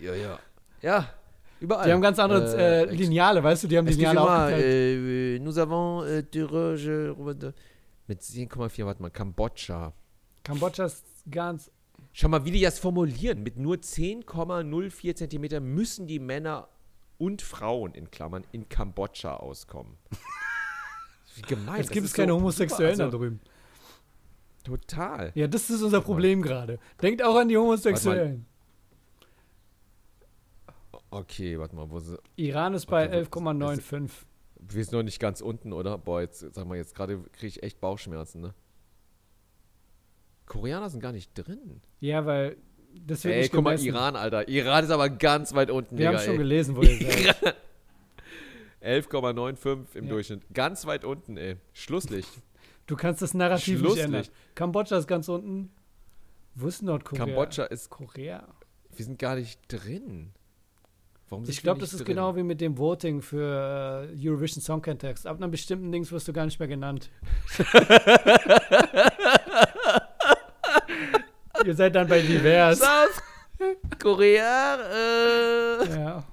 [0.00, 0.38] ja, ja.
[0.82, 1.08] Ja,
[1.60, 1.86] überall.
[1.86, 4.64] die haben ganz andere äh, ex- Lineale, weißt du, die haben Lineale aufgeteilt.
[4.64, 7.52] äh, nous avons euh,
[8.08, 9.92] mit 10,4, warte mal, Kambodscha.
[10.42, 11.70] Kambodscha ist ganz
[12.12, 13.42] Schau mal, wie die das formulieren.
[13.42, 16.68] Mit nur 10,04 Zentimeter müssen die Männer
[17.18, 19.96] und Frauen in Klammern in Kambodscha auskommen.
[21.36, 21.78] Wie gemein.
[21.78, 23.40] Jetzt gibt es keine so- Homosexuellen also, da drüben.
[24.64, 25.32] Total.
[25.34, 26.78] Ja, das ist unser Problem gerade.
[27.00, 28.44] Denkt auch an die Homosexuellen.
[31.10, 34.10] Okay, warte mal, wo sie, Iran ist bei Okay, wo- 11,95.
[34.60, 35.98] wir sind noch nicht ganz unten, oder?
[35.98, 38.54] Boah, jetzt sag mal, jetzt gerade kriege ich echt Bauchschmerzen, ne?
[40.46, 41.80] Koreaner sind gar nicht drin.
[42.00, 42.56] Ja, weil
[43.06, 43.78] das wird Ey, nicht guck mal.
[43.80, 44.48] Iran, Alter.
[44.48, 46.38] Iran ist aber ganz weit unten, Wir haben schon ey.
[46.38, 47.56] gelesen, wo ihr seid.
[48.82, 50.10] 11,95 im Ja.
[50.10, 50.42] Durchschnitt.
[50.52, 51.56] Ganz weit unten, ey.
[51.72, 52.28] Schlusslicht.
[52.86, 54.26] Du kannst das Narrativ nicht ändern.
[54.54, 55.70] Kambodscha ist ganz unten.
[56.54, 57.24] Wo ist Nordkorea?
[57.24, 57.88] Kambodscha ist.
[57.88, 58.46] Korea.
[58.94, 60.32] Wir sind gar nicht drin.
[61.30, 62.16] Warum sind Ich glaube, das nicht ist drin?
[62.16, 65.26] genau wie mit dem Voting für äh, Eurovision Song Contest.
[65.26, 67.08] Ab einem bestimmten Dings wirst du gar nicht mehr genannt.
[71.64, 72.78] Ihr seid dann bei divers.
[72.78, 73.22] South
[74.00, 76.24] Korea, äh, ja.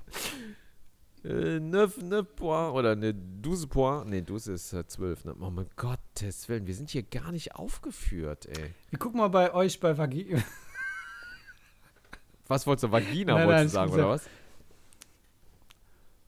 [1.23, 3.13] äh 9, 9 Point oder ne
[3.43, 4.09] 12 Point.
[4.09, 5.25] Ne, 12 ist äh, 12.
[5.25, 5.35] Ne?
[5.39, 8.73] Oh mein Gottes Willen, wir sind hier gar nicht aufgeführt, ey.
[8.89, 10.35] Wir gucken mal bei euch bei Vagi.
[12.47, 12.91] Was wolltest du?
[12.91, 14.27] Vagina Nein, wolltest nein, du sagen, oder was?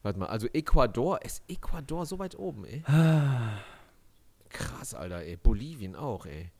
[0.04, 2.84] Warte mal, also Ecuador, ist Ecuador so weit oben, ey?
[4.49, 5.36] Krass, Alter, ey.
[5.38, 6.52] Bolivien auch, ey.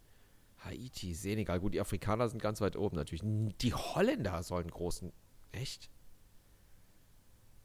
[0.64, 1.59] Haiti, Senegal.
[1.59, 3.22] Gut, die Afrikaner sind ganz weit oben natürlich.
[3.62, 5.12] Die Holländer sollen großen.
[5.51, 5.89] Echt?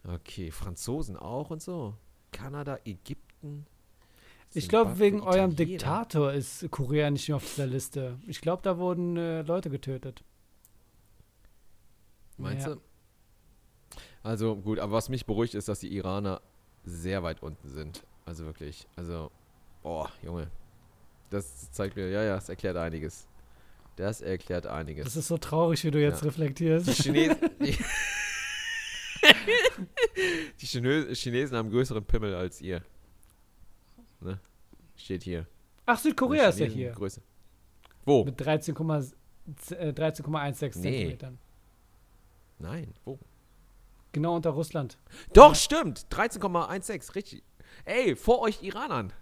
[0.04, 1.94] Okay, Franzosen auch und so.
[2.32, 3.66] Kanada, Ägypten.
[4.54, 5.56] Ich glaube, Zimbabwe, wegen eurem Italiener.
[5.78, 8.18] Diktator ist Korea nicht mehr auf dieser Liste.
[8.26, 10.22] Ich glaube, da wurden äh, Leute getötet.
[12.38, 12.74] Meinst Ja.
[12.74, 12.80] du?
[14.22, 16.40] Also gut, aber was mich beruhigt ist, dass die Iraner
[16.84, 18.04] sehr weit unten sind.
[18.24, 18.86] Also wirklich.
[18.96, 19.30] Also,
[19.82, 20.50] boah, Junge.
[21.30, 23.26] Das zeigt mir, ja, ja, das erklärt einiges.
[23.96, 25.04] Das erklärt einiges.
[25.04, 26.26] Das ist so traurig, wie du jetzt Ja.
[26.28, 26.86] reflektierst.
[26.86, 27.36] Die Chinesen.
[27.60, 27.76] Die,
[30.60, 32.82] die Chinö Chinesen haben größeren Pimmel als ihr.
[34.20, 34.38] Ne?
[34.96, 35.46] Steht hier.
[35.86, 36.92] Ach, Südkorea ist ja hier.
[36.92, 37.22] Größe.
[38.04, 38.24] Wo?
[38.24, 39.12] Mit 13,16
[39.74, 40.70] äh, 13,16 Nee.
[40.70, 41.38] Zentimetern.
[42.58, 43.18] Nein, wo?
[44.12, 44.98] Genau unter Russland.
[45.32, 46.06] Doch, stimmt.
[46.10, 47.42] 13,16, richtig.
[47.84, 49.12] Ey, vor euch Iranern.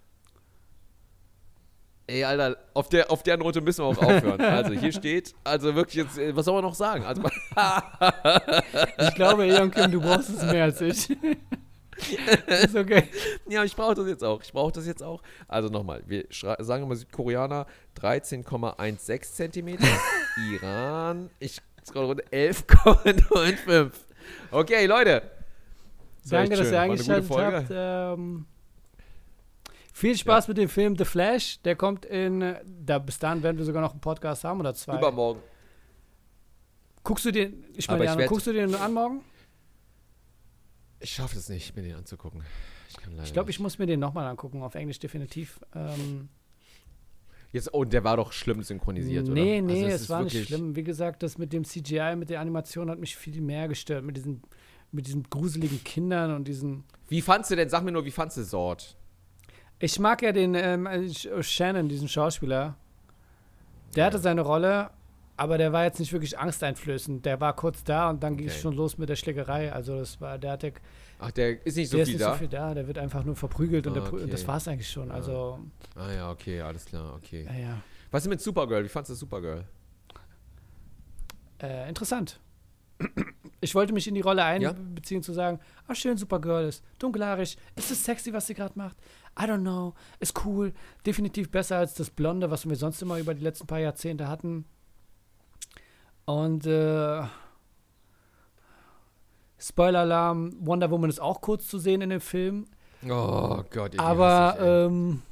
[2.07, 4.41] Ey, Alter, auf der, auf der Note müssen wir auch aufhören.
[4.41, 7.05] Also hier steht, also wirklich jetzt, äh, was soll man noch sagen?
[7.05, 7.23] Also,
[8.99, 11.09] Ich glaube, Eon Kim, du brauchst es mehr als ich.
[12.47, 13.05] ist okay.
[13.49, 14.43] ja, ich brauche das jetzt auch.
[14.43, 15.23] Ich brauche das jetzt auch.
[15.49, 17.67] Also nochmal, wir sagen immer Südkoreaner
[18.01, 19.87] 13,16 Zentimeter.
[20.53, 23.91] Iran, ich scroll runter, 11,95.
[24.51, 25.23] Okay, Leute.
[26.23, 27.67] Das Danke, dass ihr eingeschaltet habt.
[27.71, 28.47] Ähm,
[29.95, 31.61] viel Spaß mit dem Film The Flash.
[31.63, 34.75] Der kommt in, äh, da bis dahin werden wir sogar noch einen Podcast haben oder
[34.75, 34.99] zwei.
[34.99, 35.41] Übermorgen.
[37.05, 39.21] Guckst du den, ich meine, ich Jana, werd- guckst du den an morgen?
[41.01, 42.43] Ich schaffe es nicht, mir den anzugucken.
[42.89, 45.61] Ich Ich glaube, ich muss mir den nochmal angucken, auf Englisch definitiv.
[45.75, 46.29] Ähm,
[47.53, 49.35] Jetzt, oh, der war doch schlimm synchronisiert, oder?
[49.35, 50.75] nee, nee, Also es ist war nicht schlimm.
[50.75, 54.03] Wie gesagt, das mit dem CGI, mit der Animation hat mich viel mehr gestört.
[54.05, 54.43] Mit diesen,
[54.91, 56.83] mit diesen gruseligen Kindern und diesen.
[57.09, 58.97] Wie fandst du denn, sag mir nur, wie fandst du Sword?
[59.79, 62.77] Ich mag ja den ähm, äh, Sh- Shannon, diesen Schauspieler.
[63.97, 64.91] Der hatte seine Rolle.
[65.37, 67.25] aber der war jetzt nicht wirklich angsteinflößend.
[67.27, 68.63] Der war kurz da und dann ging es Okay.
[68.63, 69.73] schon los mit der Schlägerei.
[69.73, 70.73] Also das war, der hatte,
[71.19, 72.33] Ach, der ist nicht so der ist viel nicht da?
[72.33, 74.23] so viel da, der wird einfach nur verprügelt und, der, Okay.
[74.23, 75.09] und das war es eigentlich schon.
[75.09, 75.15] Ja.
[75.15, 75.59] Also,
[75.97, 77.45] Ah ja, okay, alles klar, okay.
[77.45, 78.85] naja, Was ist mit Supergirl?
[78.85, 79.65] Wie fandest du Supergirl?
[81.63, 82.39] äh, interessant.
[83.61, 84.71] Ich wollte mich in die Rolle Ja?
[84.71, 85.59] einbeziehen, zu sagen,
[85.89, 88.97] ah schön, Supergirl ist dunkelhaarig, ist es sexy, was sie gerade macht?
[89.39, 90.73] I don't know, ist cool,
[91.07, 94.65] definitiv besser als das Blonde, was wir sonst immer über die letzten paar Jahrzehnte hatten.
[96.25, 97.23] Und äh,
[99.59, 102.67] Spoiler-Alarm, Wonder Woman ist auch kurz zu sehen in dem Film,
[103.09, 105.23] Oh Gott, ich aber ähm,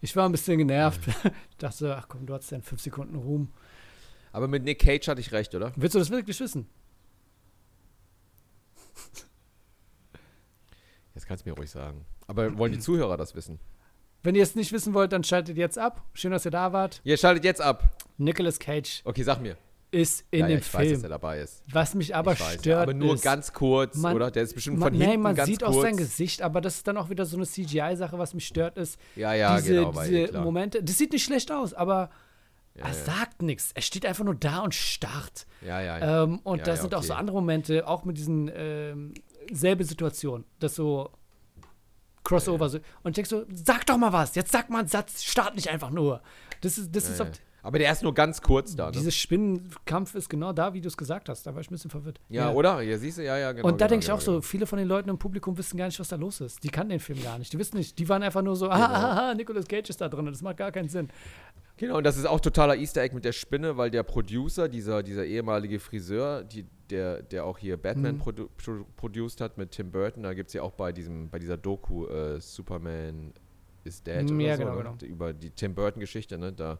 [0.00, 1.00] ich war ein bisschen genervt.
[1.50, 3.48] Ich dachte, ach komm, du hattest ja in fünf Sekunden Ruhm.
[4.32, 5.72] Aber mit Nick Cage hatte ich recht, oder?
[5.76, 6.68] Willst du das wirklich wissen?
[11.14, 12.04] Jetzt kannst du mir ruhig sagen.
[12.26, 13.58] Aber wollen die Zuhörer das wissen?
[14.22, 16.02] Wenn ihr es nicht wissen wollt, dann schaltet jetzt ab.
[16.14, 17.00] Schön, dass ihr da wart.
[17.04, 17.90] Ihr schaltet jetzt ab.
[18.16, 19.56] Nicolas Cage Okay, sag mir.
[19.90, 21.02] ist in ja, dem ja, ich weiß, dass Film.
[21.04, 21.62] er dabei ist.
[21.70, 24.30] Was mich aber ich weiß, stört, ja, aber nur ist, ganz kurz, man- oder?
[24.30, 25.76] Der ist bestimmt man, von hinten man ganz sieht kurz.
[25.76, 28.76] auch sein Gesicht, aber das ist dann auch wieder so eine CGI-Sache, was mich stört,
[28.76, 29.92] ist Ja, ja, diese, genau.
[30.02, 30.42] Diese klar.
[30.42, 30.82] Momente.
[30.82, 32.10] Das sieht nicht schlecht aus, aber
[32.76, 32.94] ja, er ja.
[32.94, 33.70] sagt nichts.
[33.74, 35.46] Er steht einfach nur da und starrt.
[35.60, 36.22] ja, ja, ja.
[36.24, 37.20] Ähm, und da sind auch so okay.
[37.20, 39.14] andere Momente, auch mit diesen ähm,
[39.52, 41.10] selbe Situation, das so
[42.24, 42.68] Crossover.
[42.68, 42.78] So.
[43.02, 45.68] Und ich denke so, sag doch mal was, jetzt sag mal einen Satz, start nicht
[45.68, 46.22] einfach nur.
[46.60, 47.30] Das ist, das ist ja, ja.
[47.64, 48.92] Aber der ist nur ganz kurz da, ne?
[48.92, 51.46] Dieses Spinnenkampf ist genau da, wie du es gesagt hast.
[51.46, 52.20] Da war ich ein bisschen verwirrt.
[52.28, 52.82] ja, oder?
[52.82, 53.66] Ja, siehst du, ja, ja, genau.
[53.66, 54.42] und da genau, denke ich genau, auch so, genau.
[54.42, 56.62] viele von den Leuten im Publikum wissen gar nicht, was da los ist.
[56.62, 57.54] Die kannten den Film gar nicht.
[57.54, 57.98] Die wissen nicht.
[57.98, 60.26] Die waren einfach nur so, ah, ah, ah, Nicolas Cage ist da drin.
[60.26, 61.08] Das macht gar keinen Sinn.
[61.78, 65.02] Genau, und das ist auch totaler Easter Egg mit der Spinne, weil der Producer, dieser,
[65.02, 68.18] dieser ehemalige Friseur, die, der, der auch hier Batman Mhm.
[68.18, 71.38] produ produ produced hat mit Tim Burton, da gibt es ja auch bei diesem, bei
[71.38, 73.32] dieser Doku äh, Superman
[73.84, 74.96] is Dead oder ja, so, genau, ne?
[74.98, 75.12] genau.
[75.12, 76.52] Über die Tim Burton-Geschichte, ne?
[76.52, 76.78] Da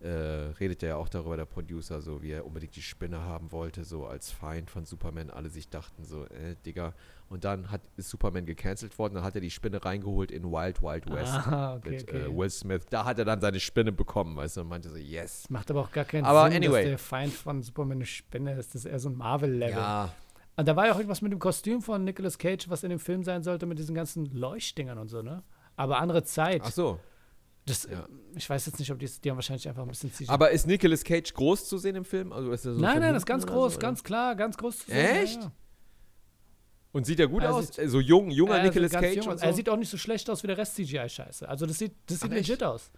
[0.00, 3.52] äh, redet er ja auch darüber, der Producer, so wie er unbedingt die Spinne haben
[3.52, 5.30] wollte, so als Feind von Superman.
[5.30, 6.92] Alle sich dachten so, äh, Digga.
[7.30, 10.82] Und dann hat, ist Superman gecancelt worden, dann hat er die Spinne reingeholt in Wild
[10.82, 12.18] Wild West Ah, okay, mit okay.
[12.22, 12.82] Äh, Will Smith.
[12.90, 15.48] Da hat er dann seine Spinne bekommen, weißt du, und meinte so, yes.
[15.48, 16.82] Macht aber auch gar keinen Aber Sinn, anyway.
[16.82, 18.74] dass der Feind von Superman eine Spinne ist.
[18.74, 19.74] Das ist eher so ein Marvel-Level.
[19.74, 20.12] Ja,
[20.56, 22.98] Und da war ja auch irgendwas mit dem Kostüm von Nicolas Cage, was in dem
[23.00, 25.42] Film sein sollte, mit diesen ganzen Leuchtdingern und so, ne?
[25.76, 26.60] Aber andere Zeit.
[26.62, 27.00] ach so.
[27.66, 28.06] Das, ja.
[28.34, 30.28] Ich weiß jetzt nicht, ob die, die haben wahrscheinlich einfach ein bisschen CGI.
[30.28, 32.32] Aber ist Nicolas Cage groß zu sehen im Film?
[32.32, 34.80] Also ist er so nein, nein, das ist ganz groß, so, ganz klar, ganz groß
[34.80, 34.96] zu sehen.
[34.98, 35.36] Echt?
[35.36, 35.52] Ja, ja.
[36.92, 37.68] Und sieht er gut Er aus?
[37.68, 39.44] sieht- Äh, so jung, junger Also Nicolas Cage jung so?
[39.44, 41.48] Er sieht auch nicht so schlecht aus wie der Rest CGI-Scheiße.
[41.48, 42.48] Also das sieht, das sieht Ach, echt?
[42.48, 42.90] legit aus.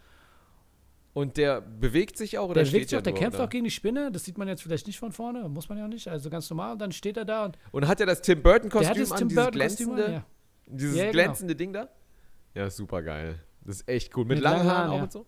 [1.14, 3.39] und der bewegt sich auch oder Der steht bewegt sich der auch, der nur, kämpft
[3.39, 3.45] oder?
[3.45, 4.11] auch gegen die Spinne.
[4.12, 6.09] Das sieht man jetzt vielleicht nicht von vorne, muss man ja auch nicht.
[6.09, 6.73] Also ganz normal.
[6.73, 9.01] Und dann steht er da und Und hat er das Tim Burton der hat Kostüm
[9.03, 10.12] das an, Tim dieses Burton-Kostüm glänzende, an.
[10.12, 10.27] Ja.
[10.67, 11.23] dieses Ja, ja, genau.
[11.25, 11.89] glänzende Ding da?
[12.55, 13.41] Ja, super geil.
[13.67, 14.25] Das ist echt cool.
[14.25, 15.03] Mit, Mit langen Haaren Haaren, auch ja.
[15.03, 15.27] und so?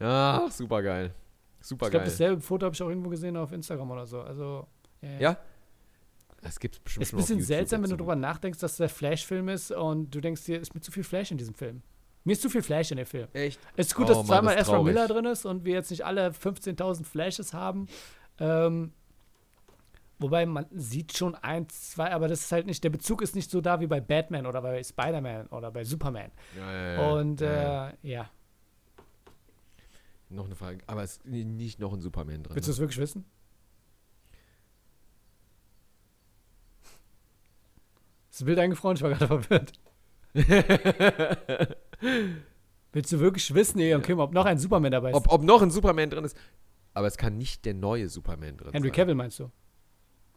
[0.00, 1.14] Ja, super geil.
[1.60, 2.10] Super Ich glaube, geil.
[2.12, 4.20] dasselbe Foto habe ich auch irgendwo gesehen auf Instagram oder so.
[4.20, 4.66] Also,
[5.00, 5.20] ja.
[5.20, 5.38] ja.
[6.40, 9.70] Das gibt's bestimmt Ist ein bisschen seltsam, wenn du drüber nachdenkst, dass der Flash-Film ist
[9.70, 11.82] und du denkst dir, ist mir zu viel Flash in diesem Film.
[12.24, 13.28] Mir ist zu viel Flash in dem Film.
[13.32, 13.60] Echt?
[13.76, 14.82] Es ist gut, Oh dass Mann, zweimal Ezra.
[14.82, 17.86] Miller drin ist und wir jetzt nicht alle 15.000 Flashes haben.
[18.38, 18.92] Ähm,
[20.22, 23.50] wobei man sieht schon ein, zwei, aber das ist halt nicht, der Bezug ist nicht
[23.50, 26.30] so da wie bei Batman oder bei Spider-Man oder bei Superman.
[26.56, 27.12] Ja, ja, ja.
[27.12, 28.30] und ja, äh, ja.
[30.30, 30.78] Noch eine Frage.
[30.86, 32.56] Aber es ist nicht noch ein Superman drin.
[32.56, 32.74] Willst du ne?
[32.74, 33.24] es wirklich wissen?
[38.30, 39.72] Ist wild eingefroren, ich war gerade verwirrt.
[42.92, 45.16] Willst du wirklich wissen, Eon Kim, ob noch ein Superman dabei ist?
[45.16, 46.36] ob, ob noch ein Superman drin ist.
[46.94, 48.96] Aber es kann nicht der neue Superman drin Henry sein.
[48.96, 49.50] Cavill meinst du?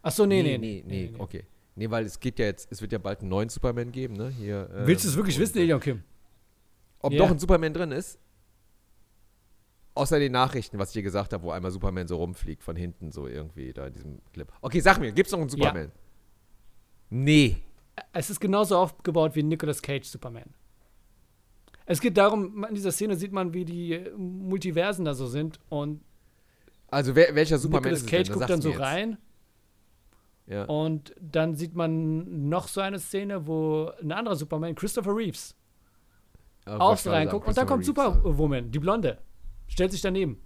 [0.08, 1.42] Ach so, nee, nee, nee, nee, okay.
[1.74, 4.28] Nee, weil es gibt ja jetzt, es wird ja bald einen neuen Superman geben, ne?
[4.28, 6.04] Hier, ähm, Willst du es wirklich wissen, Eon Kim?
[7.00, 7.18] Ob Ja.
[7.24, 8.16] noch ein Superman drin ist?
[9.94, 13.10] Außer den Nachrichten, was ich dir gesagt habe, wo einmal Superman so rumfliegt von hinten,
[13.10, 14.46] so irgendwie da in diesem Clip.
[14.60, 15.90] Okay, sag mir, gibt's noch einen Superman?
[17.10, 17.56] Nee.
[18.12, 20.54] Es ist genauso aufgebaut wie Nicolas Cage Superman.
[21.84, 25.58] Es geht darum, in dieser Szene sieht man, wie die äh, Multiversen da so sind
[25.68, 26.00] und
[26.92, 28.32] Also wer, welcher Superman Nicolas ist Cage denn?
[28.34, 28.80] guckt sagst dann so jetzt.
[28.80, 29.18] rein
[30.48, 30.64] Ja.
[30.64, 35.56] und dann sieht man noch so eine Szene, wo ein anderer Superman, Christopher Reeves,
[36.64, 38.22] wollte auch so reinguckt und dann kommt Christopher Reeves, ja.
[38.24, 39.18] Superwoman, die Blonde,
[39.66, 40.40] stellt sich daneben.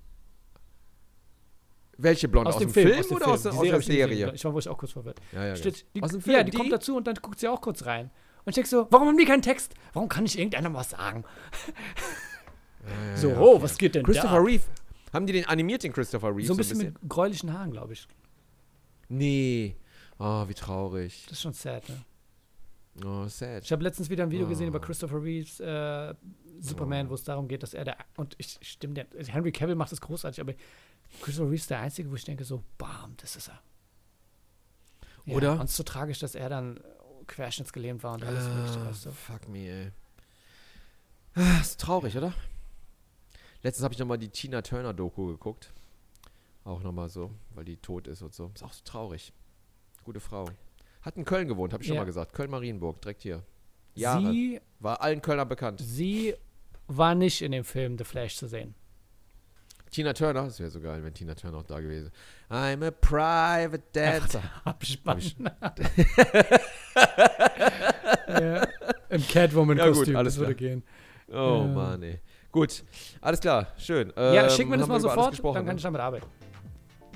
[1.99, 2.49] Welche Blonde?
[2.51, 3.35] Aus, dem, Film, aus dem oder Film.
[3.35, 3.95] aus, der- Die aus der gesehen.
[3.97, 4.33] Serie?
[4.35, 5.21] Ich war wohl auch kurz verwirrt.
[5.33, 6.57] Ja, ja, Steht, die, Aus dem ja, Film, die, die?
[6.57, 8.07] kommt dazu und dann guckt sie auch kurz rein.
[8.45, 9.75] Und ich denk so, warum haben die keinen Text?
[9.93, 11.25] Warum kann nicht irgendeiner was sagen?
[12.87, 13.63] Ja, ja, so, ja, oh, okay.
[13.65, 14.43] was geht denn Christopher da?
[14.43, 14.63] Reeve.
[15.13, 16.47] Haben die den animiert, den Christopher Reeve?
[16.47, 18.09] So ein bisschen mit gräulichen Haaren, glaube ich.
[19.11, 19.77] Nee.
[20.23, 21.23] Oh, wie traurig.
[21.25, 22.05] Das ist schon sad, ne?
[23.05, 23.65] Oh, sad.
[23.65, 24.69] Ich habe letztens wieder ein Video gesehen Oh.
[24.69, 26.15] über Christopher Reeves, äh,
[26.61, 27.97] Superman, wo es darum geht, dass er der.
[28.17, 29.07] Und ich stimme dir.
[29.17, 30.53] also Henry Cavill macht das großartig, aber
[31.23, 33.61] Christopher Reeve ist der Einzige, wo ich denke, so, bam, das ist er.
[35.25, 35.53] Ja, Oder?
[35.55, 36.81] Und es ist so tragisch, dass er dann
[37.27, 39.13] querschnittsgelähmt war und alles mögliche, Ah, weißt du.
[39.13, 39.93] Fuck me, ey.
[41.35, 42.35] Ah, Ist traurig, oder?
[43.63, 45.73] Letztens habe ich nochmal die Tina Turner Doku geguckt.
[46.65, 48.51] Auch nochmal so, weil die tot ist und so.
[48.55, 49.33] Ist auch so traurig.
[50.11, 50.47] Gute Frau.
[51.03, 52.01] Hat in Köln gewohnt, habe ich schon Ja.
[52.03, 52.33] mal gesagt.
[52.33, 53.45] Köln-Marienburg, direkt hier.
[53.95, 54.33] Jahre.
[54.33, 55.81] Sie, War allen Kölnern bekannt.
[55.81, 56.35] sie
[56.89, 58.75] war nicht in dem Film The Flash zu sehen.
[59.93, 62.11] Tina Turner, das wäre so geil, wenn Tina Turner auch da gewesen
[62.51, 62.61] wäre.
[62.75, 64.43] I'm a private dancer.
[64.65, 65.19] Abspann.
[65.19, 65.37] ich-
[68.29, 68.67] ja,
[69.11, 70.83] Im Catwoman-Kostüm, Ja, das würde gehen.
[71.29, 71.73] Oh Ja.
[71.73, 72.19] Mann, ey.
[72.51, 72.83] Gut,
[73.21, 74.13] alles klar, schön.
[74.17, 75.75] ja, Ähm, schick mir das haben mal sofort, dann kann ne?
[75.77, 76.27] ich damit arbeiten.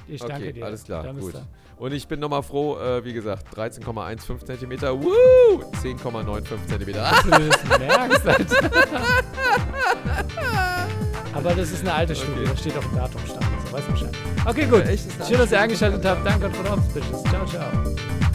[0.07, 0.65] Ich danke Okay, dir.
[0.67, 1.35] alles klar, gut.
[1.35, 1.49] dann.
[1.77, 4.81] Und ich bin nochmal froh, äh, wie gesagt, 13,15 cm.
[5.03, 5.63] Woo!
[5.83, 6.97] 10,95 cm.
[6.99, 8.71] Ah, merkst, Alter.
[11.35, 12.49] Aber das ist eine alte Studie, Okay.
[12.51, 13.45] da steht auf dem Datumstand.
[13.61, 14.17] Also, weißt du Bescheid.
[14.47, 14.83] Okay, gut.
[14.83, 14.97] eine
[15.27, 16.25] Schön, dass ihr eingeschaltet habt.
[16.25, 17.23] Danke und von uns, Bitches.
[17.25, 18.34] Ciao, ciao.